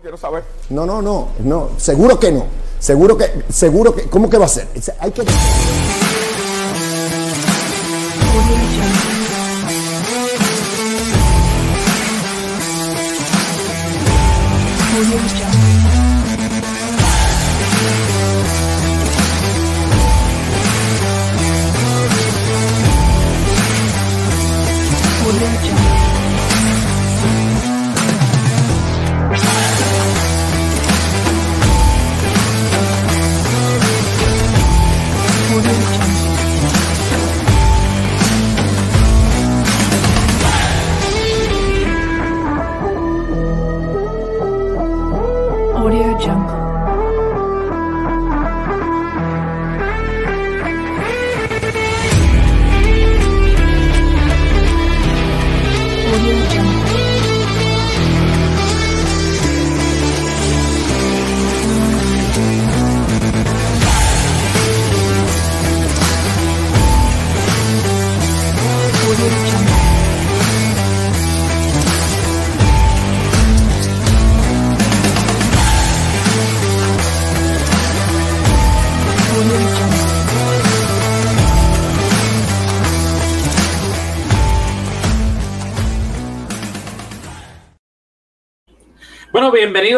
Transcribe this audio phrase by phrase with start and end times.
[0.00, 0.44] No quiero saber.
[0.70, 2.46] No, no, no, no, seguro que no.
[2.78, 4.66] Seguro que, seguro que, ¿cómo que va a ser?
[4.98, 5.22] Hay que...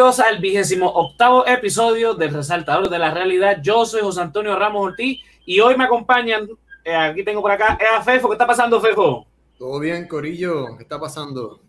[0.03, 3.59] bienvenidos al vigésimo octavo episodio del Resaltador de la Realidad.
[3.61, 6.49] Yo soy José Antonio Ramos Ortiz y hoy me acompañan,
[6.83, 8.27] eh, aquí tengo por acá, a Fefo.
[8.27, 9.25] ¿Qué está pasando, Fefo?
[9.57, 10.75] Todo bien, Corillo.
[10.75, 11.61] ¿Qué está pasando?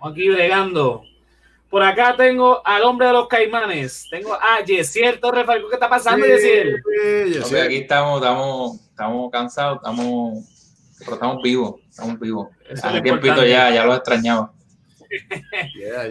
[0.00, 1.02] Aquí bregando.
[1.68, 4.06] Por acá tengo al hombre de los caimanes.
[4.08, 6.80] Tengo a Yesiel Torres ¿Qué está pasando, Yesiel?
[7.42, 10.44] Sí, aquí estamos, estamos, estamos cansados, estamos,
[11.00, 12.50] pero estamos vivos, estamos vivos.
[12.70, 14.53] Hace tiempito ya, ya lo extrañaba.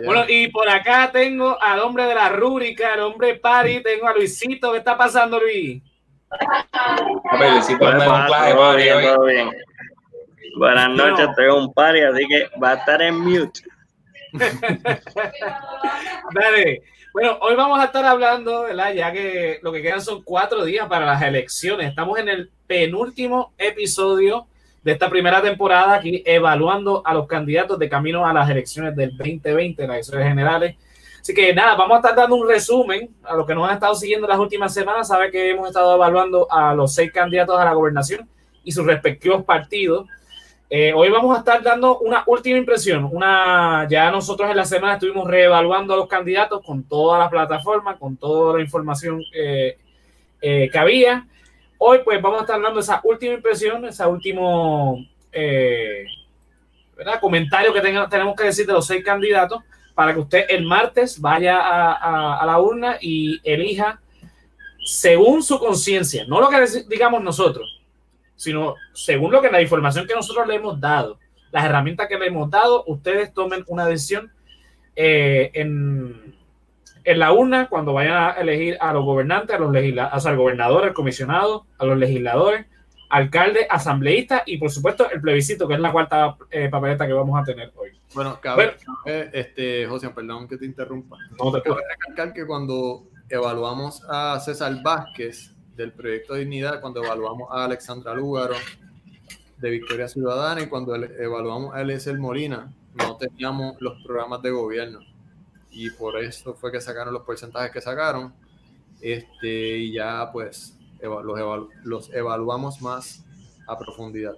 [0.05, 4.13] Bueno, y por acá tengo al hombre de la rúbrica, al hombre party, tengo a
[4.13, 4.71] Luisito.
[4.71, 5.81] ¿Qué está pasando, Luis?
[10.57, 13.61] Buenas noches, tengo un party, así que va a estar en mute.
[16.33, 16.83] Dale.
[17.13, 18.93] Bueno, hoy vamos a estar hablando, ¿verdad?
[18.93, 21.89] Ya que lo que quedan son cuatro días para las elecciones.
[21.89, 24.47] Estamos en el penúltimo episodio
[24.83, 29.15] de esta primera temporada aquí evaluando a los candidatos de camino a las elecciones del
[29.17, 30.75] 2020, las elecciones generales.
[31.21, 33.95] Así que nada, vamos a estar dando un resumen a los que nos han estado
[33.95, 35.07] siguiendo las últimas semanas.
[35.07, 38.27] Sabe que hemos estado evaluando a los seis candidatos a la gobernación
[38.63, 40.05] y sus respectivos partidos.
[40.69, 43.07] Eh, hoy vamos a estar dando una última impresión.
[43.09, 47.97] Una, ya nosotros en la semana estuvimos reevaluando a los candidatos con toda la plataforma,
[47.97, 49.77] con toda la información eh,
[50.41, 51.25] eh, que había.
[51.85, 56.05] Hoy pues vamos a estar dando esa última impresión, ese último eh,
[57.19, 59.61] comentario que tenemos que decir de los seis candidatos
[59.93, 63.99] para que usted el martes vaya a, la urna y elija
[64.85, 67.81] según su conciencia, no lo que digamos nosotros,
[68.37, 71.19] sino según lo que la información que nosotros le hemos dado,
[71.51, 74.31] las herramientas que le hemos dado, ustedes tomen una decisión
[74.95, 76.33] eh, en,
[77.03, 80.83] en la urna cuando vayan a elegir a los gobernantes, a los legisladores, al gobernador,
[80.83, 82.65] al comisionado, a los legisladores,
[83.09, 87.39] alcalde, asambleísta y por supuesto el plebiscito, que es la cuarta eh, papeleta que vamos
[87.39, 87.89] a tener hoy.
[88.13, 88.75] Bueno, cabe,
[89.05, 91.17] este, José, perdón que te interrumpa.
[91.37, 97.03] No te cabe recalcar que cuando evaluamos a César Vázquez del Proyecto de Dignidad, cuando
[97.03, 98.55] evaluamos a Alexandra Lúgaro
[99.57, 105.12] de Victoria Ciudadana y cuando evaluamos a Eliezer Molina, no teníamos los programas de gobierno
[105.73, 108.33] y por eso fue que sacaron los porcentajes que sacaron.
[109.01, 113.23] Este, y ya pues los, los evaluamos más
[113.67, 114.35] a profundidad.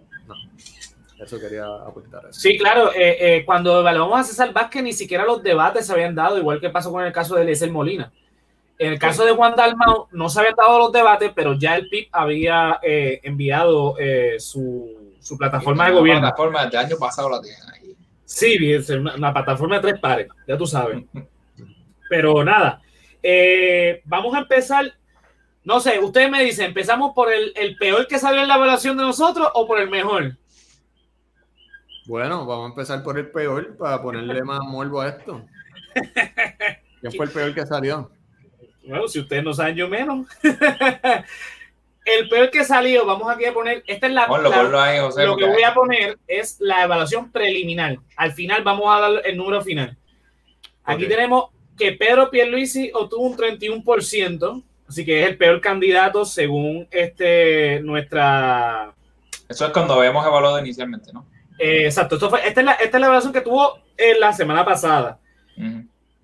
[1.20, 2.28] eso quería apuntar.
[2.32, 6.16] Sí, claro, eh, eh, cuando evaluamos a César Vázquez ni siquiera los debates se habían
[6.16, 8.12] dado, igual que pasó con el caso de Eliezer Molina.
[8.78, 11.88] En el caso de Juan Dalmau no se habían dado los debates, pero ya el
[11.88, 13.96] PIB había eh, enviado
[14.38, 16.22] su, su, plataforma de gobierno.
[16.24, 17.85] La plataforma del año pasado la tienen ahí.
[18.26, 18.58] Sí,
[18.90, 21.04] una, plataforma de tres pares, ya tú sabes.
[22.10, 22.82] Pero nada,
[23.22, 24.94] eh, vamos a empezar.
[25.64, 29.04] No sé, ustedes me dicen, ¿empezamos por el, peor que salió en la evaluación de
[29.04, 30.38] nosotros o por el mejor?
[32.08, 35.44] Bueno, vamos a empezar por el peor para ponerle más morbo a esto.
[37.02, 38.12] ¿Quién fue el peor que salió?
[38.88, 40.28] Bueno, si ustedes no saben, yo menos.
[42.06, 45.74] el peor que salió, vamos aquí a poner, esta es la, lo que voy a
[45.74, 47.98] poner es la evaluación preliminar.
[48.16, 49.98] Al final vamos a dar el número final.
[50.84, 56.88] Aquí tenemos que Pedro Pierluisi obtuvo un 31%, así que es el peor candidato según
[56.92, 58.94] este nuestra.
[59.50, 61.26] Eso es cuando habíamos evaluado inicialmente, ¿no?
[61.58, 65.20] Eh, exacto, esta, es la, esta, es la, evaluación que tuvo en la semana pasada.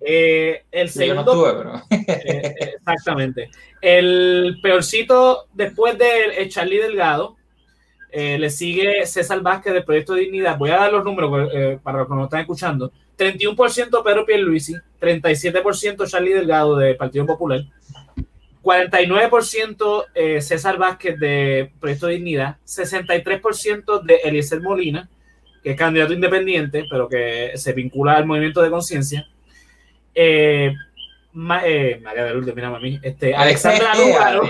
[0.04, 1.82] Eh, el segundo.
[1.90, 3.50] Eh, exactamente.
[3.80, 7.36] El peorcito después de Charlie Delgado.
[8.12, 10.58] le sigue César Vázquez del Proyecto de Dignidad.
[10.58, 11.50] Voy a dar los números
[11.82, 12.92] para los que nos están escuchando.
[13.16, 17.64] 31% Pedro Pierluisi, 37% Charlie Delgado del Partido Popular,
[18.62, 25.08] 49% eh, César Vázquez de Proyecto de Dignidad, 63% de Eliezer Molina,
[25.62, 29.28] que es candidato independiente, pero que se vincula al movimiento de conciencia.
[30.14, 30.74] Eh,
[31.64, 33.00] eh, María de Lourdes, mira a mí.
[33.02, 34.42] Este, Alexandra Lúgaro,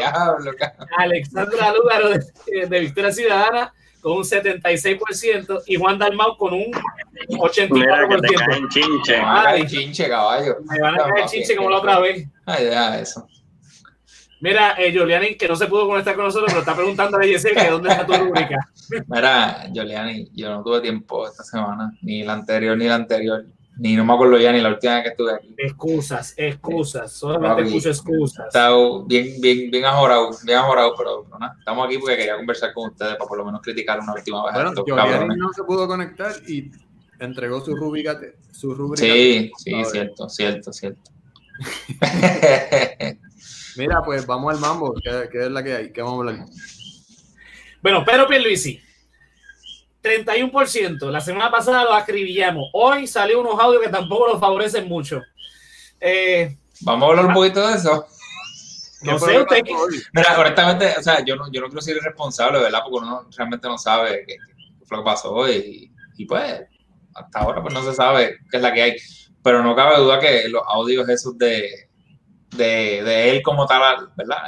[0.98, 6.72] Alexandra Lúgaro de, de Victoria Ciudadana, con un 76% y Juan Dalmau con un
[7.28, 7.70] 84%.
[7.70, 9.16] Mira que te caen chinche.
[9.24, 10.56] Ay, chinche, caballo.
[10.68, 12.26] Me van a caer chinche como la otra vez.
[12.44, 13.28] Ay, ya, eso.
[14.40, 17.54] Mira, eh, Giuliani, que no se pudo conectar con nosotros, pero está preguntando a Yesel
[17.54, 18.58] que dónde está tu rubrica.
[19.06, 23.46] Mira, Giuliani, yo no tuve tiempo esta semana, ni la anterior ni la anterior.
[23.82, 25.54] Ni no me acuerdo ya ni la última vez que estuve aquí.
[25.58, 28.46] Excusas, excusas, solamente escucho excusas.
[28.46, 28.70] Está
[29.06, 33.16] bien, bien, bien ajorado, bien ajorado, pero, nada, estamos aquí porque quería conversar con ustedes
[33.16, 34.54] para por lo menos criticar una última vez.
[34.54, 36.70] Bueno, Giuliani no se pudo conectar y
[37.18, 38.20] entregó su rúbrica.
[38.52, 41.10] Su rúbrica sí, sí, cierto, cierto, cierto.
[43.76, 45.92] Mira, pues vamos al mambo, ¿qué, es la que hay?
[45.92, 46.46] ¿Qué vamos a hablar?
[47.82, 48.80] Bueno, Pedro Pierluisi,
[50.02, 51.10] 31%.
[51.10, 52.68] La semana pasada lo acribillamos.
[52.72, 55.22] Hoy salió unos audios que tampoco nos favorecen mucho.
[56.00, 58.06] Eh, vamos a hablar un poquito de eso.
[59.02, 59.62] No sé usted.
[60.12, 62.80] Mira, honestamente, o sea, yo no, yo no quiero ser irresponsable, ¿verdad?
[62.84, 64.36] Porque uno realmente no sabe qué,
[64.84, 66.62] fue lo que pasó y, y, pues
[67.14, 68.96] hasta ahora pues no se sabe qué es la que hay.
[69.42, 71.88] Pero no cabe duda que los audios esos de,
[72.50, 74.38] de, de él como tal, ¿verdad?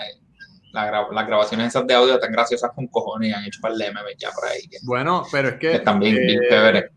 [0.74, 3.74] Eh, la, las grabaciones esas de audio tan graciosas con cojones y han hecho para
[3.74, 4.68] el memes ya por ahí.
[4.82, 5.78] bueno, pero es que.
[5.80, 6.90] también eh,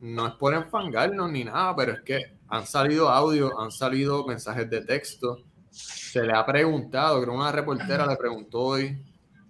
[0.00, 4.68] No es por enfangarnos ni nada, pero es que han salido audio, han salido mensajes
[4.70, 5.42] de texto.
[5.70, 9.02] Se le ha preguntado, creo que una reportera le preguntó hoy.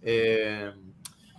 [0.02, 0.72] Eh,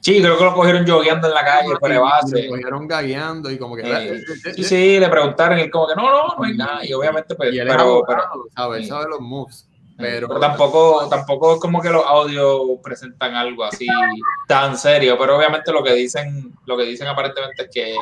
[0.02, 2.44] Sí, creo que lo cogieron jogueando en la calle, por base.
[2.44, 4.22] Lo cogieron gagueando y como que.
[4.56, 6.86] sí, sí, le preguntaron y él como que no, no, no hay nada.
[6.86, 8.24] Y obviamente, pues, pero, pero,
[8.56, 9.69] sabe, sabe los moves.
[10.00, 13.86] Pero, tampoco, tampoco es como que los audios presentan algo así
[14.48, 17.96] tan serio, pero obviamente lo que dicen, lo que dicen aparentemente es que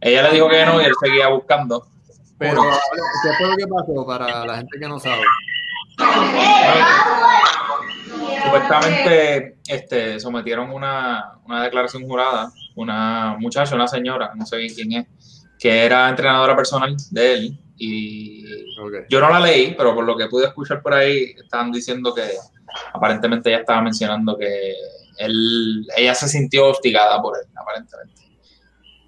[0.00, 1.84] ella le dijo que no y él seguía buscando.
[2.38, 5.24] Pero, ¿qué fue lo que pasó para la gente que no sabe?
[8.44, 14.92] Supuestamente este, sometieron una, una, declaración jurada, una muchacha, una señora, no sé bien quién
[14.92, 15.06] es,
[15.58, 17.58] que era entrenadora personal de él.
[17.78, 18.44] Y
[19.08, 22.22] yo no la leí, pero por lo que pude escuchar por ahí, estaban diciendo que
[22.92, 24.74] aparentemente ella estaba mencionando que
[25.18, 28.22] él, ella se sintió hostigada por él, aparentemente.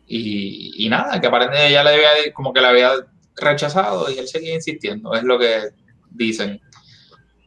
[0.06, 2.93] Y, y nada, que aparentemente ella le había, como que la había
[3.37, 5.71] rechazado y él seguía insistiendo, es lo que
[6.11, 6.61] dicen.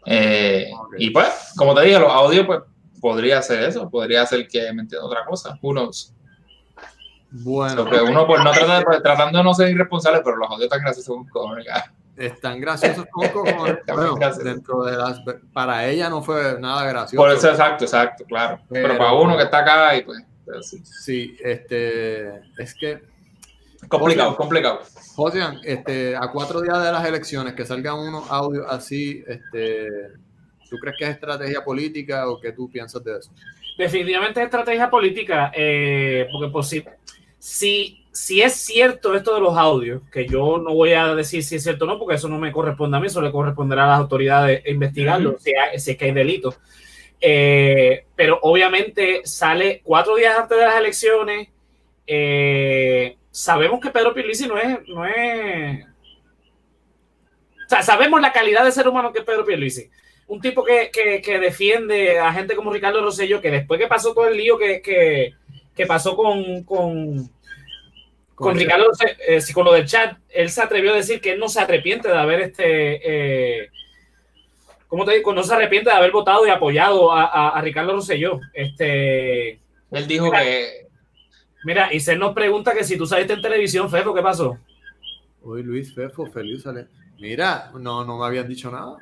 [0.06, 2.62] Eh, y pues, como te dije, los audios, pues
[3.00, 5.90] podría ser eso, podría ser que me entienda otra cosa, uno
[7.32, 10.82] Bueno, uno por no tratar, pues, tratando de no ser irresponsable, pero los audios están
[10.82, 11.66] graciosos con cojones.
[12.18, 13.78] Están graciosos con cojones.
[13.88, 15.22] bueno, dentro de las,
[15.54, 17.24] para ella no fue nada gracioso.
[17.24, 18.60] Por eso, exacto, exacto, claro.
[18.70, 20.24] Pero, para uno que está acá y pues.
[20.62, 20.82] Sí.
[20.84, 23.12] sí, este, es que
[23.88, 24.82] Complicado, complicado.
[25.16, 29.88] José, este, a cuatro días de las elecciones, que salgan unos audios así, este,
[30.70, 33.32] ¿tú crees que es estrategia política o qué tú piensas de eso?
[33.78, 36.84] Definitivamente es estrategia política, eh, porque pues, si,
[37.42, 41.56] si, si, es cierto esto de los audios, que yo no voy a decir si
[41.56, 43.88] es cierto o no, porque eso no me corresponde a mí, eso le corresponderá a
[43.88, 46.54] las autoridades investigarlo, si, es que hay delito.
[47.20, 51.50] Eh, pero obviamente sale cuatro días antes de las elecciones.
[52.06, 55.84] Eh, sabemos que Pedro Pierluisi no es, no es.
[55.84, 59.90] O sea, sabemos la calidad de ser humano que es Pedro Pierluisi.
[60.28, 64.28] Un tipo que, que, defiende a gente como Ricardo Rosello, que después que pasó todo
[64.28, 65.34] el lío que, que
[65.86, 67.30] pasó con, con,
[68.36, 68.86] con Ricardo,
[69.28, 72.08] eh, con lo del chat, él se atrevió a decir que él no se arrepiente
[72.10, 73.64] de haber este.
[73.64, 73.70] Eh,
[74.88, 75.34] ¿Cómo te digo?
[75.34, 78.42] No se arrepiente de haber votado y apoyado a, a, Ricardo Rosselló.
[78.54, 79.52] Este,
[79.92, 80.82] él dijo que
[81.64, 84.58] Mira, y se nos pregunta que si tú saliste en televisión, Fefo, ¿qué pasó?
[85.44, 86.88] Uy, Luis Fefo, feliz sale.
[87.20, 88.98] Mira, no, no me habían dicho nada.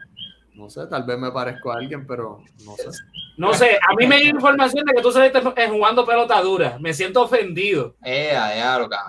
[0.59, 2.89] No sé, tal vez me parezco a alguien, pero no sé.
[3.37, 6.77] No sé, a mí me dio información de que tú saliste jugando pelota dura.
[6.81, 7.95] Me siento ofendido.
[8.03, 8.37] Eh,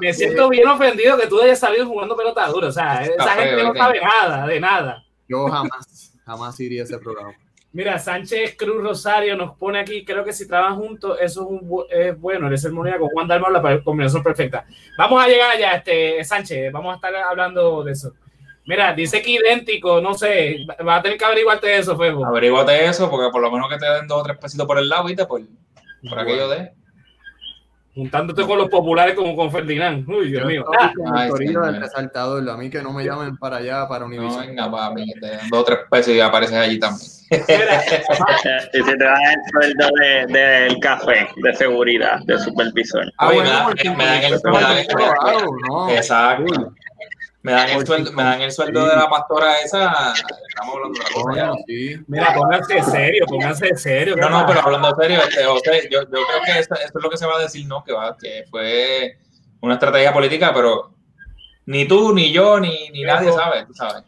[0.01, 2.69] me siento bien ofendido que tú hayas salido jugando pelota dura.
[2.69, 5.05] O sea, esa gente no sabe nada, de nada.
[5.29, 7.35] Yo jamás, jamás iría a ese programa.
[7.73, 11.85] Mira, Sánchez Cruz Rosario nos pone aquí, creo que si trabajan juntos, eso es, un,
[11.91, 14.65] es bueno, eres el con Juan Dalmau, la combinación perfecta.
[14.97, 18.13] Vamos a llegar allá, este, Sánchez, vamos a estar hablando de eso.
[18.67, 22.25] Mira, dice que idéntico, no sé, va a tener que averiguarte eso, Febo.
[22.27, 24.89] Averíguate eso, porque por lo menos que te den dos o tres pesitos por el
[24.89, 25.25] lado, ¿viste?
[25.25, 25.43] Por,
[26.09, 26.73] por aquello de
[27.95, 30.09] juntándote con los populares como con Ferdinand.
[30.09, 30.65] Uy, Dios mío.
[30.79, 30.93] Ah.
[31.15, 34.33] Ay, del resaltador, a mí que no me llamen para allá, para Univision.
[34.33, 37.11] No, venga, papi, que te dos o tres pesos y apareces allí también.
[37.31, 43.13] y si te dan el sueldo del de, café, de seguridad, de supervisor.
[43.19, 43.51] Ah, bueno,
[43.97, 45.89] me, dan el sueldo.
[45.91, 46.73] Exacto.
[47.43, 50.13] Me dan, el sueldo, me dan el sueldo de la pastora esa.
[50.13, 51.97] Estamos hablando de la cosa Sí.
[52.07, 54.15] Mira, pónganse serio, pónganse serio.
[54.17, 57.09] No, no, pero hablando serio, este, José, yo, yo creo que esto, esto, es lo
[57.09, 57.83] que se va a decir, ¿no?
[57.83, 59.19] Que, va, que fue
[59.63, 60.93] una estrategia política, pero
[61.65, 64.05] ni tú, ni yo, ni, ni nadie sabe, tú sabes.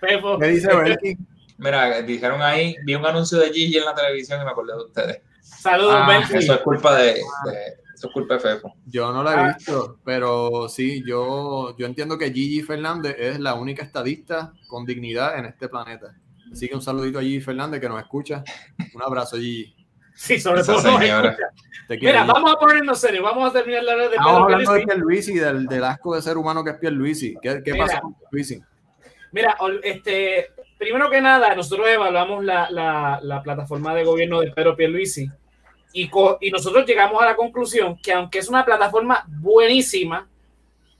[0.00, 1.26] ¿Qué dice Belkin?
[1.56, 4.84] Mira, dijeron ahí, vi un anuncio de Gigi en la televisión y me acordé de
[4.84, 5.20] ustedes.
[5.40, 8.74] Saludos, ah, Eso es culpa de, de eso es culpa de Fefo.
[8.86, 9.54] Yo no la he ah.
[9.56, 15.36] visto, pero sí, yo, yo entiendo que Gigi Fernández es la única estadista con dignidad
[15.36, 16.14] en este planeta.
[16.52, 18.44] Así que un saludito a Gigi Fernández que nos escucha.
[18.94, 19.74] Un abrazo, Gigi.
[20.14, 20.78] Sí, sobre todo
[22.00, 25.34] Mira, vamos a ponernos serio, vamos a terminar la red de Vamos hablando de Pierluisi,
[25.34, 27.36] del, del asco de ser humano que es Pierluisi.
[27.42, 28.62] ¿Qué, qué pasa con Pierluisi?
[29.32, 34.76] Mira, este, primero que nada, nosotros evaluamos la, la, la plataforma de gobierno de Pedro
[34.76, 35.28] Pierluisi
[35.92, 40.28] y, y nosotros llegamos a la conclusión que aunque es una plataforma buenísima,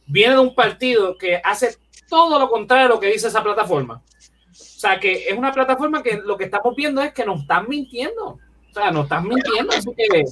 [0.06, 1.76] viene de un partido que hace
[2.08, 4.02] todo lo contrario a lo que dice esa plataforma.
[4.50, 7.68] O sea, que es una plataforma que lo que estamos viendo es que nos están
[7.68, 8.38] mintiendo.
[8.70, 9.74] O sea, nos están mintiendo.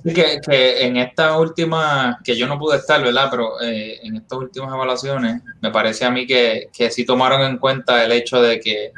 [0.05, 0.41] que...
[0.41, 3.29] que, en esta última, que yo no pude estar, ¿verdad?
[3.31, 7.59] Pero eh, en estas últimas evaluaciones, me parece a mí que, que sí tomaron en
[7.59, 8.93] cuenta el hecho de que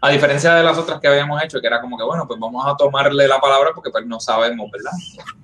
[0.00, 2.64] a diferencia de las otras que habíamos hecho, que era como que, bueno, pues vamos
[2.66, 4.92] a tomarle la palabra porque pues no sabemos, ¿verdad?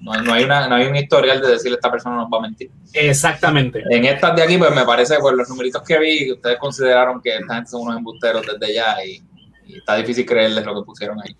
[0.00, 2.70] No, hay, una, no hay un historial de decirle esta persona nos va a mentir.
[2.92, 3.82] Exactamente.
[3.90, 7.36] En estas de aquí, pues me parece, pues los numeritos que vi, ustedes consideraron que
[7.36, 9.22] esta gente son unos embusteros desde ya y,
[9.66, 11.36] y está difícil creerles lo que pusieron ahí.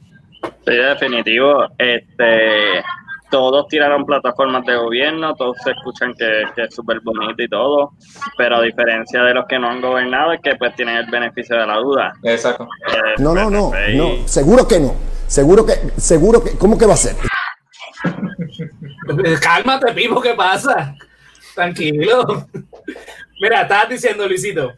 [0.67, 1.67] Sí, definitivo.
[1.79, 2.83] Este,
[3.35, 7.91] todos tiraron plataformas de gobierno, todos se escuchan que, es súper bonito y todo,
[8.39, 11.59] pero a diferencia de los que no han gobernado es que pues tienen el beneficio
[11.59, 12.13] de la duda.
[12.23, 12.69] Exacto.
[12.87, 14.95] Eh, no, no, no, no, seguro que no,
[15.27, 17.17] seguro que, seguro que, ¿cómo que va a ser?
[19.43, 20.95] Cálmate, Pipo, ¿qué pasa?
[21.57, 22.47] Tranquilo.
[23.41, 24.75] Mira, estabas diciendo, Luisito.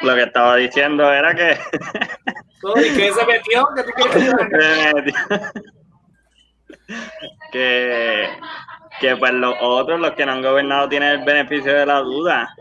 [0.00, 1.56] Lo que estaba diciendo era que...
[2.80, 3.68] ¿Y qué se metió?
[3.76, 5.81] ¿Qué tú quieres que
[7.52, 8.28] que,
[9.00, 12.54] que pues los otros, los que no han gobernado, tienen el beneficio de la duda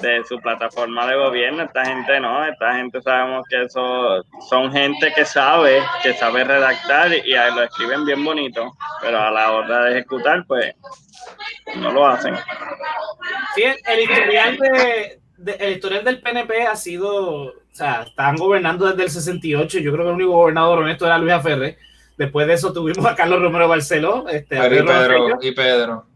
[0.00, 1.64] de su plataforma de gobierno.
[1.64, 7.12] Esta gente no, esta gente sabemos que eso son gente que sabe, que sabe redactar
[7.12, 10.74] y, lo escriben bien bonito, pero a la hora de ejecutar, pues
[11.76, 12.34] no lo hacen.
[13.54, 19.04] Sí, el historial de, el historial del PNP ha sido, o sea, están gobernando desde
[19.04, 19.78] el 68.
[19.78, 21.78] Yo creo que el único gobernador honesto era Luis Aferre
[22.16, 24.28] Después de eso tuvimos a Carlos Romero Barceló.
[24.28, 25.38] Este, y Pedro.
[25.42, 26.06] Y Pedro.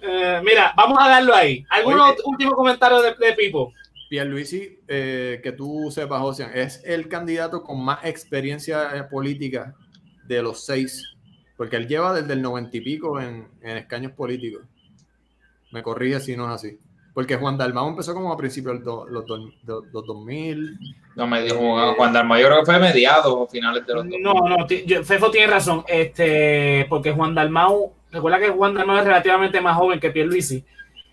[0.00, 1.64] Eh, mira, vamos a darlo ahí.
[1.70, 3.72] ¿Algún último comentario de, de Pipo?
[4.08, 9.74] Pierluisi, eh, que tú sepas, José, es el candidato con más experiencia eh, política
[10.24, 11.16] de los seis,
[11.56, 14.62] porque él lleva desde el noventa y pico en, en escaños políticos.
[15.72, 16.78] Me corrige si no es así.
[17.16, 20.78] Porque Juan Dalmau empezó como a principios de los, los, 2000.
[21.14, 24.22] No me dijo Juan Dalmau, yo creo que fue mediados o finales de los 2000.
[24.22, 24.66] No, no,
[25.02, 25.82] Fefo tiene razón.
[25.88, 30.62] Este, porque Juan Dalmau, recuerda que Juan Dalmau es relativamente más joven que Pierluisi.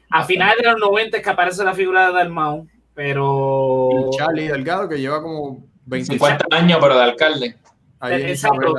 [0.09, 3.89] A finales de los 90 es que aparece la figura de Dalmau, pero.
[4.11, 7.55] Y Charlie Delgado, que lleva como 50 años, pero de alcalde.
[8.01, 8.75] exacto.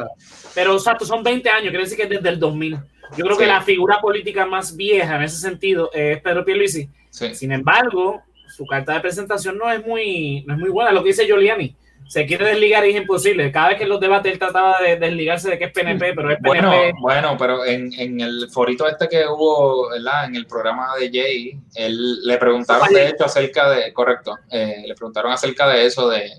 [0.54, 2.76] Pero exacto, son 20 años, quiere decir que es desde el 2000.
[3.16, 7.52] Yo creo que la figura política más vieja en ese sentido es Pedro Pierluisi sin
[7.52, 10.92] embargo, su carta de presentación no es muy, no es muy buena.
[10.92, 13.50] Lo que dice Giuliani, se quiere desligar y es imposible.
[13.50, 16.30] Cada vez que en los debates él trataba de desligarse de que es PNP, pero
[16.30, 16.48] es PNP.
[16.48, 20.26] Bueno, bueno pero en, en el forito este que hubo ¿verdad?
[20.26, 24.94] en el programa de Jay, él le preguntaron de hecho acerca de, correcto, eh, le
[24.94, 26.30] preguntaron acerca de eso, de,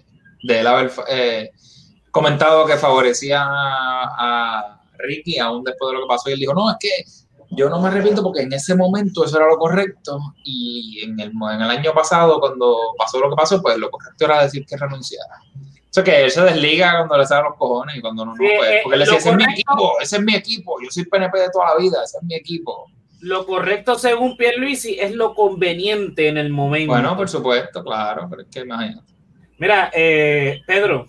[0.44, 1.52] de él haber eh,
[2.12, 6.54] comentado que favorecía a, a Ricky aún después de lo que pasó y él dijo,
[6.54, 6.90] no, es que
[7.52, 11.32] yo no me arrepiento porque en ese momento eso era lo correcto y en el,
[11.32, 14.78] en el año pasado cuando pasó lo que pasó, pues lo correcto era decir que
[14.78, 15.36] renunciara.
[15.90, 18.70] Eso que él se desliga cuando le salen los cojones y cuando no, no pues,
[18.70, 21.40] eh, porque le decía, ese es mi equipo, ese es mi equipo, yo soy PNP
[21.40, 22.92] de toda la vida, ese es mi equipo.
[23.22, 26.92] Lo correcto según Pierluisi es lo conveniente en el momento.
[26.92, 29.14] Bueno, por supuesto, claro, pero es que imagínate.
[29.58, 31.08] Mira, eh, Pedro,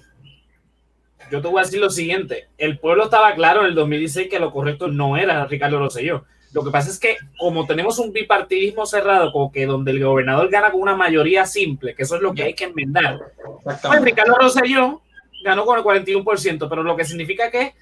[1.31, 2.49] yo te voy a decir lo siguiente.
[2.59, 6.25] El pueblo estaba claro en el 2016 que lo correcto no era Ricardo Rosselló.
[6.53, 10.49] Lo que pasa es que como tenemos un bipartidismo cerrado, como que donde el gobernador
[10.49, 13.19] gana con una mayoría simple, que eso es lo que hay que enmendar.
[13.63, 15.03] Pues Ricardo Rosselló
[15.45, 17.75] ganó con el 41%, pero lo que significa que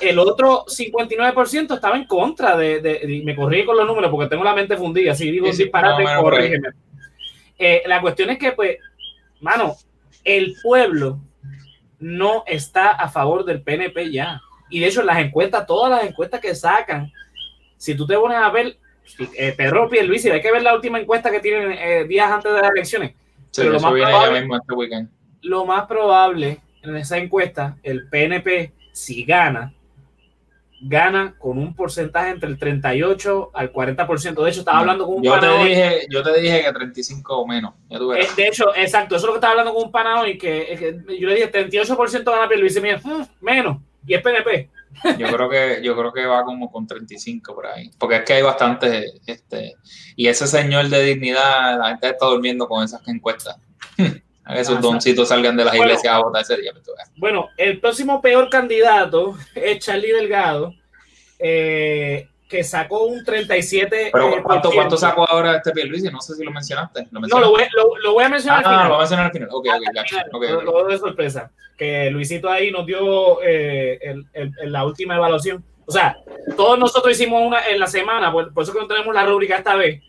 [0.00, 4.54] el otro 59% estaba en contra de, me corrí con los números porque tengo la
[4.54, 6.68] mente fundida, si digo sí, disparate, corrígeme.
[7.58, 8.78] Eh, la cuestión es que, pues,
[9.40, 9.76] mano,
[10.24, 11.20] el pueblo
[12.02, 14.40] no está a favor del PNP ya.
[14.68, 17.12] Y de hecho, las encuestas, todas las encuestas que sacan,
[17.76, 18.76] si tú te pones a ver,
[19.36, 22.60] eh, Pedro Pierluisi, hay que ver la última encuesta que tienen eh, días antes de
[22.60, 23.14] las elecciones.
[23.56, 25.08] lo, más probable, este
[25.42, 29.72] lo más probable en esa encuesta, el PNP, si gana,
[30.84, 34.42] gana con un porcentaje entre el 38 al 40%.
[34.42, 37.46] De hecho, estaba hablando con un yo te dije Yo te dije que 35 o
[37.46, 37.74] menos.
[37.88, 37.98] Eh,
[38.36, 41.28] de hecho, exacto, eso es lo que estaba hablando con un pana hoy, que, yo
[41.28, 43.00] le dije 38% gana Pierluisi, y dice,
[43.40, 44.70] menos, y es PNP.
[45.18, 47.90] Yo creo que, yo creo que va como con 35 por ahí.
[47.98, 49.76] Porque es que hay bastante, este,
[50.16, 53.56] y ese señor de dignidad, la gente está durmiendo con esas encuestas.
[54.44, 56.72] A esos doncitos salgan de las iglesias a votar ese día.
[57.16, 60.74] Bueno, el próximo peor candidato es Charlie Delgado,
[61.38, 64.10] eh, que sacó un 37.
[64.12, 66.10] Pero eh, ¿cuánto, ¿cuánto sacó ahora este Pierluisi?
[66.10, 67.06] No sé si lo mencionaste.
[67.12, 67.62] ¿Lo No, lo voy,
[68.02, 68.88] lo, voy, a mencionar ah, al final.
[68.88, 69.48] lo voy a mencionar al final.
[69.52, 69.66] Ok,
[70.32, 71.50] ok, Lo, de sorpresa.
[71.78, 75.64] Que Luisito ahí nos dio eh, el, el, la última evaluación.
[75.86, 76.16] O sea,
[76.56, 79.56] todos nosotros hicimos una en la semana, por, por eso que no tenemos la rúbrica
[79.56, 80.02] esta vez.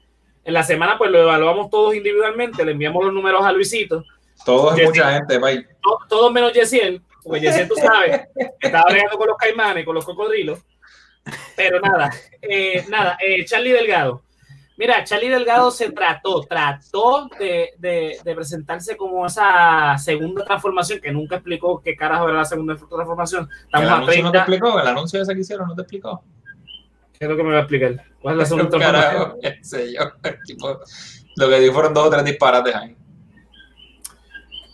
[0.43, 4.03] En la semana, pues lo evaluamos todos individualmente, le enviamos los números a Luisito
[4.45, 5.67] todo es mucha gente, bye.
[6.09, 8.27] Todo, menos Yesiel, porque Yesiel, tú sabes,
[8.59, 10.59] estaba bregando con los caimanes, con los cocodrilos.
[11.55, 14.23] Pero nada, eh, nada, eh, Charlie Delgado.
[14.75, 21.11] Mira, Charlie Delgado se trató, trató de, de, de, presentarse como esa segunda transformación, que
[21.11, 23.47] nunca explicó qué carajo era la segunda transformación.
[23.65, 24.79] Estamos ¿El anuncio no te explicó?
[24.79, 26.23] ¿El anuncio ese que hicieron no te explicó?
[27.17, 28.03] ¿Qué es lo que me va a explicar?
[28.19, 29.39] ¿Cuál es la segunda transformación?
[29.41, 30.79] Carajo,
[31.35, 32.97] lo que dijo fueron dos o tres disparates ahí.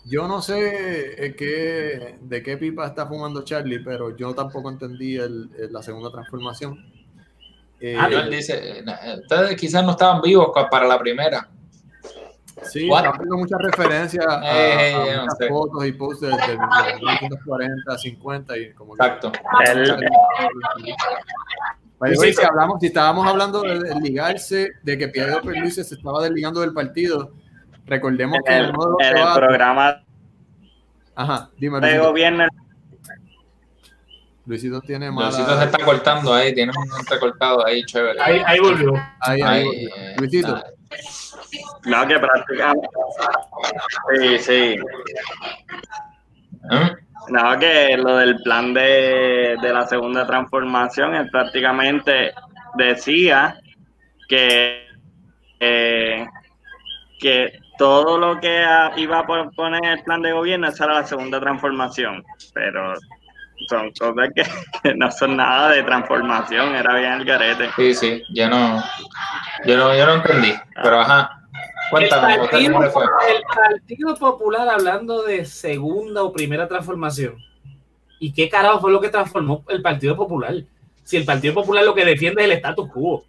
[0.10, 5.16] Yo no sé eh, qué, de qué pipa está fumando Charlie, pero yo tampoco entendí
[5.16, 6.84] el, la segunda transformación.
[7.80, 8.84] Eh, ah, él dice,
[9.22, 11.48] ustedes quizás no estaban vivos para la primera.
[12.64, 18.96] Sí, haciendo muchas referencias a, eh, muchas fotos y posts de, 1940, 50 y como
[18.96, 19.32] Exacto.
[22.16, 26.74] si, hablamos, si estábamos hablando de, ligarse, de que Pedro Perluce se estaba desligando del
[26.74, 27.32] partido,
[27.90, 30.04] Recordemos que en el, programa
[31.16, 31.80] Ajá, dime.
[31.82, 32.46] De gobierno.
[34.46, 35.36] Luisito tiene más.
[35.36, 38.22] Luisito se está cortando ahí, tiene un entrecortado ahí, chévere.
[38.22, 38.94] Ahí, ahí volvió.
[39.20, 39.90] Ahí, ahí.
[40.18, 40.64] Luisito.
[41.86, 42.88] No, que prácticamente.
[44.18, 44.80] Sí, sí.
[46.72, 46.96] ¿Eh?
[47.30, 52.34] No, que lo del plan de, de la segunda transformación, él prácticamente
[52.76, 53.60] decía
[54.28, 54.88] que,
[55.60, 56.26] eh,
[57.20, 58.64] que todo lo que
[58.98, 62.94] iba a poner el plan de gobierno, esa era la segunda transformación, pero
[63.70, 64.30] son cosas
[64.84, 67.70] que, no son nada de transformación, era bien el garete.
[67.78, 68.84] Sí, sí, yo no,
[69.66, 71.38] yo no, yo no entendí, pero ajá.
[71.90, 77.38] Cuéntame, el partido, el partido Popular hablando de segunda o primera transformación.
[78.20, 80.54] ¿Y qué carajo fue lo que transformó el Partido Popular?
[81.04, 83.24] Si el Partido Popular lo que defiende es el status quo.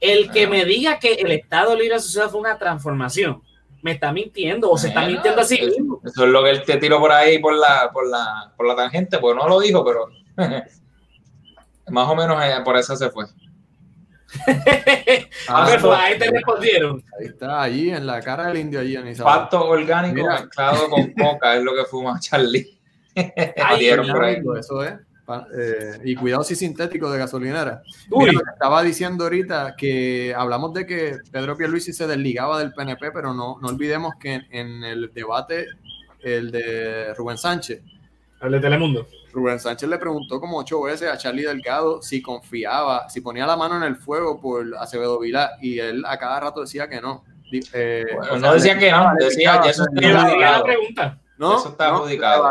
[0.00, 3.42] El que me diga que el Estado Libre Asociado fue una transformación,
[3.82, 6.00] me está mintiendo o se está mintiendo así mismo.
[6.04, 8.76] Eso es lo que él te tiró por ahí por la, por la, por la
[8.76, 10.08] tangente, pues no lo dijo, pero
[11.88, 13.24] más o menos eh, por eso se fue.
[15.48, 17.04] a ver, pues, ahí te respondieron.
[17.18, 21.56] Ahí está, allí en la cara del indio allí en Pasto orgánico mezclado con coca
[21.56, 22.78] es lo que fuma Charlie.
[23.64, 24.94] Ahí, eso es.
[25.28, 27.82] Eh, y cuidado si sintético de gasolinera.
[28.52, 33.58] estaba diciendo ahorita que hablamos de que Pedro Pierluisi se desligaba del PNP, pero no,
[33.60, 35.66] no olvidemos que en, el debate,
[36.22, 37.82] el de Rubén Sánchez.
[38.40, 39.06] El de Telemundo.
[39.32, 43.56] Rubén Sánchez le preguntó como ocho veces a Charlie Delgado si confiaba, si ponía la
[43.56, 47.24] mano en el fuego por Acevedo Vilá, y él a cada rato decía que no.
[47.72, 48.04] Eh,
[48.40, 49.84] no decía que no, decía eso
[50.88, 51.18] está.
[51.36, 52.46] No, eso está adjudicado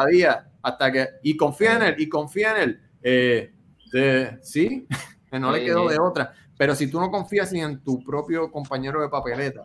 [0.61, 2.81] hasta que, y confía en él, y confía en él.
[3.01, 3.53] Eh,
[3.91, 4.87] de, sí,
[5.31, 6.33] que no le quedó de otra.
[6.57, 9.63] Pero si tú no confías ni en tu propio compañero de papeleta,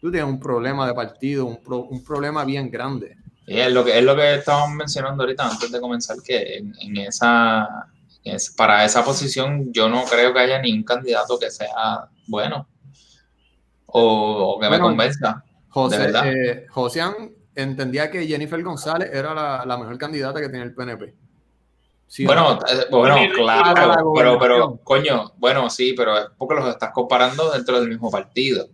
[0.00, 3.16] tú tienes un problema de partido, un, un problema bien grande.
[3.46, 7.88] es lo que es lo que estábamos mencionando ahorita antes de comenzar, que en, esa
[8.24, 12.68] es, para esa posición yo no creo que haya ningún candidato que sea bueno
[13.86, 15.44] o, que me convenza.
[15.68, 17.02] José, eh, José
[17.62, 21.14] entendía que Jennifer González era la, mejor candidata que tenía el PNP.
[22.24, 27.50] bueno, eh, bueno, claro, pero, pero, coño, bueno, sí, pero es porque los estás comparando
[27.50, 28.68] dentro del mismo partido.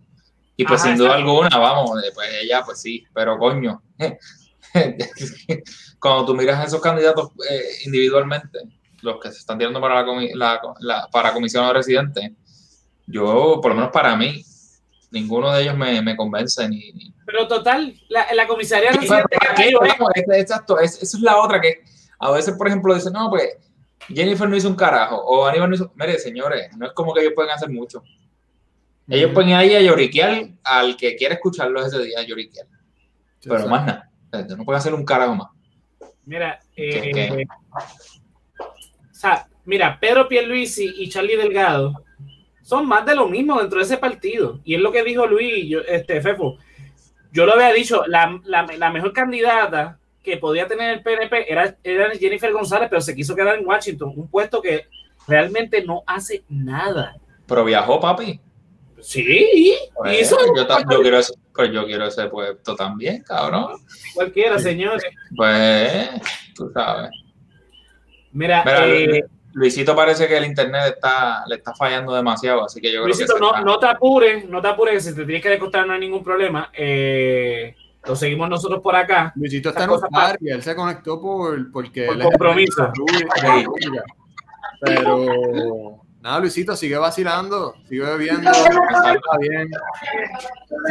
[0.57, 3.83] Y pues sin duda alguna, vamos, eh, pues ella, pues sí, pero coño,
[5.99, 8.61] cuando tú miras a esos candidatos eh, individualmente,
[9.01, 12.31] los que se están tirando para la, la, para comisión de residentes,
[13.07, 14.44] yo, por lo menos para mí,
[15.11, 21.20] ninguno de ellos me, me convence ni, Pero total, la, la comisaría exacto, esa es
[21.20, 21.82] la otra que
[22.18, 23.56] a veces, por ejemplo, dicen, no, pues
[24.08, 25.92] Jennifer no hizo un carajo o Aníbal no hizo...
[25.94, 28.02] Mire, señores, no es como que ellos pueden hacer mucho.
[29.08, 32.66] Ellos pueden ir ahí a lloriquear al que quiera escucharlo ese día, a lloriquear.
[33.42, 34.10] Pero más nada.
[34.56, 35.48] No pueden hacer un carajo más.
[36.24, 37.46] Mira, eh,
[38.60, 42.02] o sea, mira, Pedro Pierluisi y Charlie Delgado
[42.62, 44.60] son más de lo mismo dentro de ese partido.
[44.64, 46.56] Y es lo que dijo Luis, yo, este, Fefo.
[47.35, 52.11] Yo lo había dicho, la, la, mejor candidata que podía tener el PNP era, era,
[52.11, 54.87] Jennifer González, pero se quiso quedar en Washington, un puesto que
[55.27, 57.16] realmente no hace nada.
[57.44, 58.38] Pero viajó, papi.
[59.01, 60.37] Sí, pues, yo,
[60.88, 63.85] yo, quiero ese, pues yo quiero ese puesto también, cabrón.
[64.14, 65.03] Cualquiera, señores.
[65.35, 66.11] Pues,
[66.55, 67.11] tú sabes.
[68.31, 73.05] Mira, eh, Luisito parece que el internet está, le está fallando demasiado, así que yo
[73.05, 73.25] creo que.
[73.40, 76.01] no, no te apures, no te apures, que si te tienes que descostar no hay
[76.01, 76.71] ningún problema.
[76.73, 79.33] Eh, lo seguimos nosotros por acá.
[79.37, 80.01] Luisito está en un
[80.40, 82.93] y él se conectó por, porque por compromiso.
[84.81, 89.69] Pero Nada, Luisito, sigue vacilando, sigue bebiendo, está bien.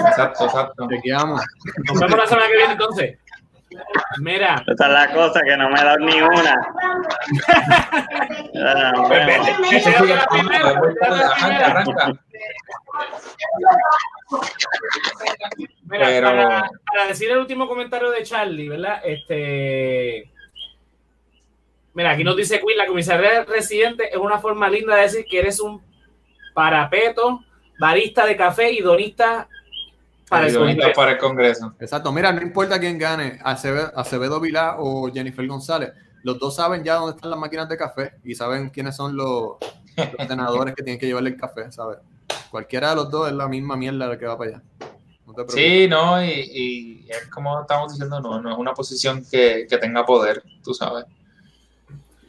[0.07, 0.87] Exacto, exacto.
[0.87, 1.41] Te quedamos.
[1.87, 3.17] Nos vemos la semana que viene entonces.
[4.19, 4.63] Mira.
[4.67, 6.55] Esa es la cosa que no me da ni una.
[15.83, 16.27] Mira, Pero...
[16.27, 19.01] para, para, decir el último comentario de Charlie, ¿verdad?
[19.03, 20.33] Este
[21.93, 25.39] Mira, aquí nos dice Quinn, la comisaría residente es una forma linda de decir que
[25.39, 25.81] eres un
[26.55, 27.43] parapeto,
[27.79, 29.47] barista de café y donista
[30.33, 30.91] para, el, Congreso.
[30.95, 31.75] para el Congreso.
[31.79, 35.91] Exacto, mira, no importa quién gane, Acevedo, Acevedo Vilá o Jennifer González,
[36.23, 39.57] los dos saben ya dónde están las máquinas de café y saben quiénes son los,
[40.27, 41.99] senadores que tienen que llevarle el café, ¿sabes?
[42.49, 44.63] Cualquiera de los dos es la misma mierda la que va para allá.
[45.49, 50.05] sí, no, y, es como estamos diciendo, no, no es una posición que, que tenga
[50.05, 51.05] poder, tú sabes.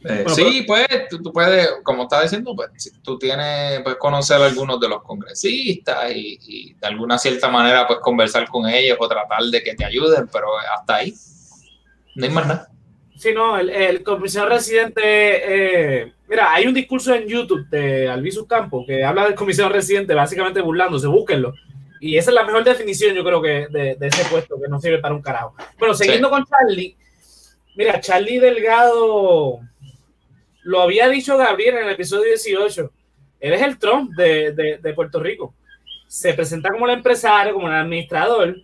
[0.07, 2.69] Eh, sí, pues tú, puedes, como estaba diciendo, pues
[3.01, 7.99] tú tienes, puedes conocer a algunos de los congresistas y, de alguna cierta manera pues
[7.99, 11.13] conversar con ellos o tratar de que te ayuden, pero hasta ahí
[12.13, 12.69] no hay más nada.
[13.17, 18.45] Sí, no, el, el comisionado residente, eh, mira, hay un discurso en YouTube de Alviso
[18.45, 21.53] Campo que habla del comisionado residente básicamente burlándose, búsquenlo.
[21.99, 24.99] Y esa es la mejor definición, yo creo que de, ese puesto que no sirve
[24.99, 25.55] para un carajo.
[25.79, 26.95] Bueno, siguiendo con Charlie,
[27.75, 29.61] mira, Charlie Delgado
[30.65, 32.91] lo había dicho Gabriel en el episodio 18.
[33.39, 35.53] Él es el Trump de, de, Puerto Rico.
[36.07, 38.55] Se presenta como el empresario, como el administrador,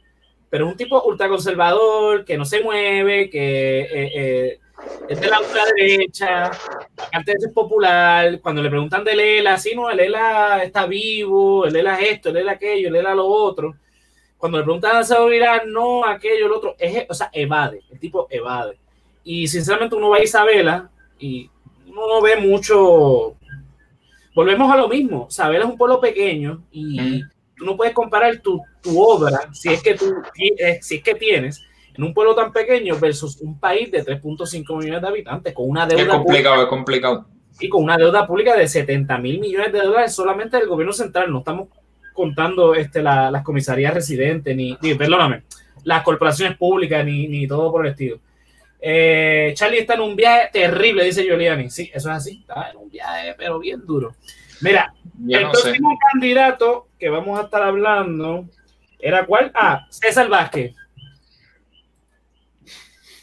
[0.49, 4.59] pero es un tipo ultraconservador, que no se mueve, que eh, eh,
[5.09, 6.49] es de la ultraderecha,
[7.11, 8.39] antes es popular.
[8.41, 12.89] Cuando le preguntan de Lela, sí, no, Lela está vivo, Lela es esto, Lela aquello,
[12.89, 13.75] Lela lo otro.
[14.39, 18.25] Cuando le preguntan a seguridad, no, aquello, lo otro, es, o sea, evade, el tipo
[18.31, 18.79] evade.
[19.23, 21.50] Y sinceramente uno va a Isabela y
[21.91, 23.35] uno no ve mucho.
[24.33, 25.27] Volvemos a lo mismo.
[25.29, 27.21] Sabela es un pueblo pequeño y
[27.55, 30.05] tú no puedes comparar tu, tu, obra, si es, que tú,
[30.57, 31.61] eh, si es que tienes,
[31.93, 35.85] en un pueblo tan pequeño versus un país de 3.5 millones de habitantes con una
[35.85, 36.03] deuda.
[36.03, 37.25] Es complicado, pública, es complicado.
[37.59, 41.31] Y con una deuda pública de 70 mil millones de dólares solamente del gobierno central.
[41.31, 41.67] No estamos
[42.13, 45.43] contando este, las comisarías residentes, ni, ni, perdóname,
[45.83, 48.19] las corporaciones públicas, ni, ni todo por el estilo.
[48.83, 51.69] Eh, Charlie está en un viaje terrible, dice Giuliani.
[51.69, 52.39] Sí, eso es así.
[52.41, 54.15] Está en un viaje, pero bien duro.
[54.61, 54.93] Mira,
[55.29, 58.45] el próximo candidato que vamos a estar hablando
[58.99, 59.51] era cuál?
[59.53, 60.75] Ah, César Vázquez.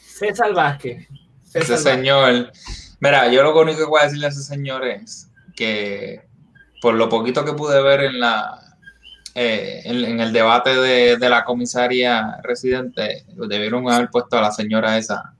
[0.07, 1.09] César Vázquez.
[1.55, 2.53] ese señor.
[3.01, 6.23] Mira, yo lo único que voy a decirle a ese señor es que
[6.81, 8.61] por lo poquito que pude ver en la
[9.35, 14.99] eh, en, el debate de, de, la comisaria residente, debieron haber puesto a la señora
[14.99, 15.35] esa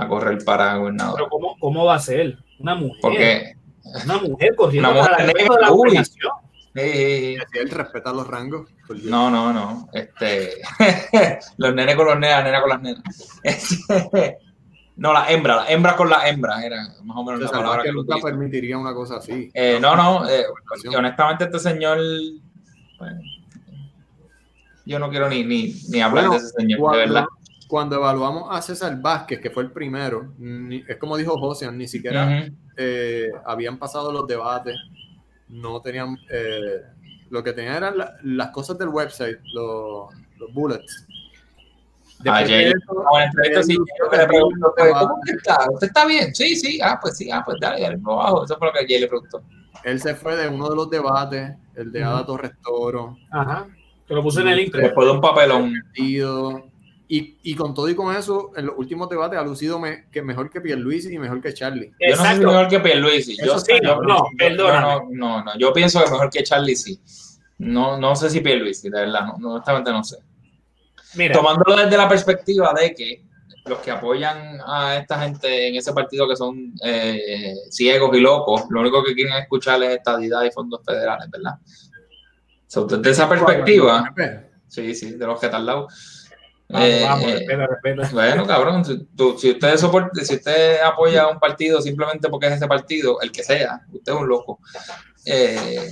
[0.00, 1.14] a correr para gobernador.
[1.16, 2.38] Pero ¿cómo, cómo va a ser?
[2.58, 3.00] Una mujer.
[3.00, 3.56] Porque
[4.04, 6.32] una mujer corriendo una mujer para la gobernación.
[6.74, 7.36] Sí.
[7.54, 8.68] Él respeta los rangos.
[9.04, 9.88] No, no, no.
[9.92, 10.54] Este,
[11.56, 13.02] los nenes con los nenes, la nena con las nenas.
[14.96, 17.92] no, la hembra, la hembra con la hembra, era más o menos la palabra que,
[17.92, 19.50] nunca permitiría una cosa así.
[19.52, 20.44] Eh, no, no, eh,
[20.96, 21.98] honestamente este señor,
[24.86, 27.24] yo no quiero ni, ni, ni hablar de ese señor, de verdad.
[27.70, 30.34] Cuando evaluamos a César Vázquez, que fue el primero,
[30.88, 34.74] es como dijo José, ni siquiera eh, habían pasado los debates,
[35.48, 36.82] no tenían, eh,
[37.30, 41.06] lo que tenían eran las cosas del website, los, los bullets.
[42.26, 42.74] Ayer,
[43.62, 45.70] sí, yo le pregunto, ¿cómo está?
[45.70, 46.34] ¿Usted está bien?
[46.34, 48.44] Sí, sí, ah, pues sí, ah, pues dale, dale, abajo.
[48.44, 49.42] Eso fue lo que ayer le preguntó.
[49.84, 53.16] Él se fue de uno de los debates, el de Ada Torres Toro.
[53.30, 53.68] Ajá,
[54.08, 54.80] que lo puse en el intro.
[54.80, 55.72] Después de un papelón.
[57.12, 60.22] Y, y, con todo y con eso, en los últimos debates ha lucido me, que
[60.22, 61.92] mejor que Pierluisi y mejor que Charlie.
[61.98, 63.36] Yo no soy mejor que Pierluisi.
[63.44, 67.00] Yo, sí, no, no, no, no, no, yo pienso que mejor que Charlie sí.
[67.58, 70.18] No, no sé si Pierluisi, de verdad, no, no, honestamente no sé.
[71.16, 71.34] Mira.
[71.34, 73.24] Tomándolo desde la perspectiva de que
[73.66, 78.66] los que apoyan a esta gente en ese partido que son eh, ciegos y locos,
[78.70, 81.54] lo único que quieren escuchar es estadidad y fondos federales, ¿verdad?
[82.68, 84.14] So, desde esa perspectiva,
[84.68, 85.48] sí, sí, de los que
[86.72, 91.80] al lado eh, eh, bueno, cabrón, si, usted soporte, si usted apoya a un partido
[91.80, 94.60] simplemente porque es ese partido, el que sea, usted es un loco.
[95.26, 95.90] Eh,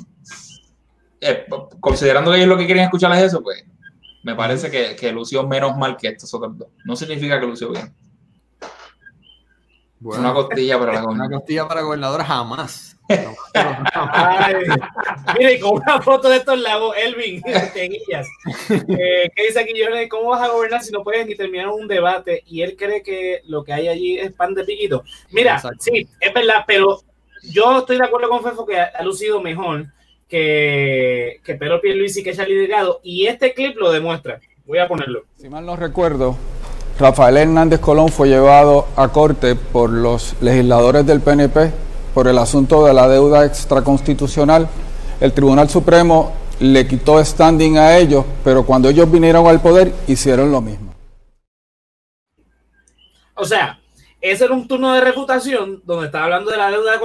[1.80, 3.64] considerando que ellos lo que quieren escuchar es eso, pues
[4.22, 6.68] me parece que, que lució menos mal que estos otros dos.
[6.84, 7.94] No significa que lució bien.
[10.00, 12.97] una costilla para la Una costilla para gobernador jamás.
[15.38, 17.42] Mire, y con una foto de estos lagos, Elvin,
[17.74, 18.26] Teguillas,
[18.70, 19.72] eh, ¿qué dice aquí?
[19.74, 22.42] Yo, ¿cómo vas a gobernar si no puedes ni terminar un debate?
[22.46, 25.04] Y él cree que lo que hay allí es pan de piquito.
[25.30, 27.00] Mira, sí, es verdad, pero
[27.42, 29.86] yo estoy de acuerdo con Fefo que ha, lucido mejor
[30.28, 34.40] que, que Pedro Pierluisi que Charlie Delgado, y este clip lo demuestra.
[34.66, 35.22] Voy a ponerlo.
[35.38, 36.36] Si mal no recuerdo,
[36.98, 41.87] Rafael Hernández Colón fue llevado a corte por los legisladores del PNP
[42.18, 44.68] por el asunto de la deuda extraconstitucional.
[45.20, 50.50] El Tribunal Supremo le quitó standing a ellos, pero cuando ellos vinieron al poder hicieron
[50.50, 50.92] lo mismo.
[53.34, 53.78] O sea,
[54.20, 57.00] ese era un turno de refutación donde estaba hablando de la deuda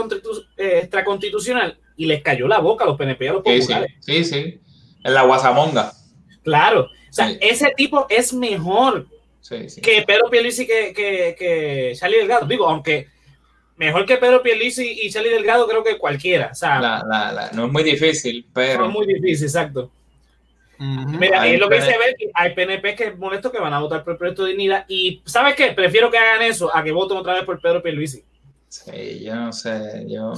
[0.58, 3.92] eh, extraconstitucional y les cayó la boca a los PNP y a los populares.
[4.00, 4.60] Sí, sí,
[5.04, 5.94] en la guasamonga.
[6.42, 9.06] Claro, o sea, ese tipo es mejor
[9.48, 12.48] que Pedro Pierluisi que, que, que Charlie Delgado.
[12.48, 13.13] Digo, aunque
[13.78, 16.52] mejor que Pedro Pierluisi y Charlie Delgado, creo que cualquiera.
[17.54, 18.80] no es muy difícil, pero.
[18.80, 19.92] No es muy difícil, exacto.
[20.80, 24.04] Mira, es lo que se ve, hay PNP que es molesto que van a votar
[24.04, 25.72] por el proyecto de dignidad y ¿sabes qué?
[25.72, 28.24] Prefiero que hagan eso a que voten otra vez por Pedro Pierluisi.
[28.68, 30.34] Sí, yo no sé, yo...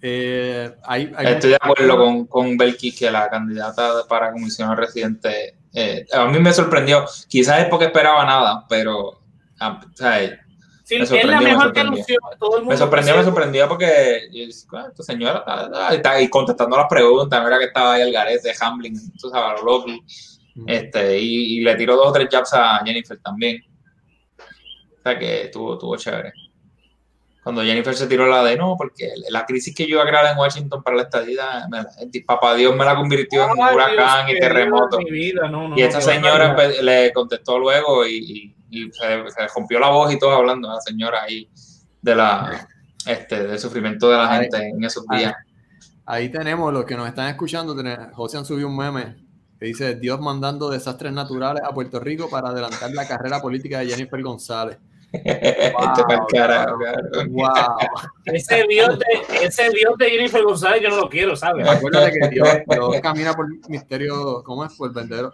[0.00, 0.70] Eh,
[1.20, 6.38] Estoy de acuerdo con, con Belkis que la candidata para comisión residente, eh, a mí
[6.38, 9.20] me sorprendió, quizás es porque esperaba nada, pero
[10.90, 13.16] me sorprendió, me sorprendió.
[13.16, 14.28] Me sorprendió, porque
[14.72, 15.44] ah, esta señora
[15.90, 19.62] está, ahí contestando las preguntas, no era que estaba ahí el garete, Hamlin, tú sabes,
[19.62, 19.84] lo
[20.66, 23.62] este, y, le tiró dos o tres jabs a Jennifer también.
[24.38, 26.32] O sea que estuvo, estuvo chévere.
[27.44, 30.26] Cuando Jennifer se tiró la de no, porque la crisis que yo iba a crear
[30.26, 31.68] en Washington para la estadía,
[32.26, 34.98] papá Dios me la convirtió en un huracán y terremoto.
[35.00, 40.32] y esta señora le contestó luego y y se, se, rompió la voz y todo
[40.32, 41.48] hablando la señora ahí
[42.02, 42.68] de la
[43.06, 45.34] este del sufrimiento de la gente en esos días.
[46.04, 47.76] Ahí, tenemos los que nos están escuchando.
[48.12, 49.16] José han subido un meme
[49.58, 53.88] que dice Dios mandando desastres naturales a Puerto Rico para adelantar la carrera política de
[53.88, 54.78] Jennifer González.
[57.30, 57.50] Wow,
[58.26, 61.66] Ese, Dios de, ese Dios de Jennifer González yo no lo quiero, ¿sabes?
[61.66, 62.48] Acuérdate que Dios,
[63.02, 64.74] camina por misterio, ¿cómo es?
[64.74, 65.32] Por vendedor,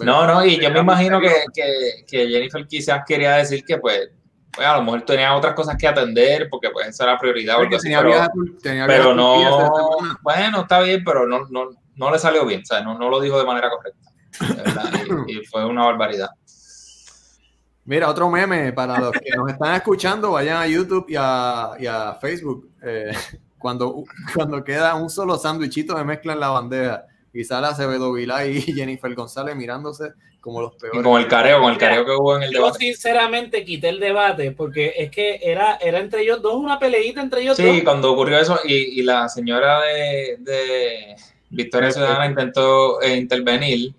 [0.00, 4.10] no, no, y yo me imagino que, que, que, Jennifer quizás quería decir que pues,
[4.52, 7.56] pues, a lo mejor tenía otras cosas que atender porque pues esa era prioridad.
[7.56, 12.62] Porque tenía pero, pero no, bueno, está bien, pero no, no, no le salió bien,
[12.62, 14.10] o sea, no, no lo dijo de manera correcta.
[15.26, 16.30] y, fue una barbaridad.
[17.84, 21.86] Mira, otro meme para los que nos están escuchando, vayan a YouTube y a, y
[21.86, 22.70] a Facebook.
[22.82, 23.12] Eh,
[23.58, 27.04] cuando, cuando queda un solo sándwichito de mezcla en la bandeja
[27.38, 31.00] y sale Acevedo Vilá y Jennifer González mirándose como los peores.
[31.00, 32.72] Y con el careo, con el careo que hubo en el debate.
[32.72, 37.20] Yo sinceramente quité el debate porque es que era, era entre ellos dos, una peleita
[37.20, 37.64] entre ellos dos.
[37.64, 41.16] Sí, cuando ocurrió eso y, y la señora de, de
[41.50, 43.94] Victoria Ciudadana intentó eh, intervenir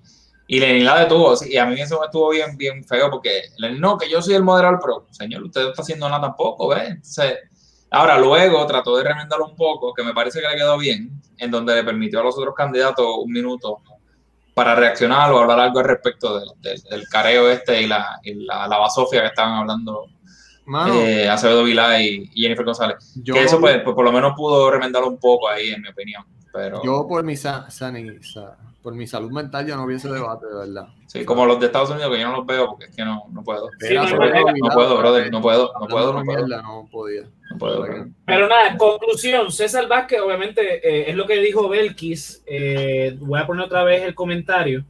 [0.48, 1.36] y Lenin la detuvo.
[1.48, 4.34] Y a mí eso me estuvo bien, bien feo porque Lenin, no, que yo soy
[4.34, 6.90] el moderador, pero señor, usted no está haciendo nada tampoco, ¿ves?
[6.90, 7.38] Entonces,
[7.92, 11.52] ahora luego trató de remendarlo un poco, que me parece que le quedó bien en
[11.52, 13.82] donde le permitió a los otros candidatos un minuto
[14.54, 19.22] para reaccionar o hablar algo al respecto del careo este y la, y la, basofia
[19.22, 20.08] que estaban hablando
[20.94, 22.98] eh, Acevedo Vilá y, Jennifer González.
[23.26, 26.24] que eso pues, pues, por lo menos pudo remendarlo un poco ahí, en mi opinión.
[26.52, 26.84] Pero...
[26.84, 27.72] Yo por mi san,
[28.82, 30.88] por mi salud mental yo no vi ese debate, de verdad.
[31.08, 33.26] Sí, como los de Estados Unidos que yo no los veo porque es que no,
[33.32, 33.70] no puedo.
[33.70, 36.48] no, puedo, brother, no puedo, no puedo, no puedo.
[36.48, 37.24] No podía.
[37.52, 37.86] No puedo.
[38.26, 43.48] Pero nada, conclusión, César Vázquez obviamente eh, es lo que dijo Belkis, eh, voy a
[43.48, 44.86] poner otra vez el comentario,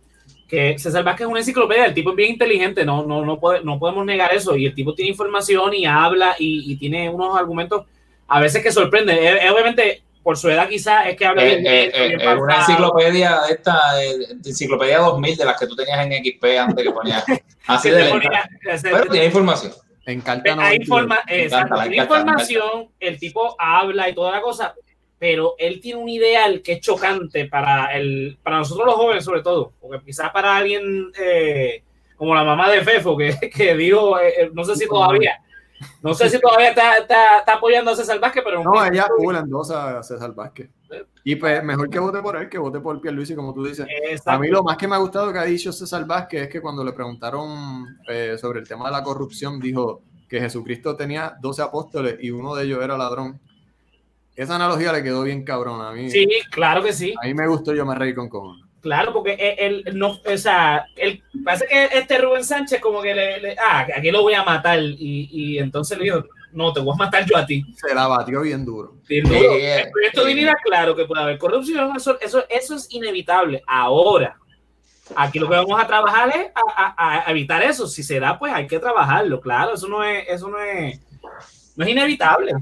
[0.48, 3.64] que César Vázquez es una enciclopedia, el tipo es bien inteligente, no, no, no, puede,
[3.64, 7.38] no podemos negar eso, y el tipo tiene información y habla y, y tiene unos
[7.38, 7.86] argumentos
[8.28, 9.18] a veces que sorprenden.
[9.52, 13.80] obviamente por su edad quizás es que habla eh, eh, eh, Es una enciclopedia esta,
[14.46, 17.24] enciclopedia 2000 de las que tú tenías en XP antes que ponías
[17.68, 18.50] así de lenta.
[18.82, 19.74] Pero tiene información.
[20.06, 24.74] Encanta hay informa exacto, tiene información, el tipo habla y toda la cosa,
[25.20, 29.44] pero él tiene un ideal que es chocante para, el, para nosotros los jóvenes sobre
[29.44, 31.12] todo, porque quizás para alguien
[32.16, 34.18] como la mamá de Fefo que, que dijo,
[34.54, 35.40] no sé si todavía,
[36.02, 38.64] no sé si todavía está, está, apoyando a César Vázquez, pero...
[38.64, 39.08] No, ella
[39.40, 40.70] endosa a César Vázquez.
[41.24, 43.88] Y pues mejor que vote por él, que vote por Pierluisi, como tú dices.
[44.26, 46.62] A mí lo más que me ha gustado que ha dicho César Vázquez es que
[46.62, 51.62] cuando le preguntaron eh, sobre el tema de la corrupción, dijo que Jesucristo tenía 12
[51.62, 53.40] apóstoles y uno de ellos era ladrón.
[54.36, 56.10] Esa analogía le quedó bien cabrón a mí.
[56.10, 57.14] Sí, claro que sí.
[57.22, 58.69] A mí me gustó, yo me reí con cojones.
[58.82, 63.56] Claro, porque él, no, o sea, él, parece que este Rubén Sánchez como que le,
[63.60, 66.98] ah, aquí lo voy a matar y, y entonces le dijo, no, te voy a
[66.98, 67.64] matar yo a ti.
[67.76, 68.96] Se la batió bien duro.
[69.08, 69.54] Bien duro.
[70.06, 73.64] esto diría claro que puede haber corrupción, eso, eso, eso es inevitable.
[73.68, 74.38] Ahora,
[75.16, 77.88] aquí lo que vamos a trabajar es a, a, evitar eso.
[77.88, 81.00] Si se da, pues hay que trabajarlo, claro, eso no es, eso no es,
[81.76, 82.54] no es inevitable.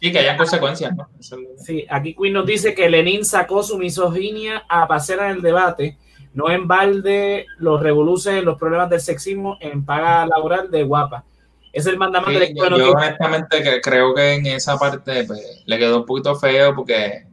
[0.00, 1.08] Sí, que haya consecuencias, ¿no?
[1.56, 5.96] Sí, aquí Quinn nos dice que Lenin sacó su misoginia a pasear en el debate,
[6.34, 11.24] no en balde los revoluces, los problemas del sexismo en paga laboral de guapa.
[11.72, 15.98] Es el mandamiento de yo, yo honestamente creo que en esa parte pues, le quedó
[15.98, 17.26] un poquito feo porque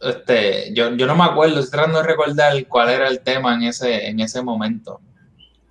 [0.00, 3.64] este, yo, yo no me acuerdo, estoy tratando de recordar cuál era el tema en
[3.64, 5.00] ese, en ese momento.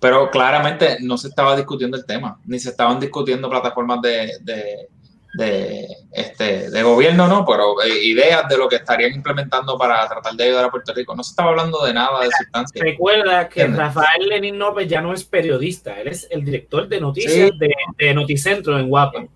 [0.00, 4.88] Pero claramente no se estaba discutiendo el tema, ni se estaban discutiendo plataformas de, de
[5.34, 7.44] de, este, de gobierno, ¿no?
[7.44, 11.14] Pero eh, ideas de lo que estarían implementando para tratar de ayudar a Puerto Rico.
[11.14, 12.82] No se estaba hablando de nada de sustancia.
[12.82, 17.50] Recuerda que Rafael Lenin López ya no es periodista, él es el director de noticias
[17.58, 19.26] de, de, Noticentro en Guapa.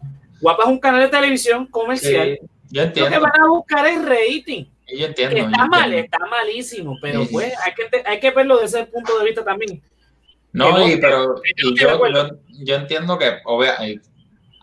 [0.41, 2.39] Guapa es un canal de televisión comercial.
[2.71, 3.11] yo entiendo.
[3.11, 4.65] Lo que van a buscar es rating.
[4.95, 5.37] Yo entiendo.
[5.37, 9.25] está mal, está malísimo, pero pues hay que, hay que verlo desde ese punto de
[9.25, 9.83] vista también.
[10.53, 12.29] No, y, pero yo,
[12.63, 14.07] yo, entiendo que, obviamente,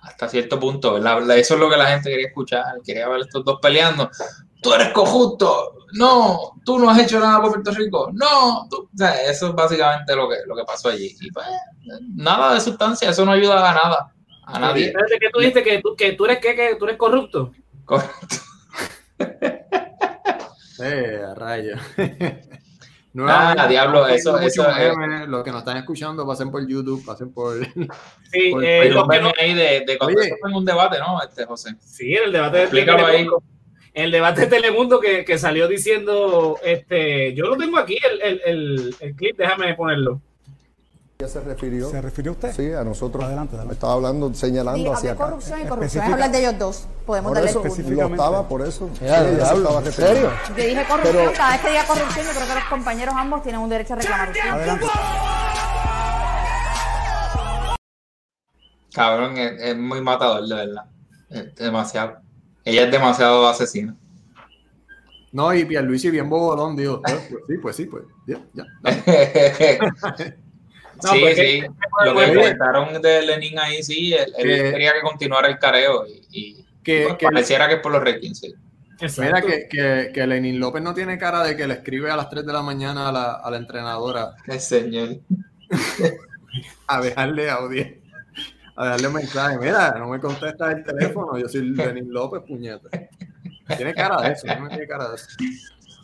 [0.01, 3.59] hasta cierto punto, Eso es lo que la gente quería escuchar, quería ver estos dos
[3.61, 4.09] peleando.
[4.61, 8.67] Tú eres cojusto, no, tú no has hecho nada por Puerto Rico, no,
[9.25, 11.15] eso es básicamente lo que, lo que pasó allí.
[11.21, 11.45] Y pues,
[12.15, 14.93] nada de sustancia, eso no ayuda a nada, a nadie.
[15.19, 15.63] ¿Qué tú dijiste?
[15.63, 17.53] ¿Que tú, que tú eres, que, tú eres corrupto?
[17.85, 18.35] Correcto.
[20.83, 21.75] eh, a rayo.
[23.11, 24.63] No, ah, diablo, eso, eso
[25.27, 27.57] Los que nos están escuchando, pasen por YouTube, pasen por.
[28.31, 29.31] Sí, eh, los que no...
[29.39, 31.19] ahí de, de cuando en un debate, ¿no?
[31.21, 31.75] Este, José.
[31.79, 33.27] Sí, en el debate de ahí.
[33.95, 38.21] En el debate de Telemundo que, que, salió diciendo, este, yo lo tengo aquí, el,
[38.21, 40.21] el, el, el clip, déjame ponerlo
[41.27, 41.89] se refirió?
[41.89, 42.53] ¿Se refirió usted?
[42.55, 43.25] Sí, a nosotros.
[43.25, 43.73] Adelante, adelante.
[43.73, 45.25] estaba hablando, señalando hacia acá.
[45.25, 46.87] corrupción y corrupción es hablar de ellos dos.
[47.05, 48.89] Podemos darle eso, Lo estaba, por eso.
[49.01, 50.31] Ya, estaba ¿En serio?
[50.47, 53.43] Yo dije corrupción, Pero, cada vez que diga corrupción, yo creo que los compañeros ambos
[53.43, 54.29] tienen un derecho a reclamar.
[54.29, 54.85] Adelante.
[58.93, 60.85] Cabrón, es, es, muy matador, de verdad.
[61.29, 62.19] Es demasiado.
[62.63, 63.93] Ella es demasiado asesina.
[65.33, 68.65] No, y Pierluisi bien bobolón, dijo, pues sí, pues sí, pues, ya, ya.
[70.99, 71.61] sí, sí.
[72.05, 77.05] Lo que comentaron de Lenin ahí, sí, él, quería que continuara el careo y, que,
[77.07, 78.53] pues, pareciera que es por los ratings, sí.
[79.17, 82.29] Mira que, que, que, Lenin López no tiene cara de que le escribe a las
[82.29, 84.35] 3 de la mañana a la, a la entrenadora.
[84.45, 85.19] El señor.
[86.87, 87.85] a dejarle audio.
[88.75, 89.57] A dejarle mensaje.
[89.57, 91.37] Mira, no me contesta el teléfono.
[91.37, 92.89] Yo soy Lenin López, puñeta.
[93.77, 95.27] Tiene cara de eso, no tiene cara de eso.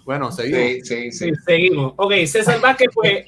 [0.06, 0.62] Bueno, seguimos.
[0.62, 1.32] Sí, sí, sí.
[1.46, 1.94] seguimos.
[1.98, 3.26] Ok, César Vázquez fue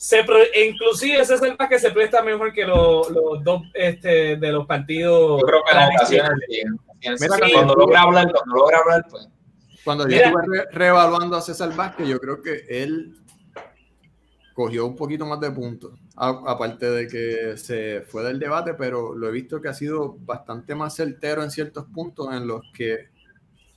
[0.00, 0.24] se
[0.64, 4.50] inclusive ese es el más que se presta mejor que los, los dos este, de
[4.50, 5.38] los partidos.
[5.42, 6.30] Yo creo que las ocasiones
[7.20, 9.28] Mira, cuando logra hablar, cuando logra hablar, pues.
[9.84, 13.14] Cuando yo estuve reevaluando a César Vázquez, yo creo que él
[14.54, 16.00] cogió un poquito más de puntos.
[16.16, 20.74] Aparte de que se fue del debate, pero lo he visto que ha sido bastante
[20.74, 23.10] más certero en ciertos puntos en los que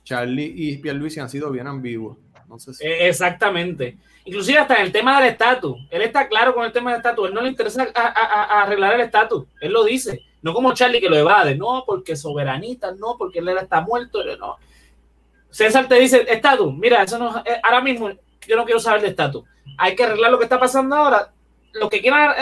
[0.04, 2.16] Charlie y Pierluisi han sido bien ambiguos.
[2.48, 2.84] No sé si...
[2.86, 3.96] E, exactamente.
[4.24, 5.76] Inclusive hasta en el tema del estatus.
[5.90, 7.28] Él está claro con el tema del estatus.
[7.28, 9.44] Él no le interesa arreglar el estatus.
[9.60, 10.22] Él lo dice.
[10.42, 11.56] No como Charlie que lo evade.
[11.56, 12.92] No, porque soberanista.
[12.92, 14.24] No, porque él está muerto.
[14.38, 14.56] No.
[15.50, 16.74] César te dice estatus.
[16.74, 17.38] Mira, eso no.
[17.44, 18.10] Eh, ahora mismo,
[18.46, 19.44] yo no quiero saber de estatus.
[19.76, 21.30] Hay que arreglar lo que está pasando ahora.
[21.72, 22.34] Los que quieran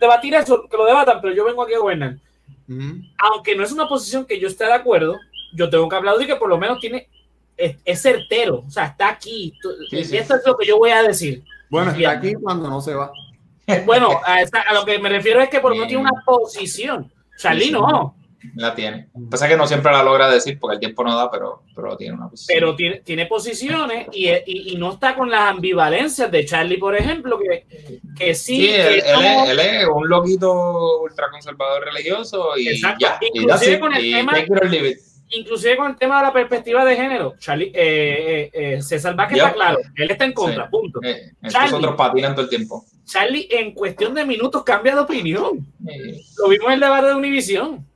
[0.00, 2.16] debatir eso, que lo debatan, pero yo vengo aquí a gobernar.
[3.18, 5.18] Aunque no es una posición que yo esté de acuerdo,
[5.52, 7.08] yo tengo que de que por lo menos tiene
[7.56, 9.54] es, certero, o sea, está aquí.
[9.90, 11.44] Esto es lo que yo voy a decir.
[11.70, 13.12] Bueno, está aquí cuando no se va.
[13.86, 17.10] Bueno, a, lo que me refiero es que por lo menos tiene una posición.
[17.38, 18.14] Charlie no.
[18.56, 19.08] La tiene.
[19.30, 22.14] Pasa que no siempre la logra decir porque el tiempo no da, pero, pero tiene
[22.14, 22.58] una posición.
[22.58, 27.38] Pero tiene, tiene posiciones y, y, no está con las ambivalencias de Charlie, por ejemplo,
[27.38, 28.68] que, que sí.
[28.68, 33.18] él, es, un loquito ultraconservador religioso y ya.
[33.32, 34.34] Inclusive con el tema
[35.30, 39.38] inclusive con el tema de la perspectiva de género, Charlie, eh, eh, eh César Vázquez
[39.38, 41.00] está claro, él está en contra, punto.
[41.02, 42.84] Eh, Charlie, otros patinan todo el tiempo.
[43.04, 45.66] Charlie en cuestión de minutos cambia de opinión.
[46.38, 47.86] Lo vimos en el debate de Univisión.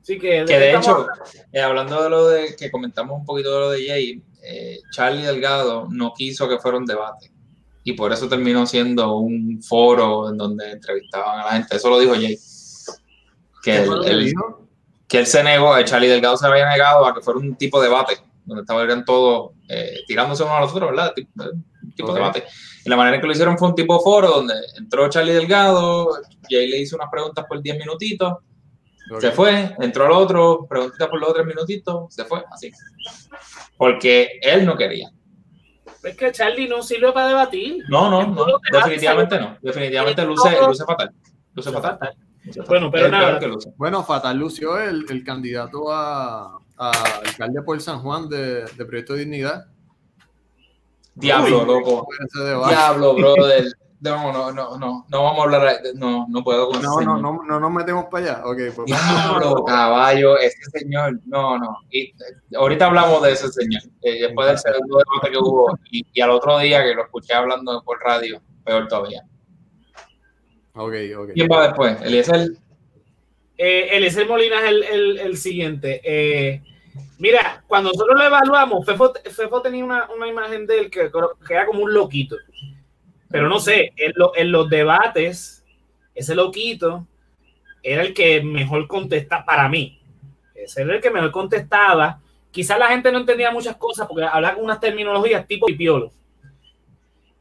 [0.00, 1.06] Así que, que de hecho,
[1.52, 4.22] eh, hablando de lo de que comentamos un poquito de lo de Jay,
[4.92, 7.30] Charlie Delgado no quiso que fuera un debate
[7.84, 11.76] y por eso terminó siendo un foro en donde entrevistaban a la gente.
[11.76, 12.38] Eso lo dijo Jay.
[13.62, 14.34] Que el,
[15.08, 17.80] que él se negó, el Charlie Delgado se había negado a que fuera un tipo
[17.80, 21.14] de debate, donde estaban todos eh, tirándose uno a los otros, ¿verdad?
[21.82, 22.44] Un tipo de debate.
[22.84, 25.32] Y la manera en que lo hicieron fue un tipo de foro donde entró Charlie
[25.32, 26.10] Delgado,
[26.48, 28.34] y ahí le hizo unas preguntas por 10 minutitos,
[29.18, 32.70] se fue, entró el otro, preguntitas por los otros minutitos, se fue, así.
[33.78, 35.10] Porque él no quería.
[36.02, 37.84] Es que Charlie no sirve para debatir.
[37.88, 39.56] No, no, no, definitivamente no.
[39.62, 41.10] Definitivamente luce, luce fatal.
[41.54, 42.16] Luce fatal.
[42.66, 43.40] Bueno, pero nada.
[43.76, 46.92] Bueno, Fatal lució el, el candidato a, a,
[47.24, 49.66] alcalde por San Juan de, de Proyecto de Dignidad.
[51.14, 52.08] Diablo, loco.
[52.68, 53.64] Diablo, brother.
[54.00, 57.42] No, no, no, no, no vamos a hablar, no, no puedo con no, no, no,
[57.42, 58.46] no nos metemos para allá.
[58.46, 58.86] Okay, pues.
[58.86, 61.78] Diablo, caballo, ese señor, no, no.
[61.90, 62.14] Y, eh,
[62.54, 66.30] ahorita hablamos de ese señor, eh, después del segundo debate que hubo, y, y, al
[66.30, 69.24] otro día que lo escuché hablando por radio, peor todavía.
[71.34, 72.00] ¿Quién va después?
[72.02, 72.50] ¿Eliezer?
[73.56, 76.00] Eh, Eliezer Molina es el, el, siguiente.
[76.04, 76.62] Eh,
[77.18, 81.10] mira, cuando nosotros lo evaluamos, Fefo, tenía una, una, imagen de él que,
[81.46, 82.36] que, era como un loquito.
[83.28, 85.64] Pero no sé, en, en los debates,
[86.14, 87.06] ese loquito
[87.82, 90.00] era el que mejor contestaba para mí.
[90.54, 92.20] Ese era el que mejor contestaba.
[92.52, 96.12] Quizás la gente no entendía muchas cosas porque hablaba con unas terminologías tipo pipiolo.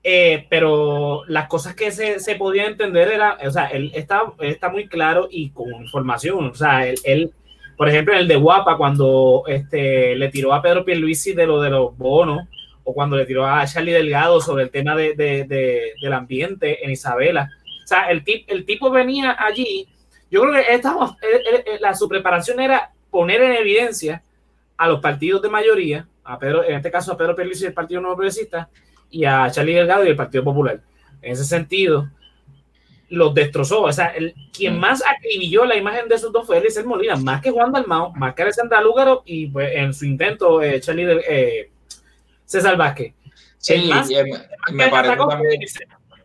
[0.04, 4.70] Eh, pero las cosas que se, se podían entender era, o sea, él está, está
[4.70, 7.34] muy claro y con información, o sea, él,
[7.76, 11.62] por ejemplo, en el de Guapa, cuando este, le tiró a Pedro Pierluisi de lo
[11.62, 12.48] de los bonos,
[12.84, 16.91] o cuando le tiró a Charlie Delgado sobre el tema de, de, del ambiente en
[16.91, 17.50] Isabela,
[17.84, 19.89] o sea, el, tip, el tipo venía allí,
[20.32, 21.16] yo creo que estamos,
[21.82, 24.24] la, su preparación era poner en evidencia
[24.78, 28.00] a los partidos de mayoría, a Pedro, en este caso a Pedro Pierluisi del Partido
[28.00, 28.70] Nuevo Progresista,
[29.10, 30.82] y a Charlie Delgado y el Partido Popular.
[31.22, 32.10] En ese sentido,
[33.10, 33.84] los destrozó.
[33.84, 34.80] O sea, el, quien mm.
[34.80, 38.34] más acribilló la imagen de esos dos fue Eliezer Molina, más que Juan Dalmao, más
[38.34, 41.72] que Alessandra Lúgaro y pues, en su intento, eh, Charlie de, eh,
[42.45, 43.14] César Vázquez.
[43.58, 43.89] Sí,
[44.72, 45.62] me, parece también.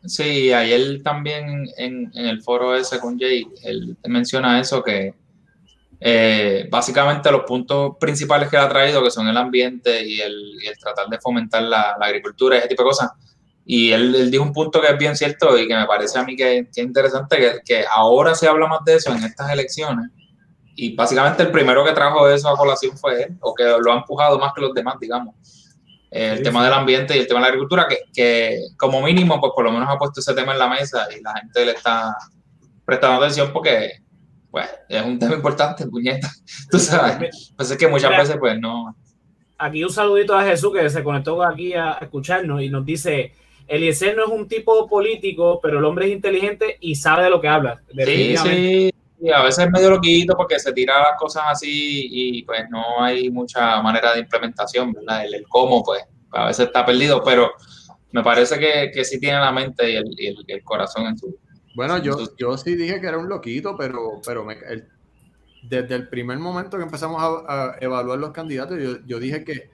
[0.05, 5.15] Sí, ayer también en, en, el foro ese con Jay, él menciona eso que
[6.05, 11.07] eh, básicamente los puntos principales que ha traído, que son el ambiente y el, tratar
[11.07, 13.11] de fomentar la, agricultura y ese tipo de cosas.
[13.65, 16.35] Y él, dijo un punto que es bien cierto y que me parece a mí
[16.35, 20.11] que, es interesante, que, que, ahora se habla más de eso en estas elecciones.
[20.75, 23.97] Y básicamente el primero que trajo eso a colación fue él, o que lo ha
[23.99, 25.37] empujado más que los demás, digamos.
[26.11, 29.53] el tema del ambiente y el tema de la agricultura, que, que como mínimo, pues
[29.55, 32.17] por lo menos ha puesto ese tema en la mesa y la gente le está
[32.85, 34.03] prestando atención porque
[34.53, 36.31] pues es un tema importante, puñeta.
[36.71, 37.53] Tú sabes.
[37.57, 38.95] Pues es que muchas veces, pues no.
[39.57, 43.33] Aquí un saludito a Jesús que se conectó aquí a escucharnos y nos dice:
[43.67, 47.41] Eliezer no es un tipo político, pero el hombre es inteligente y sabe de lo
[47.41, 47.81] que habla.
[48.05, 48.91] Sí, sí.
[49.23, 53.03] Y a veces es medio loquito porque se tira las cosas así y pues no
[53.03, 55.25] hay mucha manera de implementación, ¿verdad?
[55.25, 57.53] El, cómo, pues, a veces está perdido, pero
[58.11, 61.39] me parece que, que sí tiene la mente y el, y el corazón en su,
[61.75, 64.47] bueno, yo, yo sí dije que era un loquito, pero, pero
[65.63, 69.71] desde el primer momento que empezamos a, evaluar los candidatos, yo, dije que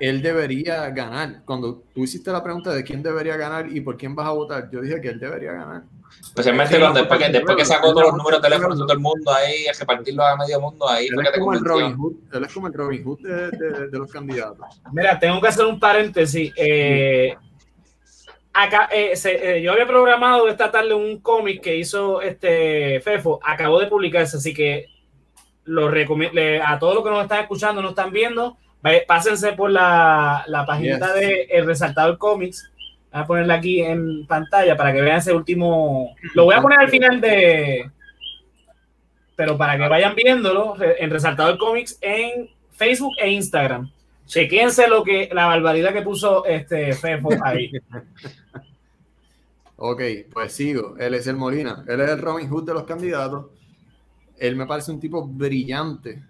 [0.00, 1.42] él debería ganar.
[1.44, 4.70] Cuando tú hiciste la pregunta de quién debería ganar y por quién vas a votar,
[4.70, 5.82] yo dije que él debería ganar.
[6.20, 8.98] Especialmente cuando después, que, después que sacó todos los números de teléfono de todo el
[8.98, 11.06] mundo ahí, a repartirlo a medio mundo ahí.
[11.06, 14.10] Él, es como, el Robin Hood, él es como el Robin Hood de, de, los
[14.10, 14.66] candidatos.
[14.92, 16.52] Mira, tengo que hacer un paréntesis.
[16.56, 17.36] Eh,
[18.52, 23.78] Acá, eh, eh, yo había programado esta tarde un cómic que hizo este Fefo, acabó
[23.78, 24.86] de publicarse, así que
[25.64, 28.56] lo recomiendo a todos los que nos están escuchando, nos están viendo,
[29.06, 32.68] pásense por la, la página de El Resaltador Comics.
[33.12, 36.14] Voy a ponerla aquí en pantalla para que vean ese último.
[36.34, 37.90] Lo voy a poner al final de.
[39.36, 43.90] Pero para que vayan viéndolo en Resaltador Comics en Facebook e Instagram.
[44.30, 47.72] Chequense lo que la barbaridad que puso este Fefo ahí.
[49.76, 50.02] ok,
[50.32, 50.94] pues sigo.
[50.98, 51.84] Él es el Molina.
[51.88, 53.46] Él es el Robin Hood de los candidatos.
[54.38, 56.22] Él me parece un tipo brillante.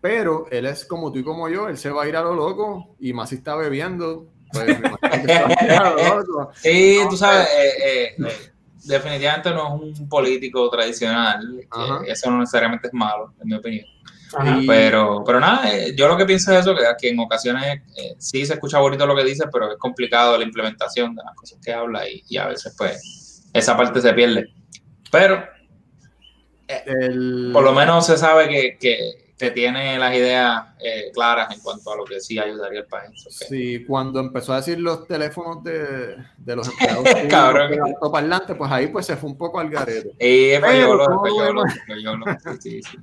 [0.00, 1.68] Pero él es como tú y como yo.
[1.68, 2.96] Él se va a ir a lo loco.
[2.98, 4.28] Y más si está bebiendo.
[4.50, 4.78] Pues,
[6.62, 7.46] sí, tú sabes.
[7.46, 8.52] Eh, eh, eh,
[8.84, 11.60] definitivamente no es un político tradicional.
[12.06, 13.84] eso no necesariamente es malo, en mi opinión
[14.66, 18.44] pero, pero nada, eh, yo lo que pienso es eso, que, en ocasiones eh, sí
[18.44, 21.72] se escucha bonito lo que dice, pero es complicado la implementación de las cosas que
[21.72, 24.52] habla y, a veces pues esa parte se pierde.
[25.10, 25.44] Pero
[26.68, 30.64] eh, por lo menos se sabe que, que, tiene las ideas
[31.14, 33.24] claras en cuento a lo que sí ayudaría al país.
[33.30, 37.70] Sí, cuando empezó a decir los teléfonos de, de los empleados Cabrón.
[38.10, 40.10] parlante, pues ahí pues se fue un poco al garete.
[42.58, 42.98] sí, sí.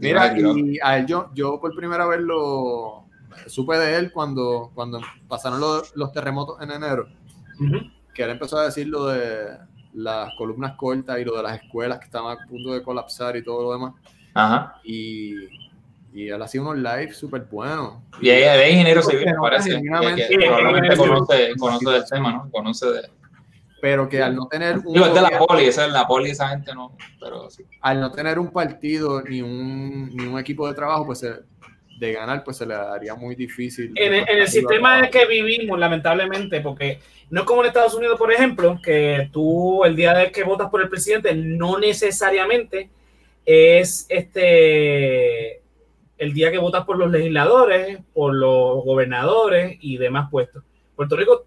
[0.00, 3.04] Mira, y a él yo, yo por primera vez lo
[3.46, 7.08] supe de él cuando, cuando pasaron los, los terremotos en enero,
[8.14, 9.56] que él empezó a decir lo de
[9.94, 13.42] las columnas cortas y lo de las escuelas que estaban a punto de colapsar y
[13.42, 13.94] todo lo demás.
[14.34, 14.80] Ajá.
[14.84, 15.34] Y,
[16.12, 17.94] y él hacía unos lives súper buenos.
[18.20, 19.70] Y ella de ingeniero civil, me parece.
[19.70, 22.50] Que, probablemente conoce, conoce del tema, ¿no?
[22.50, 23.10] Conoce de
[23.80, 24.96] pero que al no tener un.
[24.96, 26.96] es de la poli, esa es la poli, esa gente no.
[27.20, 27.64] Pero sí.
[27.80, 31.24] Al no tener un partido ni un, ni un equipo de trabajo, pues
[31.98, 33.92] de ganar, pues se le daría muy difícil.
[33.96, 37.00] En el, sistema en el que vivimos, lamentablemente, porque
[37.30, 40.70] no es como en Estados Unidos, por ejemplo, que tú el día de que votas
[40.70, 42.90] por el presidente no necesariamente
[43.44, 45.62] es este
[46.18, 50.64] el día que votas por los legisladores, por los gobernadores y demás puestos.
[50.96, 51.46] Puerto Rico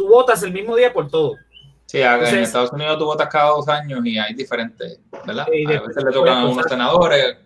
[0.00, 1.36] tú votas el mismo día por todo.
[1.84, 5.46] Sí, en Estados Unidos tú votas cada dos años y hay diferentes, ¿verdad?
[5.46, 7.36] a veces le tocan a unos senadores,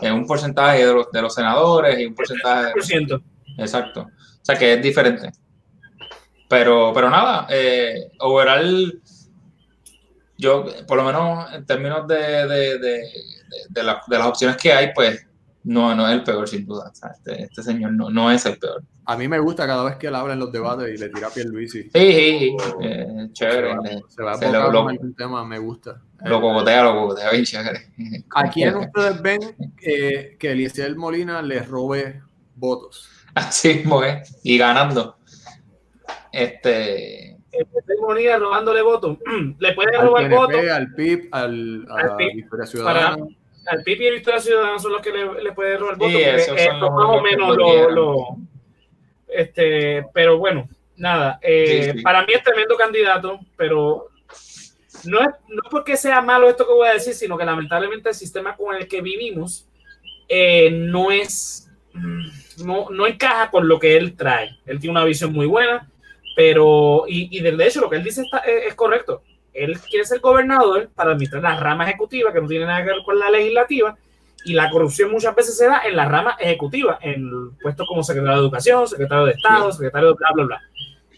[0.00, 2.72] eh, un porcentaje de los, de los senadores y un porcentaje.
[2.80, 3.22] ciento.
[3.58, 4.00] Exacto.
[4.00, 5.30] O sea que es diferente.
[6.48, 9.00] Pero, pero nada, eh, overall,
[10.36, 12.16] yo, por lo menos en términos de,
[12.48, 13.02] de, de,
[13.68, 15.26] de, las opciones que hay, pues
[15.64, 16.90] no, no es el peor, sin duda.
[16.92, 18.82] este, este, señor no, no es el peor.
[19.04, 21.28] A mí me gusta cada vez que él habla en los debates y le tira
[21.28, 21.82] a Pierluisi.
[21.82, 22.56] Sí, sí, sí.
[22.82, 23.74] Eh, chévere.
[24.08, 26.00] Se va, se va a lo, el tema, me gusta.
[26.24, 27.92] Lo cogotea, lo cogotea bien chévere.
[28.34, 29.40] ¿A quién ustedes ven
[29.76, 32.22] que Eliezer Molina le robe
[32.54, 33.10] votos?
[33.34, 35.18] Así es, y ganando.
[36.32, 37.36] Este...
[37.52, 39.18] Eliezer Molina robándole votos.
[39.58, 40.60] le puede robar votos.
[40.70, 43.16] Al PIB, al, a la Victoria Ciudadana
[43.66, 46.12] al PIB y a Victoria Ciudadana son los que le, le pueden robar votos.
[46.12, 48.36] Sí, porque más o menos lo,
[49.28, 51.38] este, pero bueno, nada.
[51.42, 54.08] Eh, para mí es tremendo candidato, pero
[55.04, 58.14] no es, no porque sea malo esto que voy a decir, sino que lamentablemente el
[58.14, 59.66] sistema con el que vivimos
[60.28, 61.70] eh, no es,
[62.64, 64.58] no, no encaja con lo que él trae.
[64.66, 65.88] Él tiene una visión muy buena,
[66.34, 69.22] pero, y, y de hecho lo que él dice está, es correcto
[69.52, 73.02] él quiere ser gobernador para administrar la rama ejecutiva, que no tiene nada que ver
[73.04, 73.96] con la legislativa,
[74.44, 78.36] y la corrupción muchas veces se da en la rama ejecutiva, en puestos como secretario
[78.36, 80.60] de Educación, secretario de Estado, secretario de bla, bla, bla.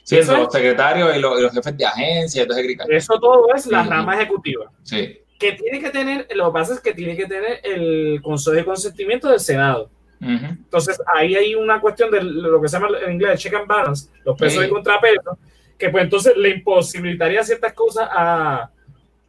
[0.03, 4.71] Sí, los secretarios y los, jefes de agencia, entonces Eso todo es la rama ejecutiva.
[4.83, 5.21] Sí.
[5.39, 8.65] Que tiene que tener, lo que pasa es que tiene que tener el consejo de
[8.65, 9.91] consentimiento del Senado.
[10.21, 14.09] Entonces, ahí hay una cuestión de lo que se llama en inglés check and balance,
[14.25, 15.37] los pesos y contrapesos,
[15.83, 18.71] que pues entonces le imposibilitaría ciertas cosas a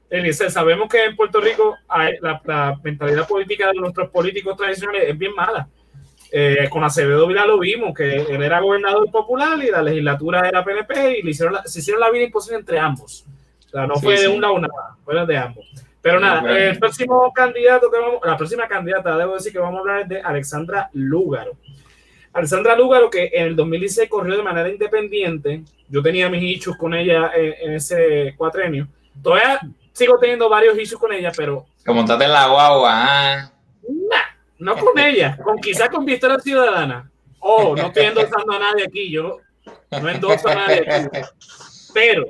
[0.07, 0.51] Eliezer.
[0.51, 5.33] Sabemos que en Puerto Rico hay, la, mentalidad política de nuestros políticos tradicionales es bien
[5.33, 5.67] mala.
[6.31, 10.63] Eh, con Acevedo Vila lo vimos, que él era gobernador popular y la legislatura era
[10.63, 13.25] PNP y le hicieron se hicieron la vida imposible entre ambos.
[13.65, 14.67] O sea, no fue de una a una,
[15.03, 15.65] fue de ambos.
[16.03, 19.79] Pero nada, el próximo candidato que vamos, la próxima candidata, debo decir que vamos a
[19.79, 21.53] hablar es de Alexandra Lúgaro.
[22.33, 26.93] Alessandra Lúgaro, que en el 2016 corrió de manera independiente, yo tenía mis issues con
[26.93, 28.87] ella en, ese cuatrenio.
[29.21, 29.59] Todavía
[29.91, 31.65] sigo teniendo varios issues con ella, pero.
[31.85, 32.91] Como montate en la guagua.
[32.93, 33.51] Ah.
[34.57, 37.09] no con ella, con quizás con Victoria Ciudadana.
[37.39, 39.39] Oh, no estoy endosando a nadie aquí, yo
[39.91, 41.19] no endoso a nadie aquí.
[41.93, 42.25] Pero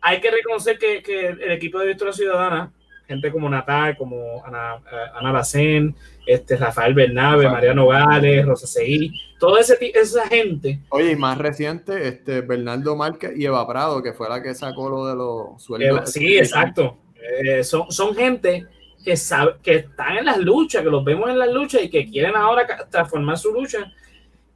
[0.00, 2.72] hay que reconocer que, que el equipo de Victoria Ciudadana
[3.06, 5.94] gente como Natal, como Ana, eh, Ana Bacén,
[6.26, 10.80] este, Rafael Bernabe, Mariano Gales, Rosa Seguí, toda esa gente.
[10.88, 14.88] Oye, y más reciente, este, Bernardo Márquez y Eva Prado, que fue la que sacó
[14.88, 16.10] lo de los sueldos.
[16.10, 16.98] sí, exacto.
[17.42, 18.66] Eh, son, son gente
[19.04, 22.08] que, sabe, que están en las luchas, que los vemos en las luchas y que
[22.08, 23.92] quieren ahora transformar su lucha.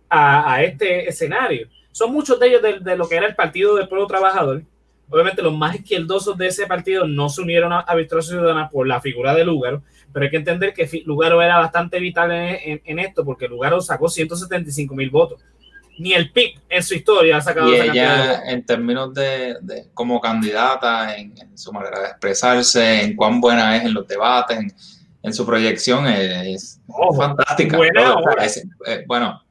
[0.09, 1.69] a, este escenario.
[1.93, 4.63] Son muchos de ellos de, lo que era el Partido del Pueblo Trabajador.
[5.11, 8.87] Obviamente los más izquierdosos de ese partido no se unieron a, a Victoria Ciudadana por
[8.87, 13.25] la figura de Lugaro, pero hay que entender que Lugaro era bastante vital en, esto
[13.25, 15.41] porque Lugaro sacó 175 mil votos.
[15.99, 17.69] Ni el PIB en su historia ha sacado.
[17.69, 19.57] Y ella, en términos de,
[19.95, 24.59] como candidata, en, su manera de expresarse, en cuán buena es en los debates,
[25.23, 26.81] en, su proyección, es,
[27.17, 27.79] fantástica.
[28.87, 29.43] Eh, bueno,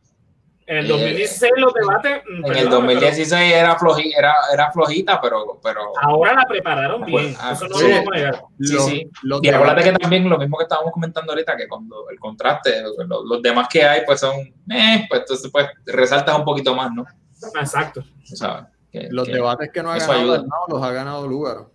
[0.67, 2.21] en el 2016 los debates.
[2.29, 3.77] Mm, en el 2016 era,
[4.17, 5.93] era, era flojita, pero, pero.
[6.01, 7.35] Ahora la prepararon bien.
[7.39, 8.43] Ah, eso no lo vamos a negar.
[8.59, 9.11] Sí, sí.
[9.41, 13.41] y acuérdate que también lo mismo que estábamos comentando ahorita, que cuando el contraste, los,
[13.41, 14.35] demás que hay, pues son.
[14.35, 17.05] Eh, pues entonces, pues resaltas un poquito más, ¿no?
[17.59, 18.03] Exacto.
[18.91, 21.67] Los debates que no ha ganado, los ha ganado Lugar.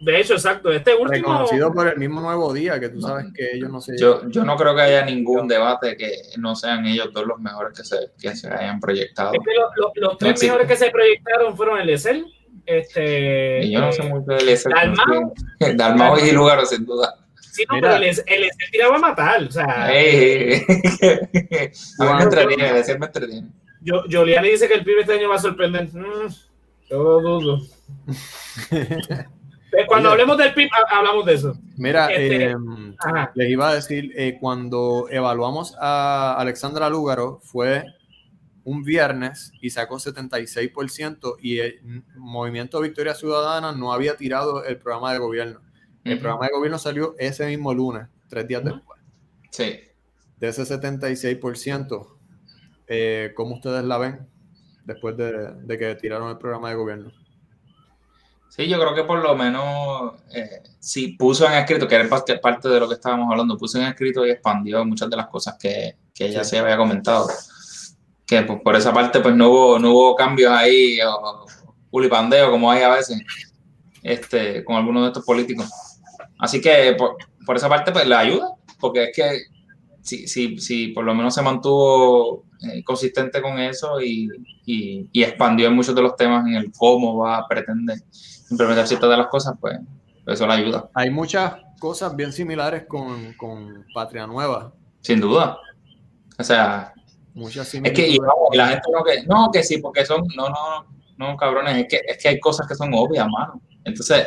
[0.00, 0.70] De hecho, exacto.
[0.70, 1.28] Este último.
[1.32, 3.98] Reconocido por el mismo Nuevo Día, que tú sabes que ellos no se.
[3.98, 7.76] Yo, yo no creo que haya ningún debate que no sean ellos dos los mejores
[7.76, 9.32] que se, que se hayan proyectado.
[9.32, 12.24] Es que los tres mejores que se proyectaron fueron el ESL.
[12.64, 14.70] Este, y yo no sé mucho del ESL.
[14.72, 15.34] Dalmau.
[15.74, 17.16] Dalmau y Lugaro, sin duda.
[17.50, 18.24] Sí, no, pero el ESL
[18.70, 19.42] tiraba a matar.
[19.42, 19.86] O sea.
[19.86, 19.94] a mí
[21.98, 23.48] me entretiene, el ESL me entretiene.
[23.80, 25.88] Yo, Joliani dice que el pibe este año va a sorprender.
[25.92, 26.28] Mm,
[26.88, 27.60] yo dudo.
[29.72, 31.58] Eh, cuando hablemos del PIB, hablamos de eso.
[31.76, 32.96] Mira, este, em,
[33.34, 37.84] les iba a decir, eh, cuando evaluamos a Alexandra Lúgaro, fue
[38.64, 45.12] un viernes y sacó 76% y el Movimiento Victoria Ciudadana no había tirado el programa
[45.12, 45.60] de gobierno.
[46.04, 49.00] El programa de gobierno salió ese mismo lunes, tres días después.
[49.50, 49.80] Sí.
[50.38, 52.16] De ese 76%,
[52.86, 54.26] eh, ¿cómo ustedes la ven
[54.84, 57.12] después de que tiraron el programa de gobierno?
[58.48, 62.68] Sí, yo creo que por lo menos eh, sí puso en escrito, que era parte,
[62.68, 65.96] de lo que estábamos hablando, puso en escrito y expandió muchas de las cosas que,
[66.14, 67.28] que ella se había comentado.
[68.26, 71.46] Que pues, por esa parte pues no hubo, no hubo cambios ahí, o
[71.90, 73.22] pulipandeo como hay a veces
[74.02, 75.68] este, con algunos de estos políticos.
[76.38, 79.40] Así que por, por esa parte pues le ayuda, porque es que
[80.02, 84.28] si, si, si por lo menos se mantuvo eh, consistente con eso y,
[84.64, 87.98] y, y, expandió en muchos de los temas en el cómo va a pretender
[88.50, 89.78] implementar ciertas de las cosas, pues
[90.26, 90.90] eso le ayuda.
[90.94, 94.72] Hay muchas cosas bien similares con, con Patria Nueva.
[95.00, 95.58] Sin duda.
[96.38, 96.92] O sea,
[97.34, 98.18] muchas Es que y,
[98.52, 100.86] la gente no que, no, que sí, porque son, no, no,
[101.16, 103.60] no, cabrones, es que, es que hay cosas que son obvias, mano.
[103.84, 104.26] Entonces,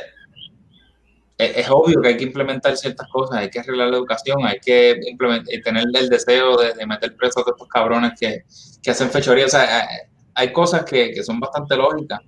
[1.37, 4.59] es, es, obvio que hay que implementar ciertas cosas, hay que arreglar la educación, hay
[4.59, 8.43] que implementar, tener el deseo de, de meter presos a estos cabrones que,
[8.81, 9.45] que hacen fechoría.
[9.45, 9.87] O sea,
[10.33, 12.19] hay cosas que, que son bastante lógicas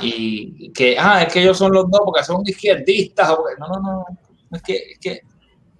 [0.00, 3.28] y que, ah, es que ellos son los dos porque son izquierdistas.
[3.58, 4.04] No, no, no,
[4.52, 5.20] es que, es que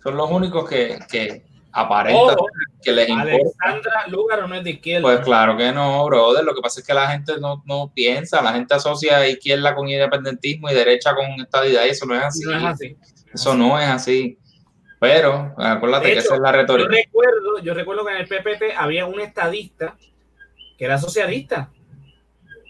[0.03, 2.47] son los únicos que, que aparentan oh,
[2.83, 3.33] que les importa.
[3.61, 5.03] Alexandra Lúgaro no es de izquierda.
[5.03, 6.45] Pues claro que no, brother.
[6.45, 9.89] Lo que pasa es que la gente no, no piensa, la gente asocia izquierda con
[9.89, 12.45] independentismo y derecha con estadidad y eso no es así.
[12.45, 12.97] No es así.
[13.33, 14.39] Eso no es así.
[14.99, 16.89] Pero acuérdate que esa es la retórica.
[16.89, 19.97] Yo recuerdo, yo recuerdo que en el PPT había un estadista
[20.79, 21.71] que era socialista.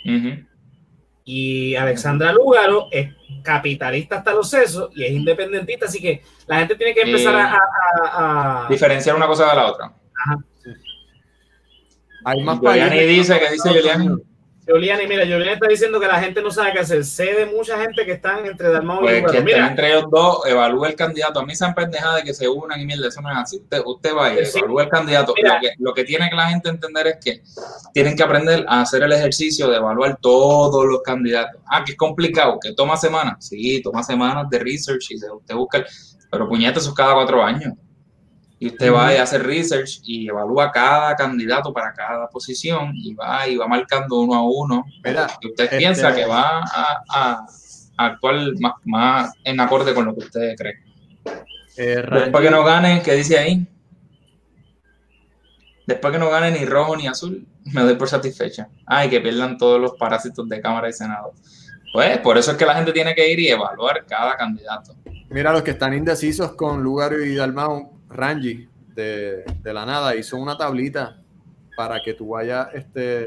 [0.05, 0.47] Uh
[1.29, 3.13] y Alexandra Lugaro es
[3.43, 8.67] capitalista hasta los sesos y es independentista, así que la gente tiene que empezar a,
[8.71, 9.87] diferenciar una cosa de la otra.
[9.87, 10.39] Ajá.
[12.25, 13.09] Hay más países.
[13.09, 13.71] dice que dice
[14.69, 17.05] Julián Juliani, mira, Juliani está diciendo que la gente no sabe qué hacer.
[17.05, 20.45] Sé de mucha gente que están entre Dalmau pues y que mira, entre ellos dos,
[20.45, 21.39] evalúe el candidato.
[21.39, 23.59] A mí se han pendejado de que se unan y mierda, eso no es así.
[23.59, 24.59] Usted, usted vaya, sí.
[24.59, 25.35] evalúe el candidato.
[25.41, 27.43] Lo que, lo que, tiene que la gente entender es que
[27.93, 31.61] tienen que aprender a hacer el ejercicio de evaluar todos los candidatos.
[31.71, 33.47] Ah, que es complicado, que toma semanas.
[33.47, 35.85] Sí, toma semanas de research y usted busca,
[36.29, 37.73] pero puñete, eso cada cuatro años
[38.59, 43.47] y usted va a hacer research y evalúa cada candidato para cada posición y va
[43.47, 44.85] y va marcando uno a uno.
[45.41, 47.47] y usted este piensa que va a,
[47.99, 50.75] actuar más, más, en acorde con lo que usted cree.
[51.77, 53.67] Eh, Después que no gane, ¿qué dice ahí?
[55.87, 58.69] Después que no gane ni rojo ni azul, me doy por satisfecha.
[58.87, 61.33] Ay, que pierdan todos los parásitos de Cámara y Senado.
[61.93, 64.95] Pues por eso es que la gente tiene que ir y evaluar cada candidato.
[65.31, 70.57] Mira, los que están indecisos con Lugar y Dalmau, Rangi de, la nada hizo una
[70.57, 71.19] tablita
[71.77, 73.27] para que tú vayas este,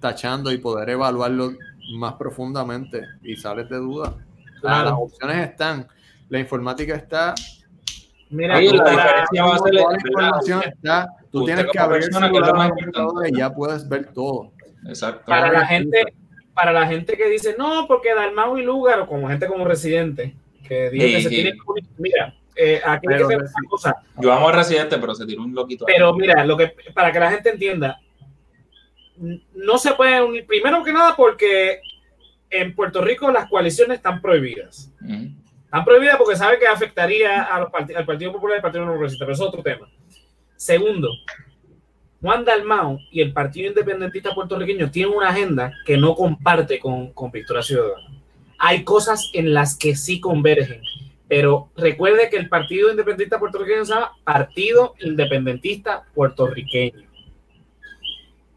[0.00, 1.52] tachando y poder evaluarlo
[1.96, 4.14] más profundamente y sales de duda.
[4.62, 5.86] Las opciones están,
[6.28, 7.34] la informática está.
[8.30, 14.52] Mira, la información está, tú tienes que abrir el y ya puedes ver todo.
[14.86, 15.24] Exacto.
[15.26, 16.02] Para la gente,
[16.54, 20.34] para la gente que dice no, porque Dalmau y Lugar, o como gente como residente,
[20.66, 21.58] que dice que se tiene que
[21.98, 23.96] mira, eh, aquí hay que hacer una cosa.
[24.18, 25.84] Yo amo a Residente, pero se tiró un loquito.
[25.86, 28.00] Pero mira, lo que, para que la gente entienda,
[29.54, 31.80] no se puede unir, primero que nada porque
[32.50, 34.90] en Puerto Rico las coaliciones están prohibidas.
[35.64, 39.24] Están prohibidas porque sabe que afectaría a los al Partido Popular y al Partido Progresista,
[39.24, 39.88] pero es otro tema.
[40.56, 41.10] Segundo,
[42.20, 47.30] Juan Dalmau y el Partido Independentista puertorriqueño tienen una agenda que no comparte con, con
[47.30, 48.08] Victoria Ciudadana.
[48.58, 50.80] Hay cosas en las que sí convergen,
[51.36, 57.08] pero recuerde que el Partido Independentista puertorriqueño se llama Partido Independentista Puertorriqueño.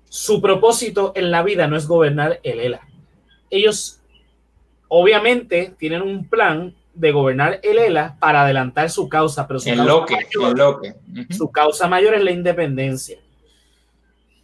[0.08, 2.88] Su propósito en la vida no es gobernar el ELA.
[3.50, 4.00] Ellos
[4.90, 9.70] obviamente tienen un plan de gobernar el ELA para adelantar su causa, pero su,
[11.32, 13.18] su causa mayor es la independencia.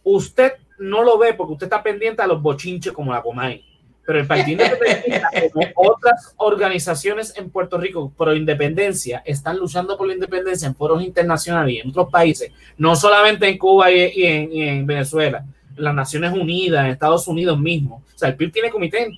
[0.02, 3.64] Usted no lo ve porque usted está pendiente a los bochinches como la Comay.
[4.06, 10.06] Pero el Partido Independentista, como otras organizaciones en Puerto Rico pro independencia, están luchando por
[10.06, 14.86] la independencia en foros internacionales y en otros países, no solamente en Cuba y, en,
[14.86, 15.44] Venezuela,
[15.76, 18.02] en las Naciones Unidas, en Estados Unidos mismo.
[18.14, 19.08] O sea, el PIB tiene comité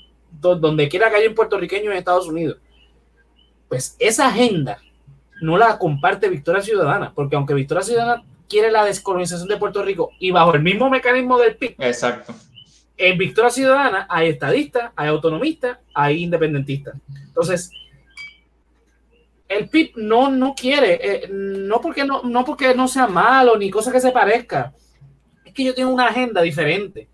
[0.41, 2.59] donde quiera que haya un puertorriqueño en Estados Unidos.
[3.69, 4.79] Pues esa agenda
[5.43, 10.13] no la comparte Victoria Ciudadana, porque aunque Victoria Ciudadana quiere la descolonización de Puerto Rico
[10.21, 11.75] y bajo el mismo mecanismo del PIB.
[11.79, 12.33] Exacto
[12.97, 16.95] en Victoria Ciudadana hay estadistas, hay autonomistas, hay independentistas.
[17.27, 17.71] Entonces,
[19.49, 23.71] el PIB no, no quiere, eh, no, porque no, no porque no sea malo ni
[23.71, 24.73] cosa que se parezca,
[25.45, 27.09] es que yo tengo una agenda diferente.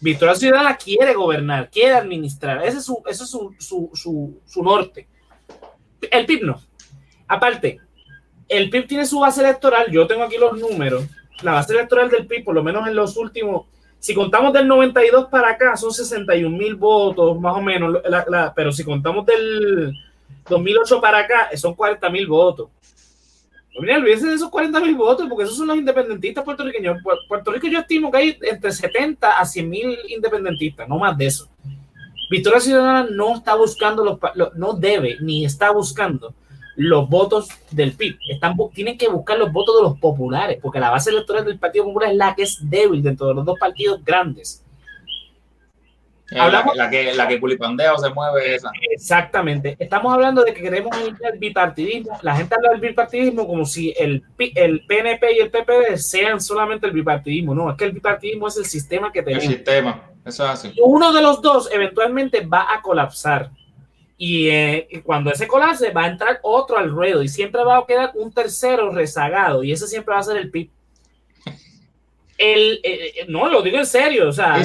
[0.00, 5.08] Victoria Ciudadana quiere gobernar, quiere administrar, ese es su, ese es su, su, su norte.
[6.10, 6.60] El PIB no.
[7.26, 7.80] Aparte,
[8.48, 11.04] el PIB tiene su base electoral, yo tengo aquí los números,
[11.42, 13.66] la base electoral del PIB, por lo menos en los últimos
[13.98, 17.98] si contamos del 92 para acá, son 61 mil votos, más o menos,
[18.54, 19.92] pero si contamos del
[20.48, 22.68] 2008 para acá, son 40 mil votos.
[23.74, 26.98] No, mira, olvídense de esos 40 mil votos, porque esos son los independentistas puertorriqueños.
[27.28, 31.26] Puerto Rico yo estimo que hay entre 70 a 100 mil independentistas, no más de
[31.26, 31.48] eso.
[32.30, 34.18] Victoria Ciudadana no está buscando, los,
[34.54, 36.34] no debe ni está buscando
[36.78, 38.18] los votos del PIB.
[38.30, 41.86] Están, tienen que buscar los votos de los populares, porque la base electoral del Partido
[41.86, 44.64] Popular es la que es débil dentro de los dos partidos grandes.
[46.30, 48.70] Eh, Hablamos, la, que, la que culipandea o se mueve esa.
[48.92, 49.74] Exactamente.
[49.78, 52.16] Estamos hablando de que queremos el bipartidismo.
[52.22, 56.86] La gente habla del bipartidismo como si el, el PNP y el PPD sean solamente
[56.86, 57.56] el bipartidismo.
[57.56, 59.44] No, es que el bipartidismo es el sistema que tenemos.
[59.44, 60.72] El sistema, eso es así.
[60.80, 63.50] uno de los dos eventualmente va a colapsar.
[64.20, 67.86] Eh, y cuando ese colapse va a entrar otro al ruedo y siempre va a
[67.86, 70.70] quedar un tercero rezagado y ese siempre va a ser el PIB.
[72.36, 74.60] El, eh, eh, no, lo digo en serio, o sea,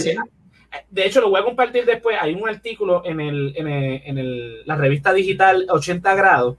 [0.90, 2.18] de hecho lo voy a compartir después.
[2.20, 6.58] Hay un artículo en, el, en, el, en el, la revista digital 80 grados.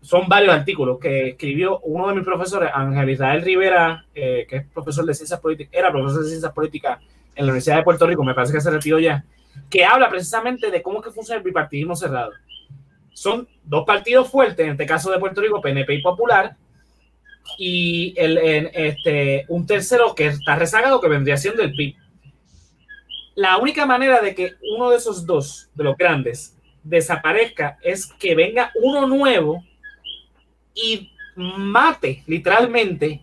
[0.00, 5.04] Son varios artículos que escribió uno de mis profesores, Ángel Israel Rivera, que es profesor
[5.04, 7.00] de ciencias políticas, era profesor de ciencias políticas
[7.34, 9.24] en la Universidad de Puerto Rico, me parece que se retiró ya
[9.70, 12.32] que habla precisamente de cómo que funciona el bipartidismo cerrado.
[13.12, 16.56] Son dos partidos fuertes, en este caso de Puerto Rico, PNP y Popular,
[17.58, 18.38] y el,
[18.74, 21.96] este, un tercero que está rezagado, que vendría siendo el PIB.
[23.36, 28.34] La única manera de que uno de esos dos, de los grandes, desaparezca es que
[28.34, 29.62] venga uno nuevo
[30.74, 33.22] y mate literalmente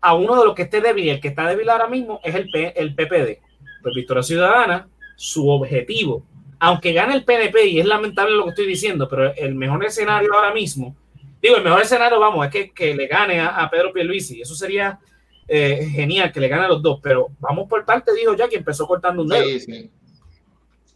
[0.00, 1.08] a uno de los que esté débil.
[1.08, 3.40] El que está débil ahora mismo es el, P, el PPD.
[3.82, 4.88] Pues Victoria Ciudadana
[5.20, 6.24] su objetivo.
[6.58, 10.32] Aunque gane el PNP, y es lamentable lo que estoy diciendo, pero el mejor escenario
[10.32, 10.96] ahora mismo,
[11.42, 14.40] digo, el mejor escenario, vamos, es que, que le gane a, a Pedro Pierluisi.
[14.40, 14.98] Eso sería
[15.46, 18.56] eh, genial, que le gane a los dos, pero vamos por parte, dijo ya que
[18.56, 19.44] empezó cortando un dedo.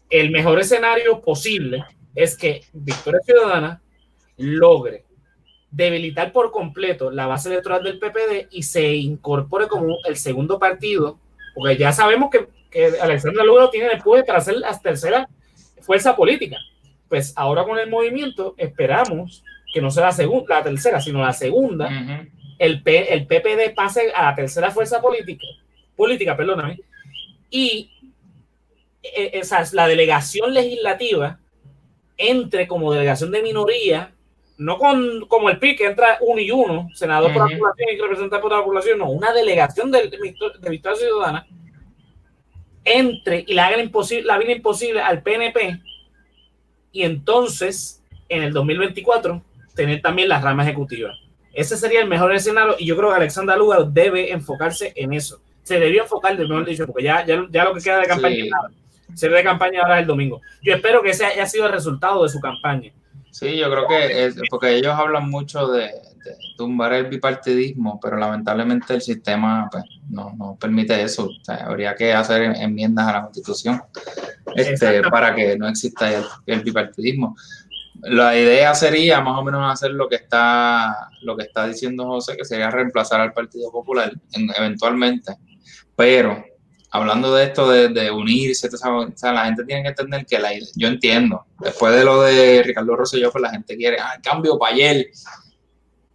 [0.09, 3.83] El mejor escenario posible es que Victoria Ciudadana
[4.39, 5.05] logre
[5.71, 11.19] debilitar por completo la base electoral del PPD y se incorpore como el segundo partido,
[11.55, 15.29] porque ya sabemos que que Alexandra Lugaro tiene después para ser la tercera
[15.81, 16.59] fuerza política.
[17.09, 21.33] Pues ahora con el movimiento esperamos que no sea la, segunda, la tercera, sino la
[21.33, 21.89] segunda,
[22.59, 25.47] el, P, el PPD pase a la tercera fuerza política,
[25.97, 26.81] política, perdóname,
[27.51, 27.91] y
[29.03, 31.39] e, esa es la delegación legislativa
[32.17, 34.13] entre como delegación de minoría,
[34.59, 38.01] no con como el PIB que entra uno y uno, senador por la población y
[38.01, 41.47] representante por la población, no, una delegación de, de Victoria Ciudadana
[42.85, 45.81] entre y le haga imposible, la vida imposible al PNP
[46.93, 49.43] y entonces en el 2024
[49.75, 51.13] tener también la rama ejecutiva.
[51.53, 55.41] Ese sería el mejor escenario y yo creo que Alexandra Lugar debe enfocarse en eso.
[55.63, 58.45] Se debió enfocar, de mejor dicho, porque ya, ya, lo que queda de campaña,
[59.15, 59.29] sí.
[59.29, 60.41] de campaña ahora el domingo.
[60.63, 62.93] Yo espero que ese haya sido el resultado de su campaña.
[63.31, 65.91] Sí, yo creo que es porque ellos hablan mucho de,
[66.57, 71.31] tumbar el bipartidismo, pero lamentablemente el sistema pues, no, permite eso.
[71.49, 73.83] habría que hacer enmiendas a la constitución
[74.55, 76.11] este, para que no exista
[76.47, 77.37] el, bipartidismo.
[78.03, 82.37] La idea sería más o menos hacer lo que está, lo que está diciendo José,
[82.37, 84.13] que sería reemplazar al Partido Popular
[84.57, 85.37] eventualmente,
[85.97, 86.45] pero
[86.95, 88.69] hablando de esto de, unirse,
[89.23, 93.33] la gente tiene que entender que la, yo entiendo, después de lo de Ricardo Rosselló,
[93.33, 95.09] pues la gente quiere, ah, cambio para ayer,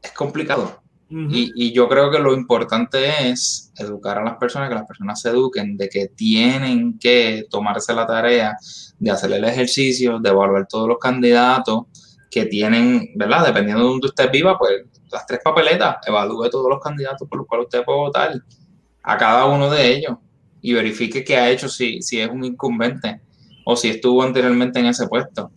[0.01, 0.81] es complicado.
[1.09, 5.19] y, y, yo creo que lo importante es educar a las personas, que las personas
[5.19, 8.55] se eduquen de que tienen que tomarse la tarea
[8.99, 11.85] de hacer el ejercicio, de evaluar todos los candidatos
[12.29, 13.47] que tienen, ¿verdad?
[13.47, 17.47] Dependiendo de donde usted viva, pues las tres papeletas, evalúe todos los candidatos por los
[17.47, 18.43] cuales usted puede votar,
[19.01, 20.17] a cada uno de ellos
[20.61, 23.21] y verifique qué ha hecho, si, si es un incumbente
[23.65, 25.51] o si estuvo anteriormente en ese puesto.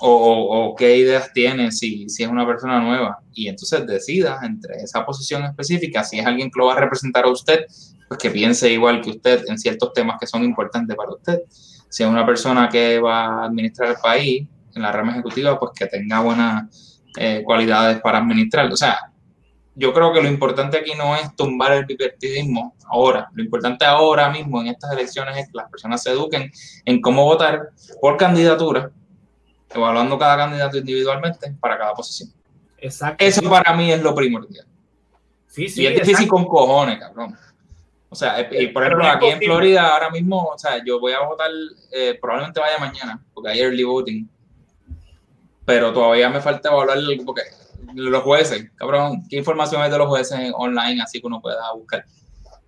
[0.00, 3.18] O, qué ideas tiene si, si, es una persona nueva.
[3.32, 7.24] Y entonces decida entre esa posición específica, si es alguien que lo va a representar
[7.24, 7.66] a usted,
[8.06, 11.40] pues que piense igual que usted en ciertos temas que son importantes para usted.
[11.88, 15.72] Si es una persona que va a administrar el país en la rama ejecutiva, pues
[15.74, 18.70] que tenga buenas eh, cualidades para administrar.
[18.72, 18.98] O sea,
[19.74, 23.28] yo creo que lo importante aquí no es tumbar el bipartidismo ahora.
[23.32, 26.50] Lo importante ahora mismo en estas elecciones es que las personas se eduquen
[26.84, 27.70] en cómo votar
[28.00, 28.90] por candidatura,
[29.74, 32.30] evaluando cada candidato individualmente para cada posición.
[32.78, 33.24] Exacto.
[33.24, 34.66] Eso para mí es lo primordial.
[35.46, 37.36] Sí, sí, y es difícil con cojones, cabrón.
[38.10, 41.20] O sea, eh, por ejemplo, aquí en Florida ahora mismo, o sea, yo voy a
[41.20, 41.50] votar,
[41.92, 44.28] eh, probablemente vaya mañana, porque hay early voting,
[45.64, 47.42] pero todavía me falta evaluar, porque
[47.94, 52.04] los jueces, cabrón, ¿qué información hay de los jueces online así que uno pueda buscar?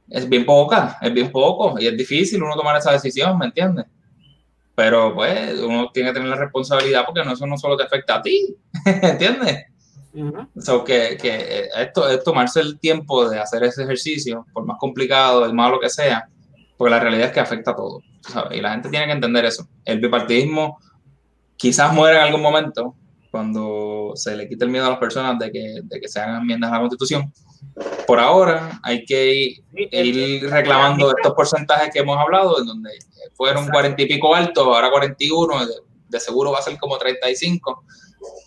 [0.09, 3.87] Es bien poca, es bien poco y es difícil uno tomar esa decisión, ¿me entiendes?
[4.81, 8.15] Pero pues uno tiene que tener la responsabilidad porque no, eso no solo te afecta
[8.15, 8.57] a ti,
[8.87, 9.67] ¿entiendes?
[10.87, 15.53] que, que, esto es tomarse el tiempo de hacer ese ejercicio, por más complicado y
[15.53, 16.27] malo que sea,
[16.79, 18.01] porque la realidad es que afecta a todo.
[18.27, 18.57] ¿sabes?
[18.57, 19.69] Y la gente tiene que entender eso.
[19.85, 20.79] El bipartidismo
[21.59, 22.97] quizás muera en algún momento,
[23.31, 26.41] cuando se le quite el miedo a las personas de que, de que se hagan
[26.41, 27.31] enmiendas a la Constitución.
[28.07, 32.91] Por ahora hay que ir, reclamando estos porcentajes que hemos hablado, en donde
[33.35, 35.75] fueron cuarenta y pico altos, ahora 41, de,
[36.09, 37.85] de seguro va a ser como 35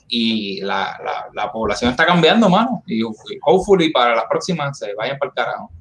[0.07, 2.83] y la, la, la, población está cambiando, mano.
[2.85, 5.71] Y, hopefully para las próximas se vayan para el carajo.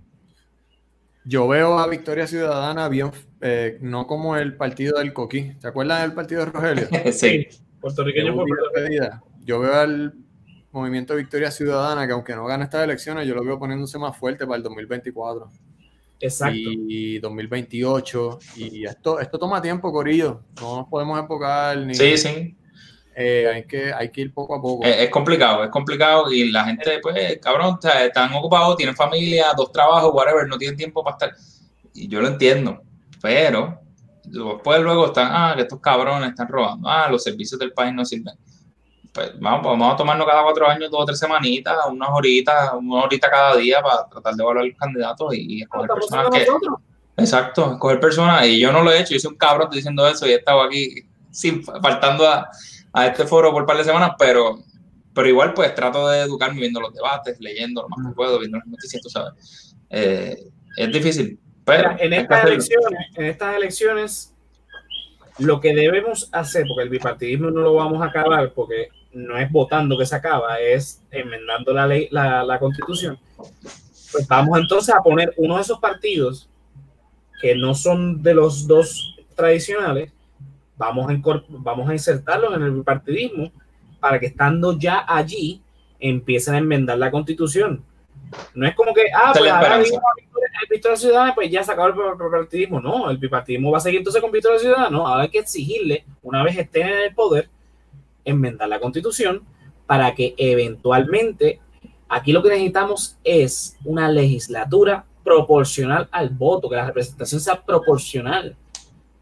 [1.24, 5.54] Yo veo a Victoria Ciudadana bien, eh, no como el partido del Coquí.
[5.60, 6.88] ¿Te acuerdas del partido de Rogelio?
[7.12, 7.46] sí.
[7.80, 8.46] Puertorriqueño por
[9.44, 10.14] Yo veo al
[10.72, 14.46] movimiento Victoria Ciudadana que aunque no gane estas elecciones, yo lo veo poniéndose más fuerte
[14.46, 15.50] para el 2024.
[16.20, 16.56] Exacto.
[16.56, 18.38] Y 2028.
[18.56, 20.42] Y esto, esto toma tiempo, Corillo.
[20.60, 21.94] No nos podemos enfocar ni.
[21.94, 22.56] Sí, sí.
[23.14, 24.84] Eh, hay, que, hay que ir poco a poco.
[24.86, 26.32] Es, complicado, es complicado.
[26.32, 31.04] Y la gente, pues, cabrón, están ocupados, tienen familia, dos trabajos, whatever, no tienen tiempo
[31.04, 31.36] para estar.
[31.92, 32.82] Y yo lo entiendo.
[33.20, 33.82] Pero
[34.24, 38.04] Después luego están, ah, que estos cabrones están robando, ah, los servicios del país no
[38.04, 38.34] sirven.
[39.12, 43.02] Pues vamos, vamos a tomarnos cada cuatro años, dos o tres semanitas, unas horitas, una
[43.02, 46.46] horita cada día para tratar de evaluar los candidatos y, escoger personas que...
[47.18, 50.26] Exacto, escoger personas, y yo no lo he hecho, yo soy un cabrón diciendo eso
[50.26, 52.48] y he estado aquí sin, faltando a,
[52.92, 54.60] a este foro por un par de semanas, pero,
[55.14, 58.56] pero igual pues trato de educarme viendo los debates, leyendo lo más que puedo, viendo
[58.56, 59.76] las noticias, tú sabes.
[59.90, 60.36] Eh,
[60.78, 64.34] es difícil, en, estas elecciones, en estas elecciones,
[65.38, 69.50] lo que debemos hacer, porque el bipartidismo no lo vamos a acabar, porque no es
[69.50, 73.18] votando que se acaba, es enmendando la ley, la, constitución.
[74.12, 76.48] Pues vamos entonces a poner uno de esos partidos
[77.40, 80.12] que no son de los dos tradicionales,
[80.76, 83.50] vamos a, vamos a insertarlos en el bipartidismo
[84.00, 85.62] para que estando ya allí
[85.98, 87.84] empiecen a enmendar la constitución.
[88.54, 91.94] No es como que, ah, pues ahora el Victoria Ciudadana, pues ya se acabó el
[91.94, 92.80] bipartidismo.
[92.80, 94.90] No, el bipartidismo va a seguir entonces con Victoria Ciudadana.
[94.90, 97.48] No, ahora hay que exigirle, una vez estén en el poder,
[98.24, 99.42] enmendar la constitución
[99.86, 101.60] para que eventualmente,
[102.08, 108.56] aquí lo que necesitamos es una legislatura proporcional al voto, que la representación sea proporcional,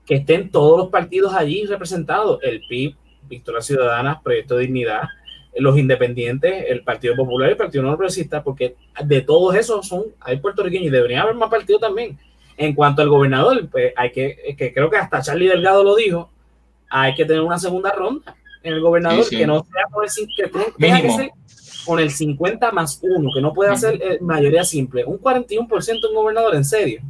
[0.07, 2.95] que estén todos los partidos allí representados, el PIB,
[3.29, 5.03] Victoria Ciudadana, Proyecto de Dignidad,
[5.57, 10.05] los independientes, el Partido Popular y el Partido No Progresista, porque de todos esos son,
[10.21, 12.19] hay puertorriqueños y debería haber más partidos también.
[12.57, 16.31] En cuanto al gobernador, pues hay que, que creo que hasta Charlie Delgado lo dijo,
[16.89, 21.31] hay que tener una segunda ronda en el gobernador que no sea con el, que
[21.85, 25.05] con el 50 más 1, que no pueda ser eh, mayoría simple.
[25.05, 27.01] Un 41% en gobernador, en serio.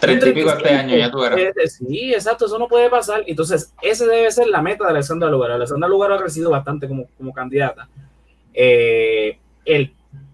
[0.00, 1.38] Treinta y pico este año, ya tú eras.
[1.38, 3.24] Eh, sí, exacto, eso no puede pasar.
[3.26, 5.50] Entonces, ese debe ser la meta de Alessandra Lugar.
[5.50, 7.88] Alessandra Lugar ha crecido bastante como, como candidata.
[8.54, 9.92] Eh, el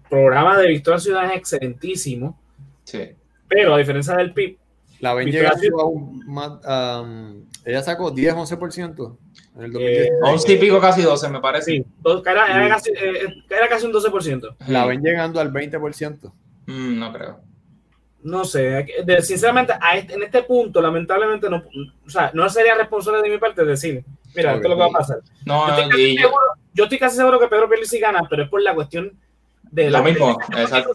[0.09, 2.39] programa de Victoria Ciudad es excelentísimo.
[2.83, 3.09] Sí.
[3.47, 4.57] Pero a diferencia del PIB,
[4.99, 6.51] la ven llegando aún más.
[6.65, 9.17] Um, ella sacó 10, 11%
[9.57, 10.09] en el 2010.
[10.21, 11.71] 11 y pico, casi 12, me parece.
[11.71, 11.85] Sí,
[12.25, 14.55] era, era, casi, eh, era casi un 12%.
[14.67, 16.31] La ven llegando al 20%.
[16.67, 17.39] Mm, no creo.
[18.23, 18.87] No sé,
[19.21, 21.57] sinceramente, este, en este punto, lamentablemente, no,
[22.05, 24.03] o sea, no sería responsable de mi parte decir,
[24.35, 25.19] mira, esto es lo que va a pasar.
[25.45, 26.43] No, yo, estoy casi seguro,
[26.73, 29.13] yo estoy casi seguro que Pedro Pérez sí gana, pero es por la cuestión
[29.75, 29.99] de la.
[29.99, 30.93] Lo mismo, exacto.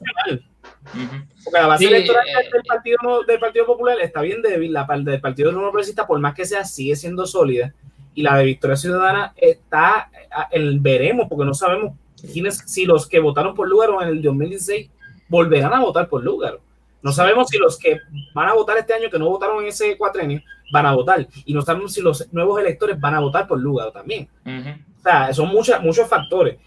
[1.44, 5.20] Porque la base electoral eh, del, partido, del Partido Popular está bien débil, la del
[5.20, 7.72] Partido No Progresista, por más que sea, sigue siendo sólida,
[8.14, 10.10] y la de Victoria Ciudadana está,
[10.50, 11.94] el, veremos, porque no sabemos
[12.32, 14.90] quiénes, si los que votaron por Lugaro en el 2016
[15.28, 16.60] volverán a votar por Lugaro.
[17.02, 17.98] No sabemos si los que
[18.34, 21.26] van a votar este año, que no votaron en ese cuatrenio, van a votar.
[21.44, 24.28] Y no sabemos si los nuevos electores van a votar por Lugaro también.
[24.44, 26.58] O sea, son muchos muchos factores.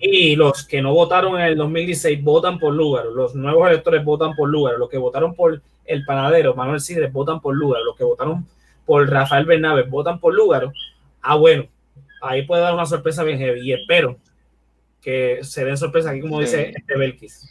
[0.00, 4.34] Y los que no votaron en el 2016 votan por lugar, los nuevos electores votan
[4.34, 8.04] por lugar, los que votaron por el panadero Manuel Sidres votan por lugar, los que
[8.04, 8.46] votaron
[8.86, 10.70] por Rafael Bernabe votan por lugar.
[11.20, 11.66] Ah, bueno,
[12.22, 14.16] ahí puede dar una sorpresa bien heavy y espero
[15.00, 17.48] que se den sorpresas aquí, como dice este Belkis.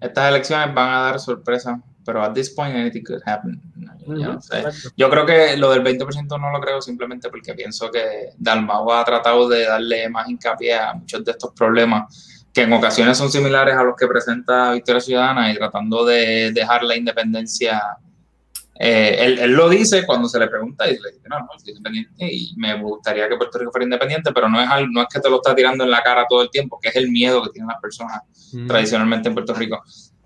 [0.00, 3.60] Estas elecciones van a dar sorpresas pero at this point anything could happen.
[4.96, 9.04] Yo, creo que lo del 20% no lo creo simplemente porque pienso que Dalmau ha
[9.04, 13.74] tratado de darle más hincapié a muchos de estos problemas que en ocasiones son similares
[13.74, 17.80] a los que presenta Victoria Ciudadana y tratando de dejar la independencia.
[18.78, 22.26] Eh, él, lo dice cuando se le pregunta y le dice, no, no, soy independiente
[22.30, 25.30] y me gustaría que Puerto Rico fuera independiente, pero no es, no es que te
[25.30, 27.68] lo está tirando en la cara todo el tiempo, que es el miedo que tienen
[27.68, 28.20] las personas
[28.66, 29.82] tradicionalmente en Puerto Rico.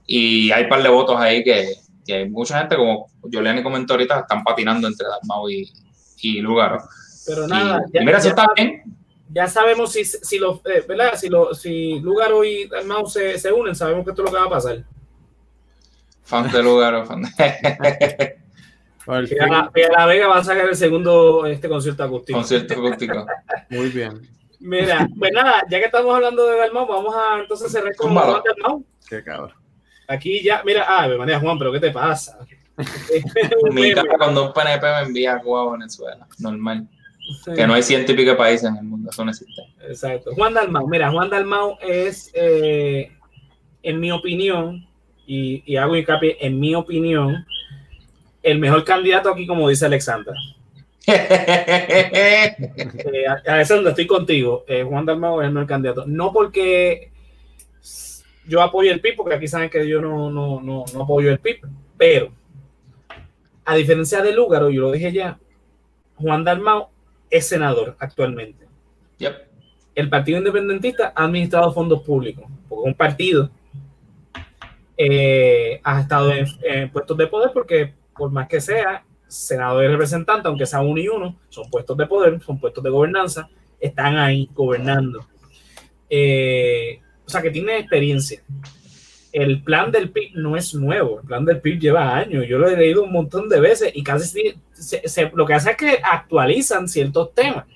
[0.07, 1.75] Y hay un par de votos ahí que,
[2.07, 5.71] que hay mucha gente, como Juliani comentó ahorita, están patinando entre Dalmau y,
[6.21, 6.79] y Lugaro.
[7.27, 8.83] Pero nada, ya, mira, si está bien.
[9.29, 11.15] Ya sabemos si, si, lo, eh, ¿verdad?
[11.17, 14.41] si, lo, si Lugaro y Dalmau se, se, unen, sabemos que esto es lo que
[14.41, 14.85] va a pasar.
[16.23, 17.29] Fan de Lugaro, fan de...
[19.07, 22.39] la, la Vega va a sacar el segundo este concierto acústico.
[22.39, 23.27] Concierto acústico.
[23.71, 24.29] Muy bien.
[24.61, 28.85] Mira, pues nada, ya que estamos hablando de Dalmau, vamos a entonces cerrar con Dalmau.
[29.09, 29.66] Qué cabrón.
[30.09, 32.39] Aquí ya, mira, ah, me manera Juan, pero ¿qué te pasa?
[33.73, 36.89] Mi casa cuando un PNP me envía a Cuba a Venezuela, normal.
[37.57, 39.63] Que no hay ciento y pico países en el mundo, eso no existe.
[39.89, 40.33] Exacto.
[40.35, 43.11] Juan Dalmau, mira, Juan Dalmau es, eh,
[43.83, 44.87] en mi opinión,
[45.27, 47.45] y, y, hago hincapié, en mi opinión,
[48.45, 50.35] el mejor candidato aquí, como dice Alexandra.
[51.07, 52.57] eh,
[53.47, 54.65] Alexandra, estoy contigo.
[54.69, 56.05] Eh, Juan Dalmau es el mejor candidato.
[56.07, 57.11] No porque
[58.47, 61.39] yo apoyo el PIB, porque aquí saben que yo no, no, no, no apoyo el
[61.39, 61.61] PIB,
[61.97, 62.31] pero
[63.65, 65.39] a diferencia de Lúgaro, yo lo dije ya,
[66.17, 66.91] Juan Dalmao
[67.31, 68.67] es senador actualmente.
[69.95, 73.51] El Partido Independentista ha administrado fondos públicos, porque un partido
[74.97, 80.49] eh, ha estado en, puestos de poder, porque por más que sea senador y representante,
[80.49, 83.49] aunque sea uno y uno, son puestos de poder, son puestos de gobernanza,
[83.81, 85.27] están ahí gobernando.
[86.11, 88.41] Eh, o sea, que tiene experiencia.
[89.33, 92.69] El plan del PIB no es nuevo, el plan del PIB lleva años, yo lo
[92.69, 96.89] he leído un montón de veces y casi se, lo que hace es que actualizan
[96.89, 97.67] ciertos temas,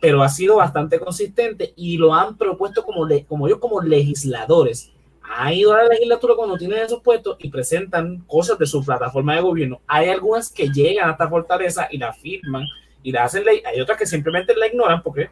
[0.00, 4.90] pero ha sido bastante consistente y lo han propuesto como, como ellos como legisladores.
[5.22, 9.34] Ha ido a la legislatura cuando tienen esos puestos y presentan cosas de su plataforma
[9.34, 9.80] de gobierno.
[9.86, 12.66] Hay algunas que llegan a esta fortaleza y la firman
[13.02, 13.62] y la hacen ley.
[13.64, 15.30] Hay otras que simplemente la ignoran porque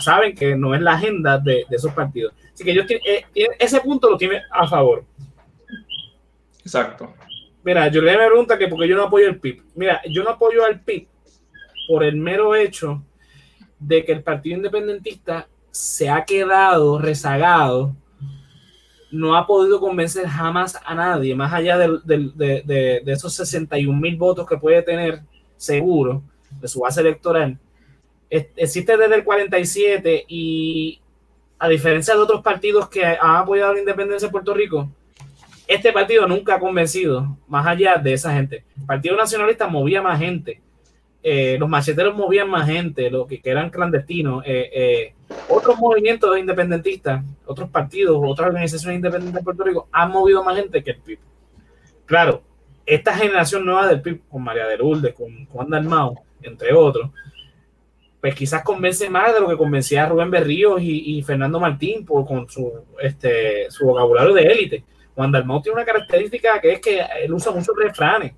[0.00, 2.34] saben que no es la agenda de, de esos partidos.
[2.52, 3.24] Así que ellos eh,
[3.58, 5.04] ese punto lo tiene a favor.
[6.60, 7.14] Exacto.
[7.62, 9.62] Mira, yo le me pregunta que porque yo no apoyo el PIB.
[9.74, 11.08] Mira, yo no apoyo al PIB
[11.88, 13.02] por el mero hecho
[13.78, 17.94] de que el Partido Independentista se ha quedado rezagado,
[19.10, 24.00] no ha podido convencer jamás a nadie, más allá de, de, de, de esos 61
[24.00, 25.20] mil votos que puede tener
[25.56, 26.22] seguro
[26.60, 27.58] de su base electoral
[28.30, 31.00] existe desde el 47 y
[31.58, 34.88] a diferencia de otros partidos que han apoyado la independencia de Puerto Rico,
[35.66, 38.64] este partido nunca ha convencido más allá de esa gente.
[38.78, 40.60] El Partido Nacionalista movía más gente,
[41.28, 45.14] eh, los macheteros movían más gente, los que, eran clandestinos, eh, eh,
[45.48, 50.84] otros movimientos independentistas, otros partidos, otras organizaciones independientes de Puerto Rico han movido más gente
[50.84, 51.18] que el PIB.
[52.04, 52.42] Claro,
[52.86, 57.10] esta generación nueva del PIB, con María de Lourdes, con Juan Dalmau, entre otros,
[58.26, 62.26] pues quizás convence más de lo que convencía a Rubén Berríos y, Fernando Martín por,
[62.26, 64.84] con su, este, su vocabulario de élite.
[65.14, 68.32] Juan Dalmau tiene una característica que es que él usa muchos refranes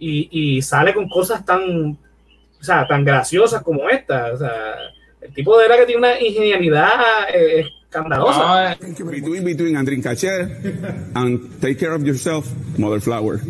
[0.00, 1.62] y, sale con cosas tan,
[1.92, 4.32] o sea, tan graciosas como esta.
[4.32, 4.74] O sea,
[5.20, 6.90] el tipo de verdad que tiene una ingenuidad
[7.32, 8.76] eh, escandalosa.
[8.80, 10.04] No, between, between and drink
[11.14, 13.40] and take care of yourself, Mother Flower.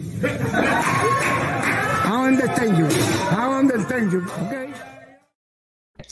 [2.04, 2.86] I understand you.
[3.30, 4.26] I understand you.
[4.42, 4.64] Okay.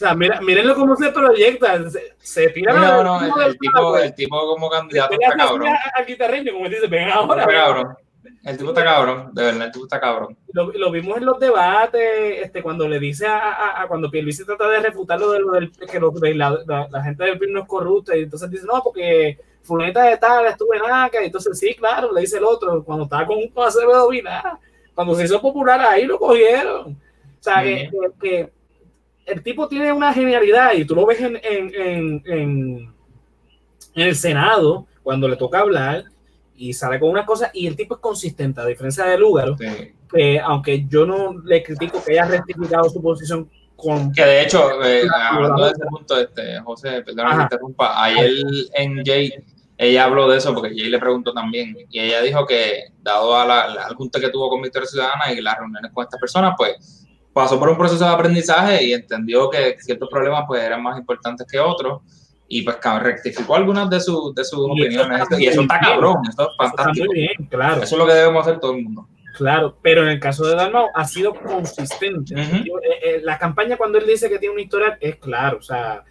[0.02, 1.88] Sea, mira, mírenlo cómo se proyecta.
[1.88, 5.68] Se, se tira no, no, el, el, tipo, el tipo como candidato está cabrón.
[5.94, 7.42] Al guitarreño, como dice, ven ahora.
[7.42, 7.96] Está cabrón.
[8.42, 10.36] El tipo está cabrón, de verdad, el tipo está cabrón.
[10.52, 14.44] Lo, lo vimos en los debates, este, cuando le dice a, a, a cuando Pierluisi
[14.44, 17.52] trata de refutar lo, de, lo del que lo, la, la, la, gente del PIB
[17.52, 21.26] no es corrupta, y entonces dice, no, porque fulanita de tal estuvo en ACA, y
[21.26, 24.58] entonces sí, claro, le dice el otro, cuando estaba con un Acevedo Vilá,
[24.92, 26.92] cuando se hizo popular ahí lo cogieron.
[26.92, 27.90] O sea, que,
[28.20, 28.52] que,
[29.26, 32.94] el tipo tiene una genialidad, y tú lo ves en, en, en, en,
[33.94, 36.04] el Senado, cuando le toca hablar,
[36.56, 40.40] y sale con una cosa y el tipo es consistente, a diferencia de Lugaro, que
[40.40, 44.12] aunque yo no le critico que haya rectificado su posición con...
[44.12, 48.30] Que de hecho, eh, hablando de ese punto, este, José, perdón que interrumpa, ayer
[48.74, 49.32] en Jay,
[49.76, 53.44] ella habló de eso porque Jay le preguntó también y ella dijo que dado a
[53.44, 57.01] la, al junta que tuvo con Victoria Ciudadana y las reuniones con estas personas, pues
[57.32, 61.46] pasó por un proceso de aprendizaje y entendió que ciertos problemas pues eran más importantes
[61.50, 62.02] que otros
[62.48, 65.22] y pues rectificó algunas de, sus de sus opiniones.
[65.38, 67.06] y eso está cabrón, eso es fantástico.
[67.06, 67.82] muy bien, claro.
[67.82, 69.08] Eso es lo que debemos hacer todo el mundo.
[69.36, 72.34] Claro, pero en el caso de Dalmau ha sido consistente.
[72.38, 72.64] Eh,
[73.02, 76.04] eh, la campaña cuando él dice que tiene un historial es claro, o sea,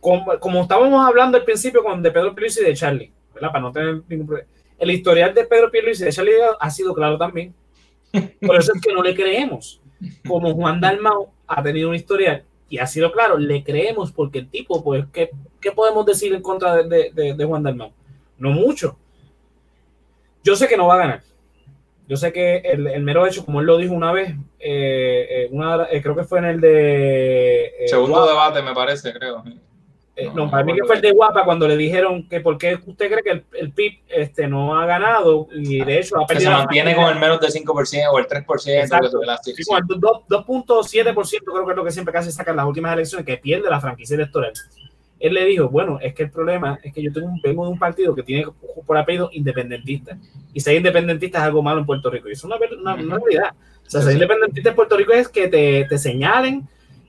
[0.00, 3.52] como, como, estábamos hablando al principio con de Pedro Pierluisi y de Charlie, ¿verdad?
[3.52, 4.48] Para no tener ningún problema.
[4.76, 7.54] El historial de Pedro Pierluisi y de Charlie ha sido claro también.
[8.44, 9.80] Por eso es que no le creemos.
[10.26, 14.48] Como Juan Dalmau ha tenido un historial y ha sido claro, le creemos porque el
[14.48, 15.30] tipo, pues, ¿qué,
[15.60, 17.92] qué podemos decir en contra de, de, de Juan Dalmau?
[18.36, 18.96] No mucho.
[20.44, 21.22] Yo sé que no va a ganar.
[22.08, 25.48] Yo sé que el, el mero hecho, como él lo dijo una vez, eh, eh
[25.50, 27.66] una, eh, creo que fue en el de...
[27.66, 29.44] Eh, Segundo debate, me parece, creo.
[30.20, 32.76] Eh, no, para mí que fue el de Guapa cuando le dijeron que por qué
[32.84, 36.50] usted cree que el, el PIB este, no ha ganado y de hecho ha perdido.
[36.50, 38.82] Que se mantiene con el menos del 5% o el 3%.
[38.82, 39.20] Exacto.
[39.44, 39.64] Sí, sí.
[39.70, 41.14] 2.7%
[41.44, 44.16] creo que es lo que siempre casi sacan las últimas elecciones, que pierde la franquicia
[44.16, 44.52] electoral.
[45.20, 47.70] Él le dijo, bueno, es que el problema es que yo tengo un, vengo de
[47.70, 48.46] un partido que tiene
[48.84, 50.18] por apellido independentista.
[50.52, 52.28] Y ser independentista es algo malo en Puerto Rico.
[52.28, 53.54] Y eso es una, una, una realidad.
[53.86, 56.66] O sea, ser independentista en Puerto Rico es que te, te señalen,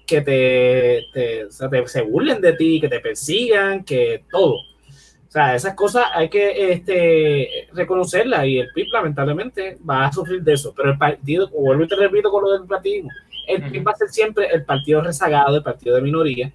[0.09, 4.55] que te, te, o sea, te, se burlen de ti, que te persigan, que todo.
[4.55, 10.41] O sea, esas cosas hay que este, reconocerlas y el PIB lamentablemente va a sufrir
[10.41, 10.73] de eso.
[10.75, 13.07] Pero el partido, como vuelvo y te repito con lo del partido,
[13.47, 16.51] el PIB va a ser siempre el partido rezagado, el partido de minoría,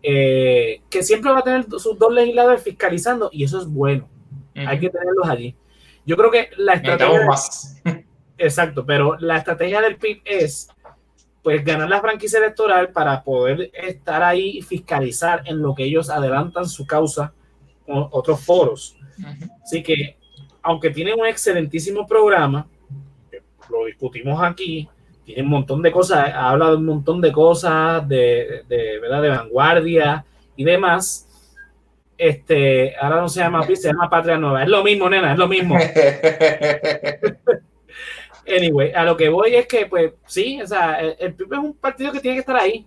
[0.00, 4.08] eh, que siempre va a tener sus dos legisladores fiscalizando y eso es bueno.
[4.54, 5.56] Hay que tenerlos allí.
[6.06, 7.26] Yo creo que la estrategia...
[7.26, 7.82] Más.
[8.38, 10.68] Exacto, pero la estrategia del PIB es
[11.42, 16.08] pues ganar la franquicia electoral para poder estar ahí y fiscalizar en lo que ellos
[16.08, 17.32] adelantan su causa
[17.84, 18.96] con otros foros.
[19.62, 20.16] Así que,
[20.62, 22.66] aunque tienen un excelentísimo programa,
[23.68, 24.88] lo discutimos aquí,
[25.24, 29.22] tiene un montón de cosas, habla de un montón de cosas de, de, ¿verdad?
[29.22, 30.24] de vanguardia
[30.56, 31.28] y demás.
[32.16, 34.62] Este, ahora no se llama se llama Patria Nueva.
[34.62, 35.76] Es lo mismo, nena, es lo mismo.
[38.46, 41.74] Anyway, a lo que voy es que, pues, sí, o sea, el, el es un
[41.74, 42.86] partido que tiene que estar ahí.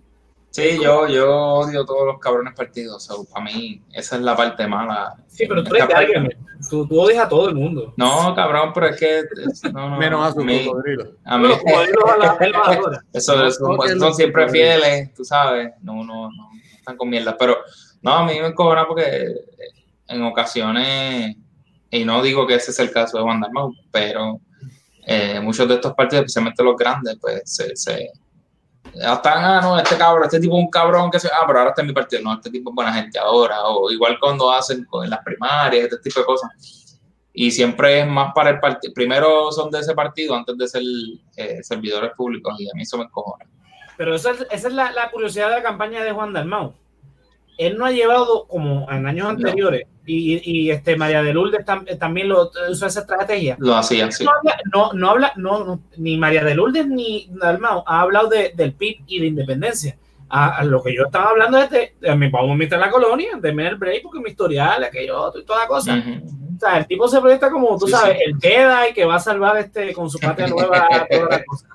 [0.56, 3.10] Sí, yo, yo odio todos los cabrones partidos.
[3.10, 5.14] O sea, para mí, esa es la parte mala.
[5.26, 6.36] Sí, pero tú eres de
[6.70, 7.92] tú, tú, odias a todo el mundo.
[7.98, 9.24] No, cabrón, pero es que.
[9.70, 11.12] No, no, Menos a su cocodrilo.
[11.26, 11.48] A mí.
[13.12, 15.74] eso, son siempre fieles, tú sabes.
[15.82, 17.36] No, no, no, están con mierda.
[17.36, 17.58] Pero,
[18.00, 19.34] no, a mí me encojona porque
[20.08, 21.36] en ocasiones,
[21.90, 24.40] y no digo que ese es el caso de Dalmau, pero
[25.08, 28.10] eh, muchos de estos partidos, especialmente los grandes, pues se, se
[28.92, 31.70] están, ah, no, este cabrón, este tipo es un cabrón que se, ah, pero ahora
[31.70, 34.84] está en mi partido, no, este tipo es buena gente ahora, o igual cuando hacen
[35.04, 36.50] en las primarias, este tipo de cosas.
[37.32, 40.82] Y siempre es más para el partido, primero son de ese partido antes de ser
[41.36, 43.44] eh, servidores públicos, y a mí eso me encojona.
[43.96, 46.74] Pero esa, esa es la, la, curiosidad de la campaña de Juan Dalmau.
[47.58, 51.64] Él no ha llevado, como en años anteriores, y, y, este María de Lourdes
[51.98, 53.56] también lo usó esa estrategia.
[53.58, 54.24] Lo hacía, sí.
[54.24, 58.52] No habla, no, no habla no, ni María de Lourdes ni Dalmau ha hablado de,
[58.54, 59.96] del PIB y la independencia.
[60.28, 62.90] A, a, lo que yo estaba hablando es de, de me vamos a meter la
[62.90, 65.94] colonia, de el break, porque mi historial, aquello, y toda cosa.
[65.94, 66.56] Uh -huh.
[66.56, 68.24] O sea, el tipo se proyecta como, tú sí, sabes, sí.
[68.24, 71.66] el Jedi que va a salvar este con su patria nueva, toda la cosa.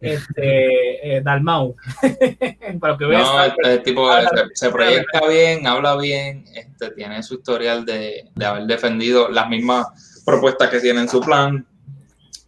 [0.00, 1.74] Este, eh, Dalmau.
[2.80, 4.08] Para que no, este tipo
[4.54, 10.22] se, proyecta bien, habla bien, este, tiene su historial de, de haber defendido las mismas
[10.24, 11.66] propuestas que tiene en su plan.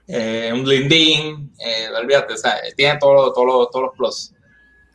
[0.06, 4.34] Eh, un lindín, eh, olvídate, o sea, tiene todos todo, todos los plus.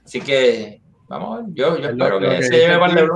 [0.03, 3.07] Así que, vamos a ver, yo, yo espero que, se lleve par de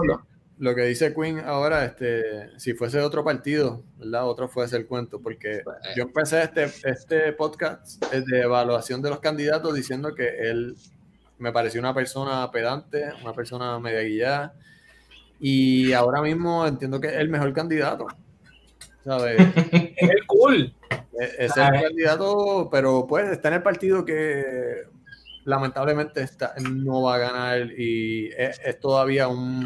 [0.60, 4.28] lo que dice Quinn ahora, este, si fuese otro partido, ¿verdad?
[4.28, 5.62] Otro fuese el cuento, porque
[5.96, 10.76] yo empecé este, este podcast de evaluación de los candidatos diciendo que él
[11.38, 14.56] me pareció una persona pedante, una persona media guillada,
[15.40, 18.08] y ahora mismo entiendo que es el mejor candidato.
[19.06, 19.38] ¿Sabes?
[19.72, 20.74] es el cool.
[21.20, 24.84] Es, el candidato, pero pues está en el partido que
[25.46, 29.64] lamentablemente está, no va a ganar y es todavía un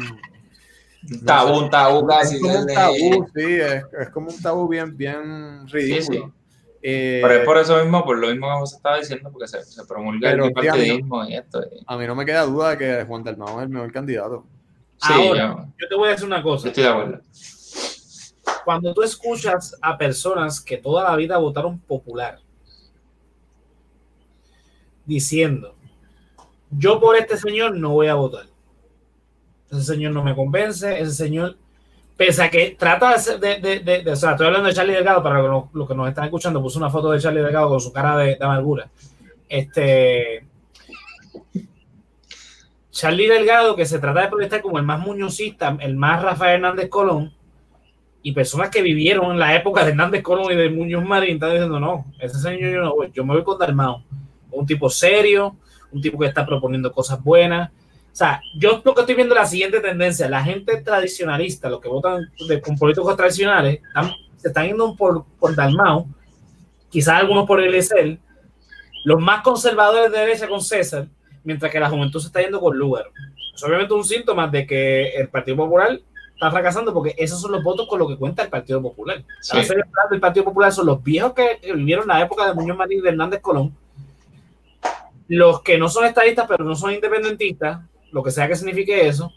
[1.24, 2.36] tabú, un tabú casi.
[2.36, 6.32] Es como un tabú, sí, es, como un tabú bien, bien ridículo.
[6.82, 9.62] Eh, Pero es por eso mismo, por lo mismo que vos estaba diciendo, porque se,
[9.62, 11.60] se promulga el partidismo y esto.
[11.86, 14.44] A mí no me queda duda de que Juan Dalmau es el mejor candidato.
[14.96, 16.68] Sí, Ahora, yo, te voy a decir una cosa.
[16.68, 17.20] estoy de acuerdo.
[18.64, 22.38] Cuando tú escuchas a personas que toda la vida votaron popular,
[25.04, 25.74] diciendo,
[26.70, 28.51] yo por este señor no voy a votar
[29.72, 31.56] ese señor no me convence, ese señor,
[32.16, 35.40] pese a que trata de, de, de, o sea, estoy hablando de Charlie Delgado, para
[35.40, 38.18] los lo que nos están escuchando, puso una foto de Charlie Delgado con su cara
[38.18, 38.90] de, amargura.
[39.48, 40.44] Este,
[42.90, 46.88] Charlie Delgado, que se trata de proyectar como el más muñozista, el más Rafael Hernández
[46.90, 47.32] Colón,
[48.22, 51.52] y personas que vivieron en la época de Hernández Colón y de Muñoz Marín están
[51.52, 54.04] diciendo, no, ese señor yo no voy, yo me voy con Dalmao,
[54.50, 55.56] un tipo serio,
[55.90, 57.70] un tipo que está proponiendo cosas buenas,
[58.12, 60.28] o sea, yo lo que estoy viendo es la siguiente tendencia.
[60.28, 63.80] La gente tradicionalista, los que votan de, con políticos tradicionales,
[64.36, 66.06] se están yendo por, por Dalmau,
[66.90, 68.18] quizás algunos por el ESL,
[69.04, 71.06] los más conservadores de derecha con César,
[71.42, 73.06] mientras que la juventud se está yendo con Lugar.
[73.54, 75.98] Es obviamente un síntoma de que el Partido Popular
[76.34, 79.24] está fracasando porque esos son los votos con los que cuenta el Partido Popular.
[80.10, 83.08] El Partido Popular son los viejos que vivieron la época de Muñoz Marín y de
[83.08, 83.74] Hernández Colón,
[85.28, 87.80] los que no son estadistas pero no son independentistas,
[88.12, 89.32] lo que sea que signifique eso.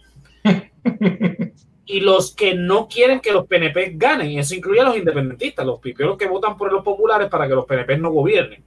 [1.86, 5.66] y los que no quieren que los PNP ganen, y eso incluye a los independentistas,
[5.66, 8.64] los piperos que votan por los populares para que los PNP no gobiernen.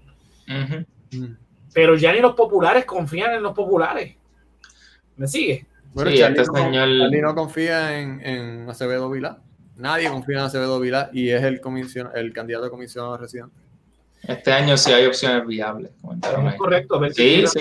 [1.72, 4.14] Pero ya ni los populares confían en los populares.
[5.16, 5.66] ¿Me sigue?
[5.92, 9.38] Bueno, sí, este no, no confía en, en, Acevedo Vilá.
[9.76, 13.54] Nadie confía en Acevedo Vilá y es el, comisión, el candidato a comisionado residente.
[14.22, 15.90] Este año sí hay opciones viables.
[16.50, 17.00] Es correcto.
[17.12, 17.60] Sí, sí.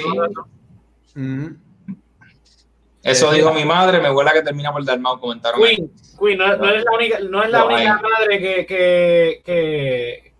[3.08, 5.62] Eso dijo mi madre, mi abuela que termina por dar mal comentaron.
[5.62, 10.34] Queen, Queen no, no, es la única, no es la única madre que, que, que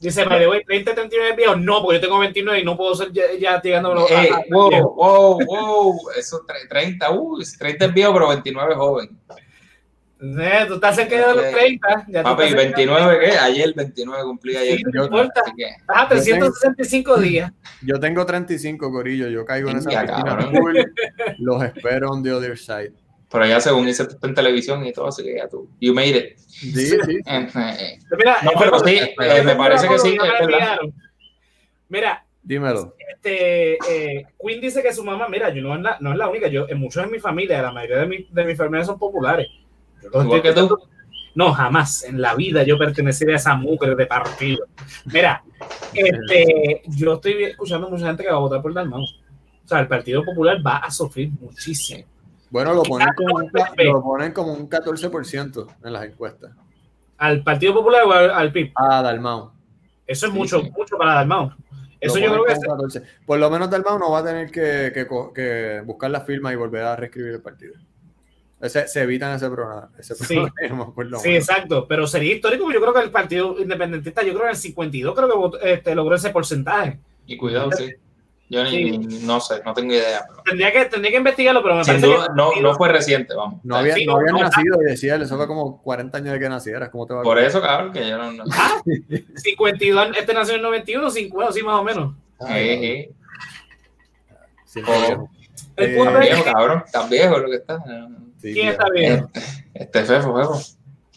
[0.00, 1.60] dice, me debo 20, 39 viejos.
[1.60, 5.38] No, porque yo tengo 29 y no puedo ser ya, ya tirando eh, wow, wow,
[5.44, 9.20] wow, eso 30, uh, 30 es viejo, pero 29 es joven.
[10.22, 12.06] Eh, tú estás cerca de los 30.
[12.08, 13.38] Ya Papi, 29 qué?
[13.38, 14.78] Ayer 29 cumplí ayer.
[14.78, 15.42] Sí, no importa.
[15.56, 17.52] Estás a 365 días.
[17.82, 19.28] Yo tengo 35, Corillo.
[19.28, 20.50] Yo caigo en esa piscina
[21.38, 22.92] Los espero on the other side.
[23.30, 25.70] Pero ya según hice en televisión y todo, así que ya tú.
[25.80, 26.38] You made it.
[26.38, 26.96] Sí, sí.
[27.24, 30.18] Mira, no, pero sí, eh, me parece que sí.
[31.88, 32.94] Mira, Dímelo.
[32.98, 36.28] Este, eh, Queen dice que su mamá, mira, yo no es la, no es la
[36.28, 38.98] única, yo, en muchos de mi familia, la mayoría de, mi, de mis familias son
[38.98, 39.46] populares.
[41.34, 44.66] No, jamás en la vida yo pertenecería a esa mujer de partido.
[45.06, 45.42] Mira,
[45.94, 49.02] este, yo estoy escuchando mucha gente que va a votar por Dalmau.
[49.02, 52.04] O sea, el Partido Popular va a sufrir muchísimo.
[52.50, 56.50] Bueno, lo ponen, como un, lo ponen como un 14% en las encuestas.
[57.18, 58.72] ¿Al Partido Popular o al, PIB?
[58.74, 59.52] A Dalmau.
[60.04, 61.52] Eso es mucho, mucho para Dalmau.
[62.00, 63.02] Eso yo creo que es...
[63.24, 66.56] Por lo menos Dalmau no va a tener que, que, que buscar la firma y
[66.56, 67.74] volver a reescribir el partido.
[68.68, 69.88] Se, evitan ese problema.
[69.98, 70.38] Ese sí,
[71.22, 71.86] sí exacto.
[71.88, 72.70] Pero sería histórico.
[72.70, 75.94] Yo creo que el Partido Independentista, yo creo que en el 52 creo que este,
[75.94, 76.98] logró ese porcentaje.
[77.26, 77.90] Y cuidado, sí.
[78.50, 80.26] Yo ni, no sé, no tengo idea.
[80.44, 83.60] Tendría, que, tendría que investigarlo, pero me parece que no, no fue reciente, vamos.
[83.62, 86.90] No, había, no habían nacido y decía, eso fue como 40 años de que nacieras.
[86.90, 88.42] ¿Cómo te va Por eso, cabrón, que yo no.
[88.50, 88.82] Ah,
[89.36, 92.14] 52, este nació en 91, 50, sí, más o menos.
[92.48, 93.08] Sí,
[94.64, 94.80] sí.
[94.84, 95.28] Oh.
[95.76, 97.78] El punto es viejo, cabrón, tan viejo lo que está.
[98.40, 99.30] ¿Quién está viejo?
[99.74, 100.60] Este Fefo, Fefo.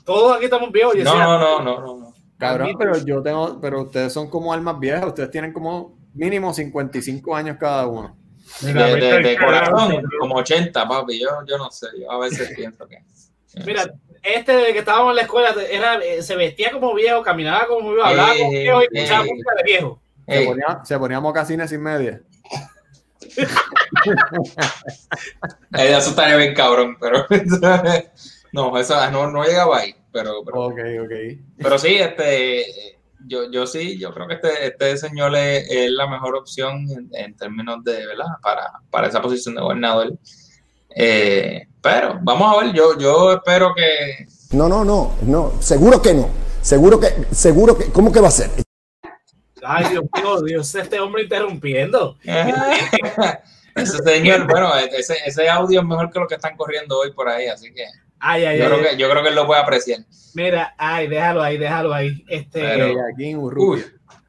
[0.06, 0.96] Todos aquí estamos viejos.
[0.98, 2.14] No, no, no, no, no, no.
[2.38, 7.36] Cabrón, pero yo tengo, pero ustedes son como almas viejas, ustedes tienen como mínimo 55
[7.36, 8.18] años cada uno.
[8.62, 11.20] De, de, corazón, como 80, papi.
[11.20, 12.98] Yo, yo no sé, yo a veces pienso que.
[13.66, 13.86] Mira,
[14.22, 17.92] este de que estábamos en la escuela era, eh, se vestía como viejo, caminaba como
[17.92, 20.02] viejo, hablaba como viejo y escuchaba música de viejo.
[20.28, 22.22] Se ponía, se ponía mocasines sin media.
[25.72, 27.26] eso estaría bien cabrón, pero
[28.54, 29.96] no, eso no, no llegaba ahí.
[30.12, 31.42] Pero, pero, okay, okay.
[31.58, 32.66] pero sí, este,
[33.26, 37.84] yo, yo sí, yo creo que este, este señor es, la mejor opción en, términos
[37.84, 38.26] de, ¿verdad?
[38.42, 40.14] Para, para esa posición de gobernador.
[40.96, 44.28] Eh, pero vamos a ver, yo, yo espero que...
[44.56, 46.30] No, no, no, no, seguro que no.
[46.62, 48.50] Seguro que, seguro que, ¿cómo que va a ser?
[49.66, 52.18] Ay, Dios mío, Dios, este hombre interrumpiendo.
[53.76, 57.28] ese señor, bueno, ese, ese audio es mejor que lo que están corriendo hoy por
[57.28, 57.86] ahí, así que...
[58.20, 60.00] Ay, ay, yo, ay, creo que, yo creo que él lo puede apreciar.
[60.34, 62.24] Mira, ay, déjalo ahí, déjalo ahí.
[62.28, 62.94] Este,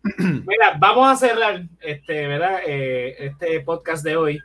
[0.19, 2.61] Mira, vamos a cerrar este, ¿verdad?
[2.67, 4.41] Eh, este podcast de hoy.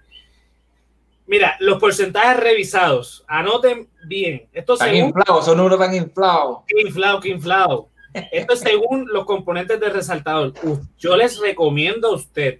[1.28, 3.26] Mira, los porcentajes revisados.
[3.28, 4.48] Anoten bien.
[4.54, 6.60] Esto tan inflados, son números tan inflados.
[6.66, 7.90] Qué inflado, qué inflado.
[8.32, 10.54] Esto es según los componentes del resaltador.
[10.98, 12.60] Yo les recomiendo a usted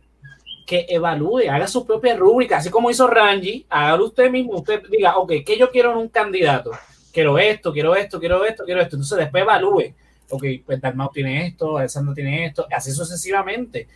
[0.70, 5.18] que evalúe, haga su propia rúbrica, así como hizo Rangi, hágalo usted mismo, usted diga,
[5.18, 6.70] ok, ¿qué yo quiero en un candidato?
[7.12, 8.96] Quiero esto, quiero esto, quiero esto, quiero esto.
[8.96, 9.96] Entonces después evalúe,
[10.30, 13.88] ok, pues Dalmau tiene esto, Alessandro tiene esto, así sucesivamente.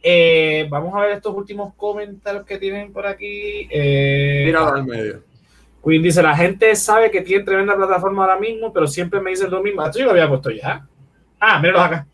[0.00, 3.66] Eh, vamos a ver estos últimos comentarios que tienen por aquí.
[3.68, 5.24] Eh, Mira al medio.
[5.84, 9.50] Queen dice, la gente sabe que tiene tremenda plataforma ahora mismo, pero siempre me dicen
[9.50, 9.84] lo mismo.
[9.84, 10.86] Esto yo lo había puesto ya.
[11.40, 12.06] Ah, míralos acá.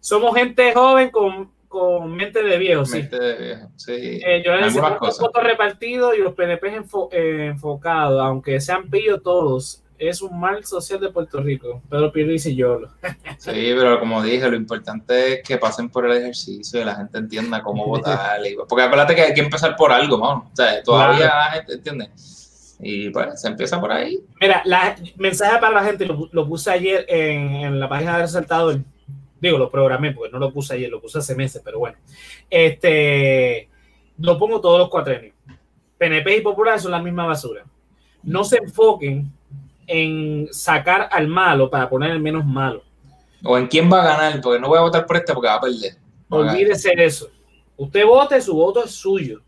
[0.00, 2.98] Somos gente joven con, con mente de viejo, sí.
[2.98, 4.20] Mente de viejo, sí.
[4.24, 6.82] Eh, yo les votos repartidos y los PNP
[7.12, 9.82] eh, enfocados, aunque sean pillos todos.
[9.98, 11.80] Es un mal social de Puerto Rico.
[11.88, 12.88] Pedro Pierluisi y Yolo.
[13.38, 17.16] sí, pero como dije, lo importante es que pasen por el ejercicio y la gente
[17.16, 18.40] entienda cómo votar.
[18.68, 20.50] porque acuérdate que hay que empezar por algo, ¿no?
[20.52, 22.10] O sea, todavía la gente entiende.
[22.78, 24.20] Y pues se empieza por ahí.
[24.40, 28.80] Mira, la, mensaje para la gente, lo, puse ayer en, la página del resaltador.
[29.40, 31.98] Digo, lo programé porque no lo puse ayer, lo puse hace meses, pero bueno.
[32.48, 33.68] Este,
[34.18, 35.34] lo pongo todos los cuatrenios.
[35.98, 37.64] PNP y Popular son la misma basura.
[38.22, 39.30] No se enfoquen
[39.86, 42.82] en sacar al malo para poner el menos malo.
[43.44, 45.54] O en quién va a ganar, porque no voy a votar por este porque va
[45.54, 45.96] a perder.
[46.28, 47.28] Olvídese de eso.
[47.76, 49.42] Usted vote, su voto es suyo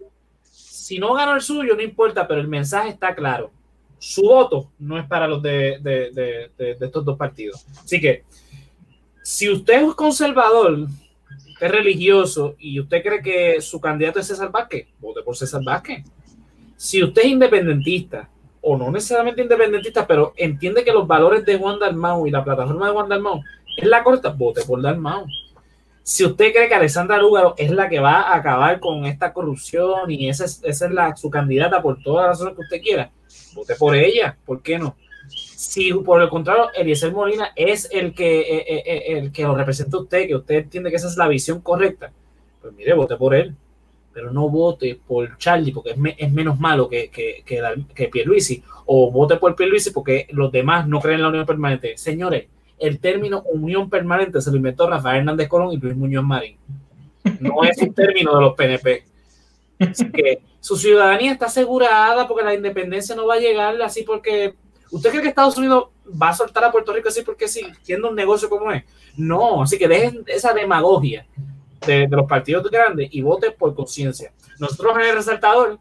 [0.89, 3.51] si no ganó el suyo, no importa, pero el mensaje está claro.
[3.99, 6.49] Su voto no es para los de,
[6.81, 7.67] estos dos partidos.
[7.85, 8.25] Así que,
[9.29, 10.87] si usted es conservador,
[11.61, 16.03] es religioso y usted cree que su candidato es César Vázquez, vote por César Vázquez.
[16.79, 18.27] Si usted es independentista,
[18.63, 22.87] o no necesariamente independentista, pero entiende que los valores de Juan Dalmau y la plataforma
[22.87, 23.43] de Juan Dalmau
[23.77, 25.27] es la corta, vote por Dalmau.
[26.03, 30.11] Si usted cree que Alessandra Lúgaro es la que va a acabar con esta corrupción
[30.11, 33.11] y esa es, esa es la, su candidata por todas las razones que usted quiera,
[33.55, 34.97] vote por ella, ¿por qué no?
[35.59, 39.57] Si por el contrario, Eliezer Molina es el que, eh, eh, eh, el que lo
[39.57, 42.13] representa a usted, que usted entiende que esa es la visión correcta,
[42.63, 43.57] pues mire, vote por él.
[44.13, 47.61] Pero no vote por Charlie porque es, es menos malo que, que, que,
[47.93, 48.63] que Pierluisi.
[48.87, 51.99] O vote por Pierluisi porque los demás no creen en la unión permanente.
[51.99, 52.47] Señores,
[52.79, 56.57] el término unión permanente se lo inventó Rafael Hernández Colón y Luis Muñoz Marín.
[57.41, 59.03] No es un término de los PNP.
[59.81, 64.55] Así que su ciudadanía está asegurada porque la independencia no va a llegar así porque.
[64.91, 68.09] ¿Usted cree que Estados Unidos va a soltar a Puerto Rico así porque sí, siendo
[68.09, 68.85] un negocio como es?
[69.17, 71.27] No, así que dejen esa demagogia
[71.87, 74.33] de, los partidos grandes y voten por conciencia.
[74.59, 75.79] Nosotros en el resaltador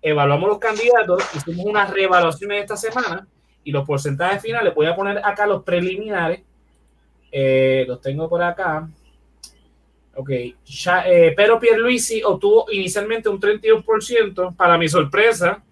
[0.00, 3.26] evaluamos los candidatos, hicimos unas reevaluaciones esta semana
[3.64, 6.42] y los porcentajes finales, voy a poner acá los preliminares.
[7.32, 8.88] Eh, los tengo por acá.
[10.16, 10.30] Ok,
[10.64, 14.54] ya, eh, pero Pierluisi obtuvo inicialmente un 31%.
[14.54, 15.62] Para mi sorpresa,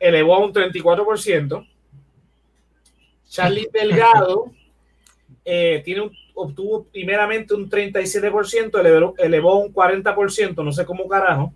[0.00, 1.68] elevó a un 34%.
[3.28, 4.52] Charlie Delgado
[5.44, 11.52] eh, tiene un, obtuvo primeramente un 37%, elevó, elevó un 40%, no sé cómo carajo.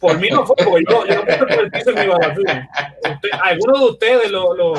[0.00, 2.68] Por mí no fue, porque yo, yo no por el piso en mi evaluación.
[3.42, 4.74] algunos de ustedes lo, lo,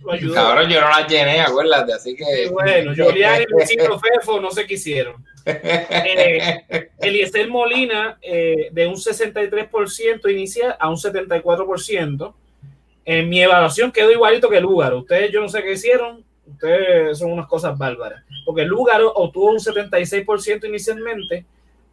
[0.00, 0.34] lo ayudó.
[0.34, 2.24] Cabrón, yo no las llené, acuérdate, así que.
[2.24, 5.22] Sí, bueno, Julián y Luisito Fefo no se quisieron.
[5.44, 12.34] Eh, Eliezer Molina, eh, de un 63% inicial a un 74%.
[13.04, 15.00] En mi evaluación quedó igualito que Lúgaro.
[15.00, 18.22] Ustedes, yo no sé qué hicieron, ustedes son unas cosas bárbaras.
[18.44, 21.44] Porque Lúgaro obtuvo un 76% inicialmente,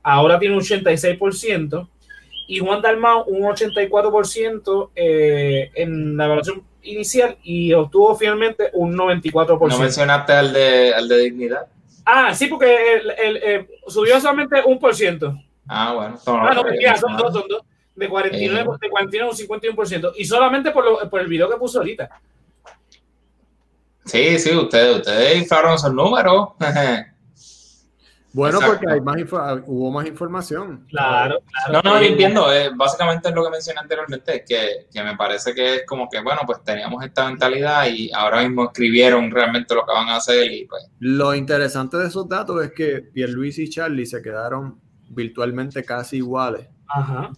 [0.04, 1.88] ahora tiene un 86%
[2.48, 9.70] y Juan Dalmau un 84% eh, en la evaluación inicial y obtuvo finalmente un 94%.
[9.70, 11.68] ¿No mencionaste al de, al de dignidad?
[12.06, 15.36] Ah, sí, porque el, eh, subió solamente un por ciento.
[15.68, 16.20] Ah, bueno.
[16.26, 17.62] ah, no, mentira, son dos, son dos.
[18.00, 18.78] De 49, eh.
[18.82, 20.14] de 49 a un 51%.
[20.18, 22.10] Y solamente por, lo, por el video que puso ahorita.
[24.06, 26.50] Sí, sí, ustedes, ustedes inflaron esos números.
[28.32, 29.18] Bueno, porque hay más
[29.66, 30.86] hubo más información.
[30.88, 31.82] Claro, claro.
[31.84, 32.54] No, no, entiendo.
[32.54, 36.22] Eh, básicamente es lo que mencioné anteriormente, que, que me parece que es como que,
[36.22, 40.52] bueno, pues teníamos esta mentalidad y ahora mismo escribieron realmente lo que van a hacer.
[40.52, 40.88] Y pues.
[41.00, 46.68] Lo interesante de esos datos es que Pierluis y Charlie se quedaron virtualmente casi iguales.
[46.88, 47.32] Ajá.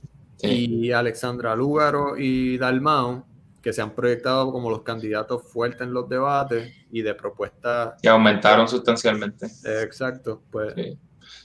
[0.44, 3.26] Y Alexandra Lúgaro y Dalmao
[3.62, 7.94] que se han proyectado como los candidatos fuertes en los debates y de propuestas.
[8.02, 9.48] Que aumentaron sustancialmente.
[9.84, 10.74] exacto, pues.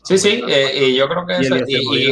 [0.02, 2.08] Sí, sí, eh, y yo creo que eso, y,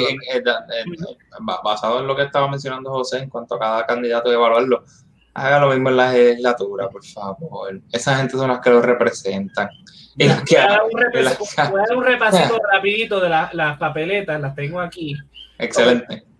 [1.63, 4.85] basado en lo que estaba mencionando José en cuanto a cada candidato y evaluarlo,
[5.33, 7.81] haga lo mismo en la legislatura, por favor.
[7.93, 9.69] Esa gente son las que lo representan.
[10.17, 15.15] voy, a dar un repasito rapidito de las papeletas, las tengo aquí.
[15.59, 16.34] Excelente.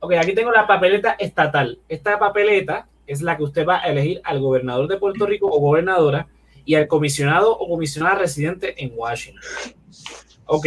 [0.00, 1.78] Ok, aquí tengo la papeleta estatal.
[1.88, 5.60] Esta papeleta es la que usted va a elegir al gobernador de Puerto Rico o
[5.60, 6.26] gobernadora
[6.64, 9.42] y al comisionado o comisionada residente en Washington.
[10.46, 10.66] Ok,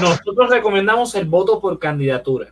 [0.00, 2.48] nosotros recomendamos el voto por candidatura.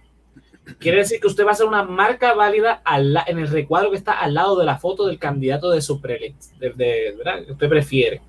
[0.79, 2.83] Quiere decir que usted va a hacer una marca válida
[3.27, 6.59] en el recuadro que está al lado de la foto del candidato de su preelección,
[6.59, 7.45] de, ¿verdad?
[7.45, 8.21] que usted prefiere.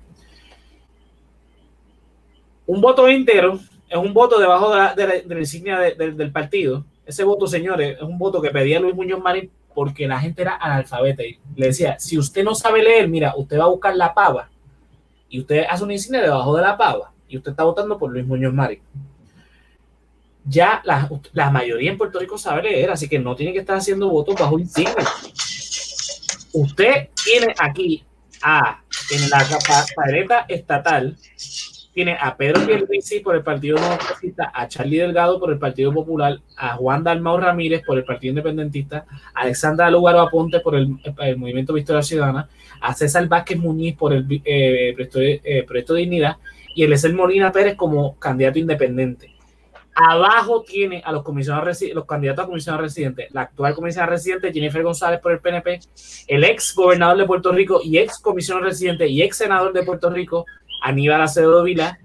[2.66, 3.58] Un voto íntegro
[3.88, 6.84] es un voto debajo de la, insignia del partido.
[7.08, 10.56] Ese voto, señores, es un voto que pedía Luis Muñoz Marín porque la gente era
[10.56, 14.12] analfabeta y le decía, si usted no sabe leer, mira, usted va a buscar la
[14.12, 14.50] pava
[15.26, 18.26] y usted hace una insignia debajo de la pava y usted está votando por Luis
[18.26, 18.80] Muñoz Marín.
[20.44, 24.10] Ya la, mayoría en Puerto Rico sabe leer, así que no tiene que estar haciendo
[24.10, 24.94] votos bajo insignia.
[26.52, 28.04] Usted tiene aquí
[28.42, 28.82] a,
[29.12, 31.16] en la papeleta estatal,
[31.92, 36.38] tiene a Pedro Pierluisi por el Partido Democrático, a Charlie Delgado por el Partido Popular,
[36.56, 39.04] a Juan Dalmau Ramírez por el Partido Independentista,
[39.34, 40.88] a Alexandra Lugaro Aponte por el,
[41.36, 42.48] Movimiento Victoria Ciudadana,
[42.80, 46.36] a César Vázquez Muñiz por el eh, eh, proyecto, de Dignidad
[46.74, 49.34] y Eliezer Molina Pérez como candidato independiente.
[50.00, 53.26] Abajo tiene a los comisionados los candidatos a comisionado residente.
[53.32, 55.80] La actual comisionada residente, Jennifer González por el PNP,
[56.28, 60.08] el ex gobernador de Puerto Rico y ex comisionado residente y ex senador de Puerto
[60.08, 60.46] Rico,
[60.82, 61.98] Aníbal Acevedo Vila,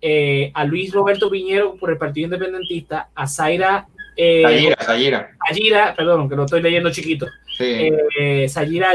[0.00, 3.88] eh, a Luis Roberto Piñero por el Partido Independentista, a Zaira.
[4.16, 7.26] Eh, Sayira, perdón, que lo estoy leyendo chiquito.
[7.56, 7.90] Sí.
[8.18, 8.46] Eh,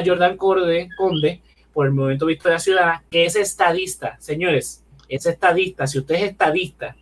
[0.06, 1.42] Jordan Corde, Conde
[1.74, 4.16] por el Movimiento Victoria Ciudadana, que es estadista.
[4.20, 5.88] Señores, es estadista.
[5.88, 6.96] Si usted es estadista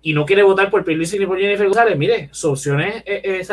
[0.00, 3.50] y no quiere votar por Pierluisi ni por Jennifer González, mire, su opción es, es,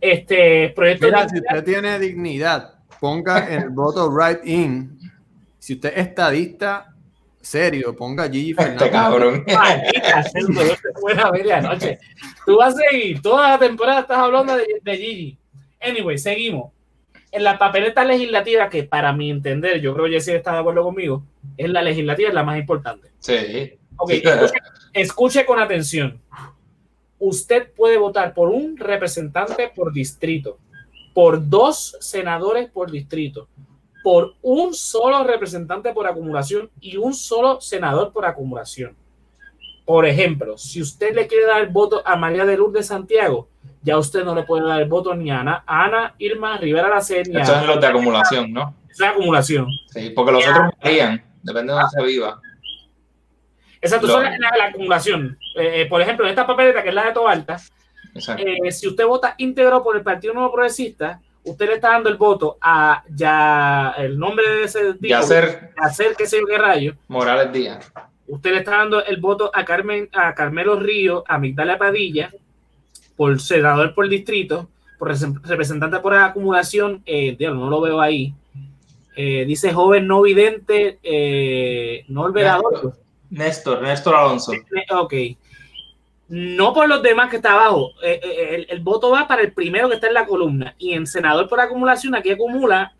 [0.00, 1.06] Este proyecto.
[1.06, 2.73] Mira, si usted tiene dignidad
[3.04, 4.98] ponga el voto right in.
[5.58, 6.90] Si usted es estadista
[7.38, 8.86] serio, ponga Gigi este Fernández.
[8.86, 9.44] Este cabrón.
[11.02, 11.78] buena.
[12.46, 15.38] Tú vas a seguir, toda la temporada estás hablando de, de Gigi.
[15.82, 16.72] Anyway, seguimos.
[17.30, 20.82] En la papeleta legislativa, que para mi entender, yo creo que Jesse está de acuerdo
[20.82, 21.22] conmigo,
[21.58, 23.10] es la legislativa, es la más importante.
[23.18, 23.74] Sí.
[23.98, 24.58] Ok, escuche,
[24.94, 26.22] escuche con atención.
[27.18, 30.58] Usted puede votar por un representante por distrito
[31.14, 33.48] por dos senadores por distrito,
[34.02, 38.96] por un solo representante por acumulación y un solo senador por acumulación.
[39.86, 43.48] Por ejemplo, si usted le quiere dar el voto a María de Lourdes Santiago,
[43.82, 47.40] ya usted no le puede dar el voto ni a Ana, Irma Rivera Lacet, ni
[47.40, 48.74] Eso es los de acumulación, ¿no?
[48.90, 49.68] Es acumulación.
[49.88, 52.40] Sí, porque los otros varían, depende de dónde se viva.
[53.80, 55.38] Exacto, eso es la, acumulación.
[55.56, 57.60] Eh, eh, por ejemplo, en esta papeleta, que es la de Tobalta,
[58.14, 62.16] eh, si usted vota íntegro por el Partido Nuevo Progresista, usted le está dando el
[62.16, 66.94] voto a ya el nombre de ese tipo, hacer qué sé yo qué rayo.
[67.08, 67.92] Morales Díaz.
[68.26, 72.32] Usted le está dando el voto a Carmen, a Carmelo Río, a Migdalia Padilla,
[73.16, 74.68] por senador por distrito,
[74.98, 78.32] por representante por acumulación, eh, no lo veo ahí.
[79.16, 82.32] Eh, dice joven no vidente, eh, no el
[83.30, 84.52] Néstor, Néstor Alonso.
[84.90, 85.14] Ok
[86.28, 87.92] no por los demás que está abajo.
[88.02, 90.74] Eh, eh, el, voto va para el primero que está en la columna.
[90.78, 92.94] Y en senador por acumulación, aquí acumula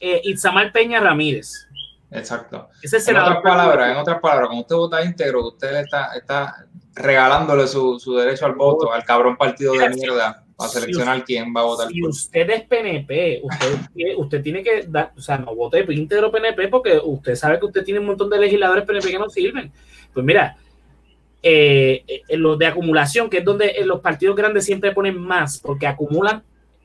[0.00, 1.68] eh, Itzamar Peña Ramírez.
[2.10, 2.68] Exacto.
[2.82, 7.66] en otras palabras, en otras palabras, cuando usted vota íntegro, usted le está, está regalándole
[7.66, 11.88] su, derecho al voto al cabrón partido de mierda para seleccionar quién va a votar.
[11.88, 16.68] Si usted es PNP, usted, usted tiene que dar, o sea, no vote íntegro PNP
[16.68, 19.72] porque usted sabe que usted tiene un montón de legisladores PNP que no sirven.
[20.12, 20.56] Pues mira,
[21.46, 25.86] eh, en los de acumulación, que es donde los partidos grandes siempre ponen más, porque
[25.86, 26.42] acumulan.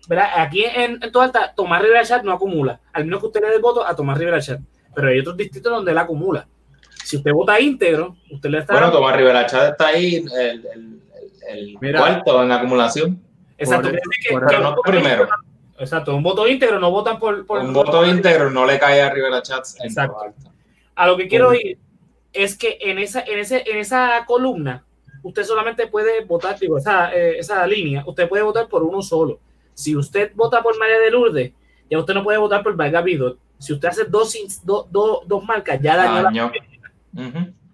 [0.10, 0.28] ¿verdad?
[0.36, 3.52] Aquí en, en toda alta, Tomás Rivera Chat no acumula, al menos que usted le
[3.52, 4.60] dé voto a Tomás Rivera Chat,
[4.94, 6.46] pero hay otros distritos donde él acumula.
[7.06, 8.74] Si usted vota íntegro, usted le está.
[8.74, 10.68] Bueno, Tomás Rivera Chat está ahí, el,
[11.48, 13.22] el, el cuarto en la acumulación.
[13.58, 13.90] Exacto,
[14.30, 15.28] pero no primero.
[15.78, 17.46] Exacto, un voto íntegro no votan por.
[17.46, 19.66] por un voto íntegro no le cae a Rivera Chat.
[19.84, 20.34] Exacto.
[20.96, 21.78] A lo que quiero ir
[22.34, 24.86] es que en esa, en ese, en esa columna,
[25.24, 29.40] usted solamente puede votar, digo, esa, eh, esa línea, usted puede votar por uno solo.
[29.74, 31.54] Si usted vota por María de Lourdes,
[31.90, 33.40] ya usted no puede votar por Vargas Vidot.
[33.58, 36.52] Si usted hace dos, dos marcas, ya dañó la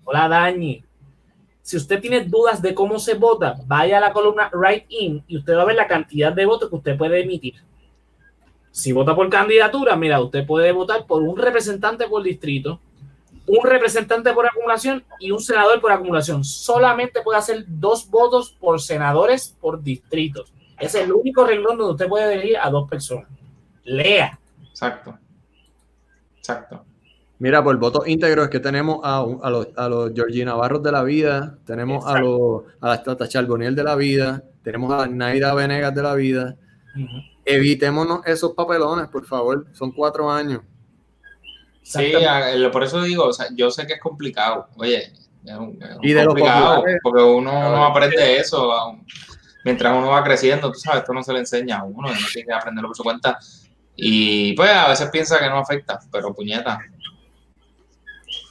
[0.04, 0.84] o la dañe.
[1.62, 5.38] Si usted tiene dudas de cómo se vota, vaya a la columna Write In y
[5.38, 7.56] usted va a ver la cantidad de votos que usted puede emitir.
[8.72, 12.80] Si vota por candidatura, mira, usted puede votar por un representante por distrito,
[13.48, 16.44] un representante por acumulación y un senador por acumulación.
[16.44, 20.54] Solamente puede hacer dos votos por senadores por distritos.
[20.80, 23.30] Es el único renglón donde usted puede elegir a dos personas.
[23.84, 24.40] Lea.
[24.70, 25.18] Exacto.
[26.38, 26.84] Exacto.
[27.38, 30.92] Mira, por votos íntegros es que tenemos a, a, los, a los Georgina Barros de
[30.92, 35.54] la vida, tenemos a, los, a la Tata Charboniel de la vida, tenemos a Naida
[35.54, 36.56] Venegas de la vida.
[37.44, 39.68] Evitémonos esos papelones, por favor.
[39.74, 40.62] Son cuatro años.
[41.86, 42.14] Sí,
[42.72, 44.70] por eso digo, o sea, yo sé que es complicado.
[44.76, 45.14] Oye,
[45.44, 48.98] es, complicado porque uno no aprende eso.
[49.64, 52.48] Mientras uno va creciendo, tú sabes, esto no se le enseña a uno, uno tiene
[52.48, 53.38] que aprenderlo por su cuenta.
[53.96, 56.80] Y pues a veces piensa que no afecta, pero puñeta.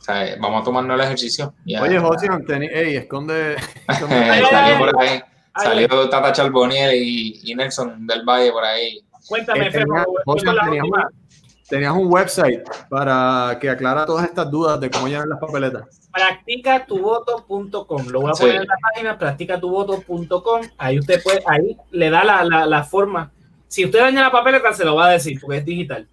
[0.01, 1.55] O sea, vamos a tomarnos el ejercicio.
[1.81, 2.29] Oye, José,
[2.73, 3.57] ey, esconde.
[3.89, 5.21] salió por ahí.
[5.57, 9.01] Salió Tata Charboniel y, y, Nelson del Valle por ahí.
[9.27, 9.85] Cuéntame, eh,
[10.25, 10.47] José,
[11.75, 15.83] tenías un website para que aclara todas estas dudas de cómo llenar las papeletas.
[16.13, 18.07] Practicatuvoto.com.
[18.11, 20.61] Lo voy a poner en la página, practicatuvoto.com.
[20.79, 23.33] Ahí usted puede, ahí le da la, la, la, forma.
[23.67, 26.07] Si usted daña la papeleta, se lo va a decir, porque es digital.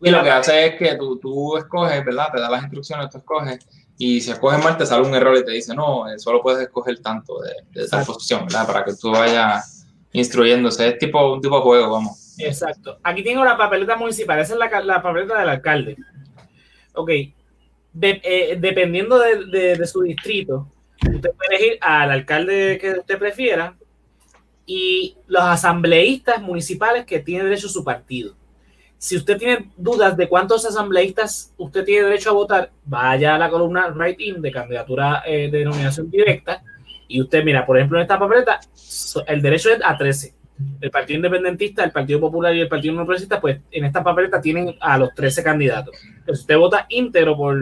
[0.00, 2.32] Y lo que hace es que tú, tú escoges, ¿verdad?
[2.34, 3.64] Te da las instrucciones, tú escoges.
[3.96, 6.60] Y si escoges mal, te sale un error y te dice, no, eh, solo puedes
[6.60, 8.66] escoger tanto de, de esa posición, ¿verdad?
[8.66, 10.88] Para que tú vayas instruyéndose.
[10.88, 12.23] Es tipo un tipo de juego, vamos.
[12.38, 12.98] Exacto.
[13.02, 15.96] Aquí tengo la papeleta municipal, esa es la, la papeleta del alcalde.
[16.94, 17.10] Ok.
[18.00, 20.68] Eh, dependiendo de, su distrito,
[21.00, 23.76] usted puede elegir al alcalde que usted prefiera
[24.66, 28.34] y los asambleístas municipales que tienen derecho a su partido.
[28.98, 33.50] Si usted tiene dudas de cuántos asambleístas usted tiene derecho a votar, vaya a la
[33.50, 36.62] columna Right In de candidatura eh, de nominación directa
[37.06, 38.60] y usted mira, por ejemplo, en esta papeleta,
[39.26, 40.33] el derecho es a 13
[40.80, 44.40] el Partido Independentista, el Partido Popular y el Partido No Progresista, pues en esta papeleta
[44.40, 45.96] tienen a los 13 candidatos.
[46.26, 47.58] si usted vota íntegro por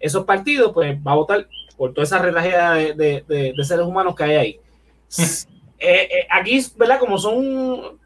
[0.00, 4.36] esos partidos, pues va a votar por toda esa retrageda de, seres humanos que hay
[4.36, 4.60] ahí.
[5.80, 6.98] Eh, eh, aquí, ¿verdad?
[6.98, 8.00] Como son,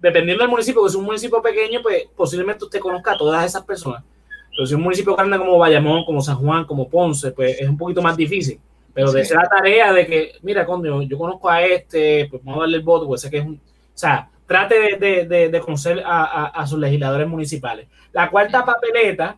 [0.00, 3.62] dependiendo del municipio, que es un municipio pequeño, pues posiblemente usted conozca a todas esas
[3.62, 4.02] personas.
[4.50, 7.68] Pero si es un municipio grande como Bayamón, como San Juan, como Ponce, pues es
[7.68, 8.58] un poquito más difícil.
[8.94, 12.58] Pero de ser la tarea de que, mira, coño, yo conozco a este, pues vamos
[12.58, 13.54] a darle el voto, pues sé que es un.
[13.54, 17.88] O sea, trate de, de, de, conocer a, a, sus legisladores municipales.
[18.12, 19.36] La cuarta papeleta.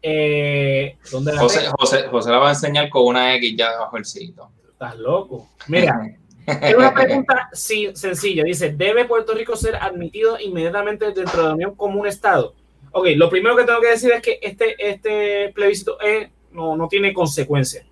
[0.00, 3.96] Eh, ¿dónde la José, José, José, la va a enseñar con una X ya debajo
[3.96, 4.48] del sitio.
[4.68, 5.48] Estás loco.
[5.68, 8.44] Mira, es una pregunta sí, sencilla.
[8.44, 12.54] Dice: ¿Debe Puerto Rico ser admitido inmediatamente dentro de la Unión como un Estado?
[12.92, 16.88] Ok, lo primero que tengo que decir es que este, este plebiscito es, no, no
[16.88, 17.86] tiene consecuencias.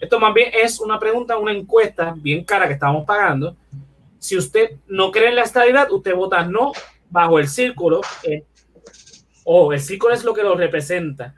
[0.00, 3.56] Esto más bien es una pregunta, una encuesta bien cara que estamos pagando.
[4.18, 6.72] Si usted no cree en la estabilidad, usted vota no
[7.08, 8.00] bajo el círculo.
[8.22, 8.44] Eh,
[9.44, 11.34] o el círculo es lo que lo representa.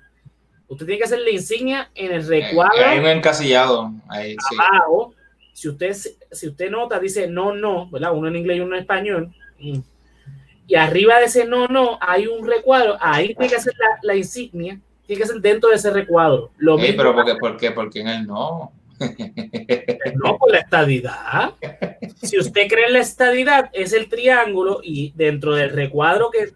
[0.66, 2.84] Usted tiene que hacer la insignia en el recuadro.
[2.84, 3.92] hay un encasillado.
[4.08, 5.14] Ahí, abajo,
[5.52, 5.96] si usted,
[6.30, 8.12] si usted nota, dice no, no, ¿verdad?
[8.12, 9.34] Uno en inglés y uno en español.
[9.58, 9.78] Mm.
[10.66, 12.96] Y arriba de ese no, no, hay un recuadro.
[13.00, 14.78] Ahí tiene que hacer la, la insignia
[15.08, 16.50] tiene que ser dentro de ese recuadro.
[16.58, 18.72] Lo mismo pero ¿por qué, por, qué, ¿por qué en el no?
[20.22, 21.54] No, por la estadidad.
[22.20, 26.52] Si usted cree en la estadidad, es el triángulo y dentro del recuadro que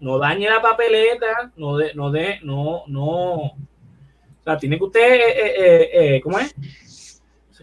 [0.00, 3.34] no dañe la papeleta, no de, no de, no, no.
[3.36, 3.56] O
[4.44, 6.54] sea, tiene que usted, eh, eh, eh, ¿cómo es?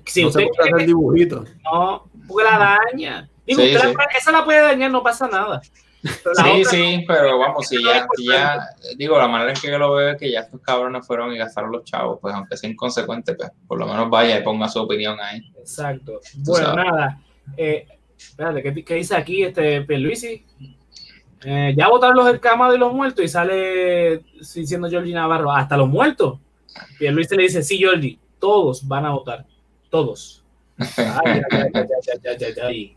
[0.06, 1.44] Si no usted se hacer dibujito.
[1.64, 3.30] No, porque la daña.
[3.46, 5.62] Digo, usted esa la puede dañar, no pasa nada.
[6.06, 10.10] Sí, sí, pero vamos, si ya, ya, digo, la manera en que yo lo veo
[10.10, 13.50] es que ya estos cabrones fueron y gastaron los chavos, pues aunque sea inconsecuente, pues
[13.68, 15.42] por lo menos vaya y ponga su opinión ahí.
[15.58, 16.20] Exacto.
[16.36, 17.20] Bueno, nada.
[17.58, 17.88] Eh,
[18.18, 20.46] espérate, ¿qué, ¿qué, dice aquí este Pierluisi?
[21.44, 24.24] Eh, ya votaron los escamados y los muertos y sale
[24.54, 26.40] diciendo Jordi Navarro, hasta los muertos.
[27.00, 29.46] Pierluisi le dice, sí, Jordi, todos van a votar,
[29.90, 30.44] todos.
[30.78, 31.42] Ay,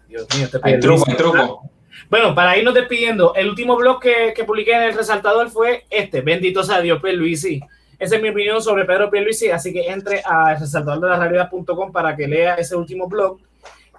[0.08, 1.70] Dios mío, este hay truco, hay truco.
[2.10, 6.20] Bueno, para irnos despidiendo, el último blog que, que publiqué en el resaltador fue este,
[6.20, 7.60] bendito sea Dios, Luisi.
[7.98, 11.92] Esa es mi opinión sobre Pedro Luisi, así que entre a resaltador de la realidad.com
[11.92, 13.38] para que lea ese último blog.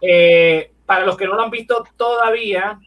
[0.02, 2.80] Eh, para los que no lo han visto todavía,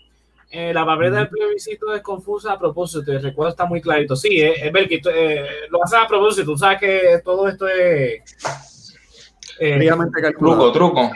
[0.54, 4.14] Eh, la papeleta del plebiscito es confusa a propósito, el recuerdo está muy clarito.
[4.14, 7.66] Sí, eh, es ver que eh, lo hacen a propósito, tú sabes que todo esto
[7.66, 8.20] es...
[9.58, 9.90] Eh,
[10.38, 11.10] truco, truco.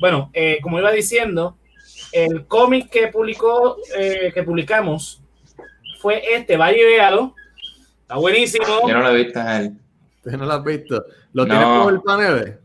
[0.00, 0.30] Bueno,
[0.62, 1.56] como iba diciendo,
[2.12, 5.22] el cómic que publicó, que publicamos
[5.98, 7.34] fue este, vaya y véalo.
[8.02, 8.64] Está buenísimo.
[8.86, 9.72] Yo no lo he visto a él.
[10.24, 11.04] no lo has visto?
[11.32, 12.58] ¿Lo tienes por el panel?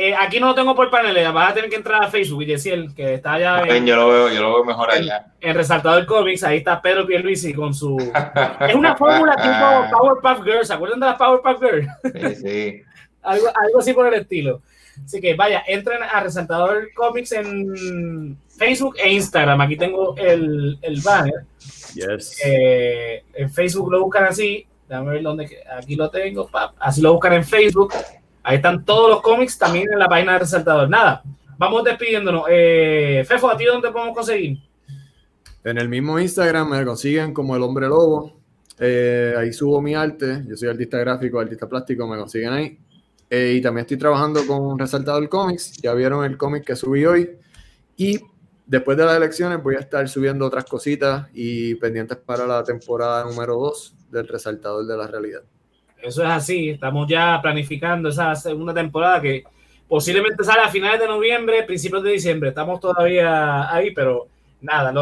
[0.00, 2.46] Eh, aquí no lo tengo por paneles, vas a tener que entrar a Facebook y
[2.46, 3.62] decir que está allá.
[3.66, 5.26] En, yo, lo veo, yo lo veo mejor allá.
[5.40, 7.96] En, Resaltador Comics, ahí está Pedro Pierluisi con su.
[8.60, 11.88] es una fórmula tipo Powerpuff Girls, ¿se acuerdan de las Powerpuff Girls?
[12.14, 12.82] sí, sí.
[13.22, 14.62] algo, algo así por el estilo.
[15.04, 19.60] Así que vaya, entren a Resaltador Comics en Facebook e Instagram.
[19.60, 21.46] Aquí tengo el, el banner.
[21.94, 22.40] Yes.
[22.44, 24.66] Eh, en Facebook lo buscan así.
[24.88, 25.48] Déjame ver dónde.
[25.76, 26.50] Aquí lo tengo.
[26.78, 27.92] Así lo buscan en Facebook.
[28.42, 30.88] Ahí están todos los cómics también en la página de Resaltador.
[30.88, 31.22] Nada,
[31.58, 32.44] vamos despidiéndonos.
[32.48, 34.58] Eh, Fefo, ¿a ti dónde podemos conseguir?
[35.64, 38.38] En el mismo Instagram me consiguen como el hombre lobo.
[38.78, 40.44] Eh, ahí subo mi arte.
[40.46, 42.78] Yo soy artista gráfico, artista plástico, me consiguen ahí.
[43.28, 45.72] Eh, y también estoy trabajando con Resaltador Comics.
[45.82, 47.30] Ya vieron el cómic que subí hoy.
[47.96, 48.18] Y
[48.68, 53.24] después de las elecciones voy a estar subiendo otras cositas y pendientes para la temporada
[53.24, 55.40] número 2 del Resaltador de la Realidad.
[56.00, 56.70] Eso es así.
[56.70, 59.42] Estamos ya planificando esa segunda temporada que
[59.88, 62.50] posiblemente sale a finales de noviembre, principios de diciembre.
[62.50, 64.28] Estamos todavía ahí, pero
[64.60, 64.92] nada,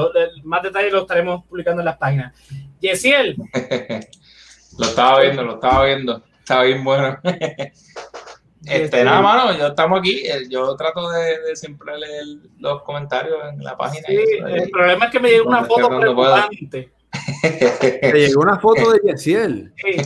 [0.44, 2.34] más detalles lo estaremos publicando en las páginas.
[2.80, 3.36] Yesiel.
[4.78, 6.22] lo estaba viendo, lo estaba viendo.
[6.38, 7.18] Estaba bien bueno.
[8.66, 10.26] Este, nada, mano, yo estamos aquí.
[10.26, 12.24] Eh, yo trato de, siempre leer
[12.58, 14.06] los comentarios en la página.
[14.06, 16.92] Sí, el problema es que me llegó una foto preocupante.
[18.02, 19.72] Me llegó una foto de Yesiel.
[19.76, 19.96] Sí.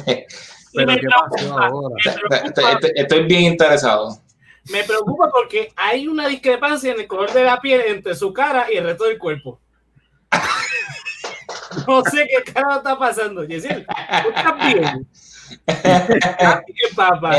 [2.95, 4.17] Estoy, bien interesado.
[4.71, 8.71] Me preocupa porque hay una discrepancia en el color de la piel entre su cara
[8.73, 9.61] y el resto del cuerpo.
[11.87, 13.87] No sé qué cara está pasando, Yesiel.
[13.87, 15.09] ¿Tú estás bien?
[16.67, 17.37] ¿Qué papa?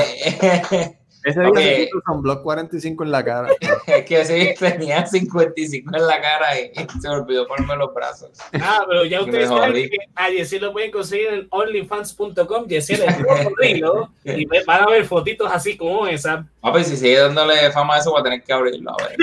[1.23, 1.87] Ese día okay.
[1.87, 3.47] se un blog 45 en la cara.
[3.87, 8.31] es que sí, tenía 55 en la cara y, se me olvidó ponerme los brazos.
[8.53, 13.55] Ah, pero ya ustedes saben que a Yessi lo pueden conseguir en onlyfans.com, Yessi el
[13.57, 16.47] río, y van a ver fotitos así como esa.
[16.61, 19.17] Ah, pues si sigue dándole fama a eso, voy a tener que abrirlo, a ver.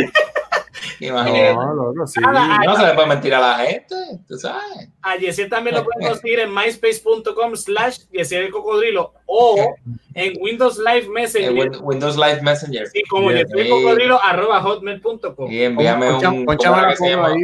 [1.00, 1.54] Imagínate.
[1.54, 2.20] No, loco, sí.
[2.20, 3.94] no se le puede mentir a la gente,
[4.26, 4.88] tú sabes.
[5.02, 9.74] A Yesiel también lo pueden conseguir en myspace.com slash Yesiel el cocodrilo o
[10.14, 11.70] en Windows Live Messenger.
[11.82, 12.86] Windows Live Messenger.
[12.88, 15.50] Sí, como Yesiel el cocodrilo arroba hotmail.com.
[15.50, 16.44] Y envíame un...
[16.44, 17.42] Ponchame la foto ahí.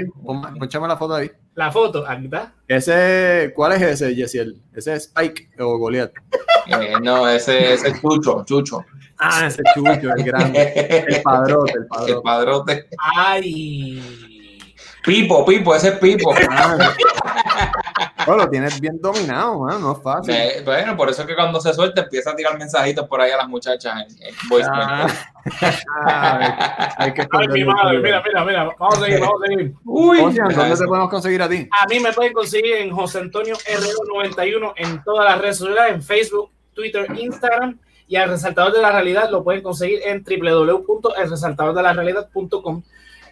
[0.58, 1.30] Ponchame la foto ahí.
[1.54, 2.52] La foto, aquí está.
[2.66, 4.60] Ese, ¿cuál es ese, Yesiel?
[4.74, 6.12] ¿Ese es Spike o Goliath?
[6.66, 8.84] Eh, no, ese, ese es Chucho, Chucho.
[9.26, 11.04] Ah, ese chucho, el grande.
[11.08, 12.12] El padrote, el padrote.
[12.12, 12.88] El padrote.
[13.16, 14.30] Ay.
[15.04, 16.32] Pipo, Pipo, ese es Pipo.
[18.26, 20.34] bueno, lo tienes bien dominado, man, no es fácil.
[20.34, 23.30] Eh, bueno, por eso es que cuando se suelta empieza a tirar mensajitos por ahí
[23.30, 25.06] a las muchachas en, en voice ah,
[26.06, 29.74] ah, hay que Ay, mi madre, mira, mira, mira, vamos a seguir, vamos a seguir.
[29.84, 31.68] Uy, ¿dónde te podemos conseguir a ti?
[31.70, 36.02] A mí me pueden conseguir en José Antonio R91 en todas las redes sociales, en
[36.02, 42.82] Facebook, Twitter, Instagram y al resaltador de la realidad lo pueden conseguir en www.elresaltadordelarealidad.com.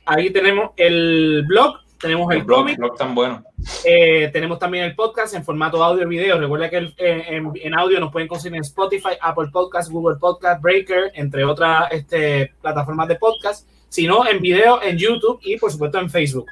[0.04, 2.76] Ahí tenemos el blog, tenemos el, cómic.
[2.96, 3.44] tan bueno.
[3.84, 6.40] Eh, tenemos también el podcast en formato audio y video.
[6.40, 11.12] Recuerda que eh, en, audio nos pueden conseguir en Spotify, Apple Podcast, Google Podcast, Breaker,
[11.14, 13.68] entre otras este, plataformas de podcast.
[13.88, 16.46] sino en video en YouTube y por supuesto en Facebook.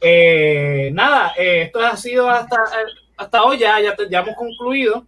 [0.00, 2.56] Eh, nada, esto ha sido hasta,
[3.16, 5.04] hasta hoy, ya, ya, ya hemos concluido.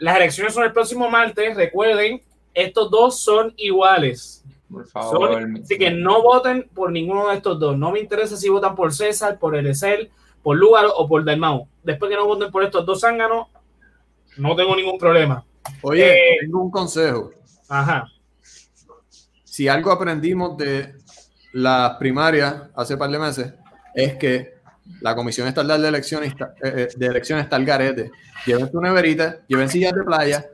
[0.00, 1.56] Las elecciones son el próximo martes.
[1.56, 2.22] Recuerden,
[2.52, 4.44] estos dos son iguales.
[4.70, 5.46] Por favor.
[5.62, 7.78] así que no voten por ninguno de estos dos.
[7.78, 10.10] No me interesa si votan por César, por Erecel,
[10.42, 11.68] por Lugaro o por Dalmau.
[11.82, 13.48] Después que no voten por estos dos zánganos,
[14.36, 15.44] no tengo ningún problema.
[15.82, 17.30] Oye, eh, tengo un consejo.
[17.68, 18.08] Ajá.
[19.44, 20.94] Si algo aprendimos de
[21.52, 23.54] las primarias hace par de meses,
[23.94, 24.54] es que
[25.00, 28.10] la Comisión Estatal de Elecciones, eh, eh, de Elecciones está al garete.
[28.46, 30.46] Lleven su neverita, lleven sillas de playa.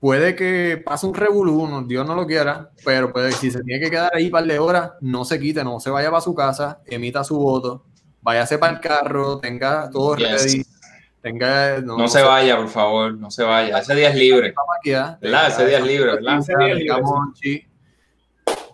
[0.00, 3.90] Puede que pase un revolú, Dios no lo quiera, pero puede, si se tiene que
[3.90, 6.80] quedar ahí un par de horas, no se quite, no se vaya para su casa,
[6.84, 7.86] emita su voto,
[8.20, 10.62] váyase para el carro, tenga todo ready.
[11.22, 13.78] Tenga, no, se, vaya, por favor, no se vaya.
[13.78, 14.52] Ese día es libre.
[15.22, 15.48] ¿Verdad?
[15.48, 16.38] Ese día es libre, ¿verdad?
[16.38, 17.00] Ese día es libre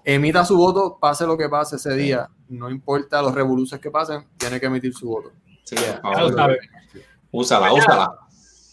[0.05, 4.27] emita su voto, pase lo que pase ese día, no importa los revoluciones que pasen,
[4.36, 5.32] tiene que emitir su voto.
[5.64, 5.77] Sí,
[7.32, 8.12] Úsala, pues úsala.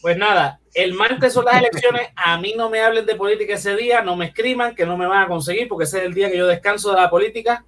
[0.02, 3.76] pues nada, el martes son las elecciones, a mí no me hablen de política ese
[3.76, 6.32] día, no me escriban que no me van a conseguir, porque ese es el día
[6.32, 7.66] que yo descanso de la política,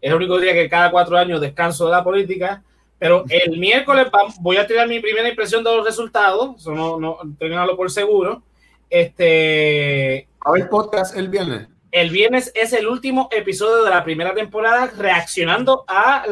[0.00, 2.62] es el único día que cada cuatro años descanso de la política,
[2.98, 4.08] Pero el miércoles
[4.40, 8.42] voy a tirar mi primera impresión de los resultados, eso no, no tenganlo por seguro.
[8.90, 10.28] Este.
[10.40, 11.68] A ver, podcast el viernes.
[11.92, 16.24] El viernes es el último episodio de la primera temporada reaccionando a,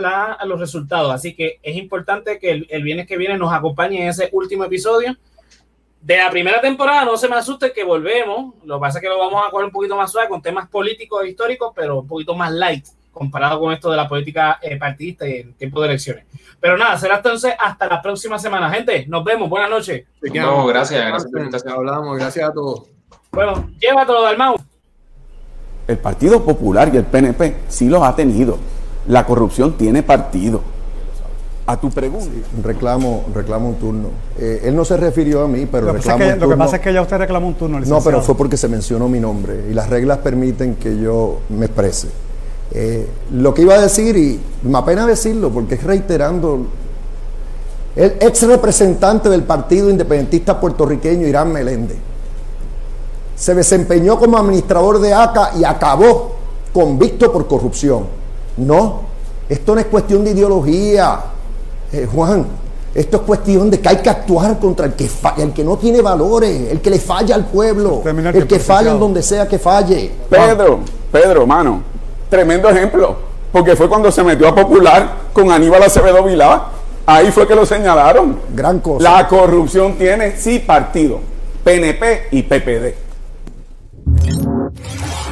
[0.46, 1.12] los resultados.
[1.12, 4.64] Así que es importante que el, el, viernes que viene nos acompañe en ese último
[4.64, 5.16] episodio
[6.00, 7.04] de la primera temporada.
[7.04, 8.54] No se me asuste que volvemos.
[8.64, 10.68] Lo que pasa es que lo vamos a coger un poquito más suave con temas
[10.68, 14.76] políticos e históricos, pero un poquito más light comparado con esto de la política eh,
[14.76, 16.24] partidista y el tiempo de elecciones.
[16.60, 18.70] Pero nada, será entonces hasta la próxima semana.
[18.70, 19.48] Gente, nos vemos.
[19.48, 20.06] Buenas noches.
[20.34, 21.04] No, gracias.
[21.32, 22.16] Gracias Hablamos.
[22.16, 22.84] Gracias a todos.
[23.32, 24.56] Bueno, llévatelo, Dalmau.
[25.88, 28.58] El Partido Popular y el PNP sí los ha tenido.
[29.08, 30.60] La corrupción tiene partido.
[31.66, 32.30] A tu pregunta.
[32.62, 34.08] reclamo, reclamo un turno.
[34.38, 36.82] Eh, él no se refirió a mí, pero lo reclamo que, Lo que pasa es
[36.82, 37.80] que ya usted reclamó un turno.
[37.80, 41.66] No, pero fue porque se mencionó mi nombre y las reglas permiten que yo me
[41.66, 42.08] exprese.
[42.70, 46.66] Eh, lo que iba a decir, y me apena decirlo porque es reiterando,
[47.96, 51.96] el ex representante del Partido Independentista Puertorriqueño, Irán Meléndez,
[53.38, 56.32] se desempeñó como administrador de ACA y acabó
[56.72, 58.06] convicto por corrupción.
[58.56, 59.02] No,
[59.48, 61.20] esto no es cuestión de ideología,
[61.92, 62.46] eh, Juan.
[62.94, 66.00] Esto es cuestión de que hay que actuar contra el que, el que no tiene
[66.00, 70.10] valores, el que le falla al pueblo, el que falla en donde sea que falle.
[70.28, 70.80] Pedro,
[71.12, 71.82] Pedro, mano,
[72.28, 73.16] Tremendo ejemplo,
[73.52, 76.66] porque fue cuando se metió a popular con Aníbal Acevedo Vilá.
[77.06, 78.38] Ahí fue que lo señalaron.
[78.54, 79.02] Gran cosa.
[79.02, 81.20] La corrupción tiene sí partido,
[81.64, 83.07] PNP y PPD.
[84.26, 85.27] うわ!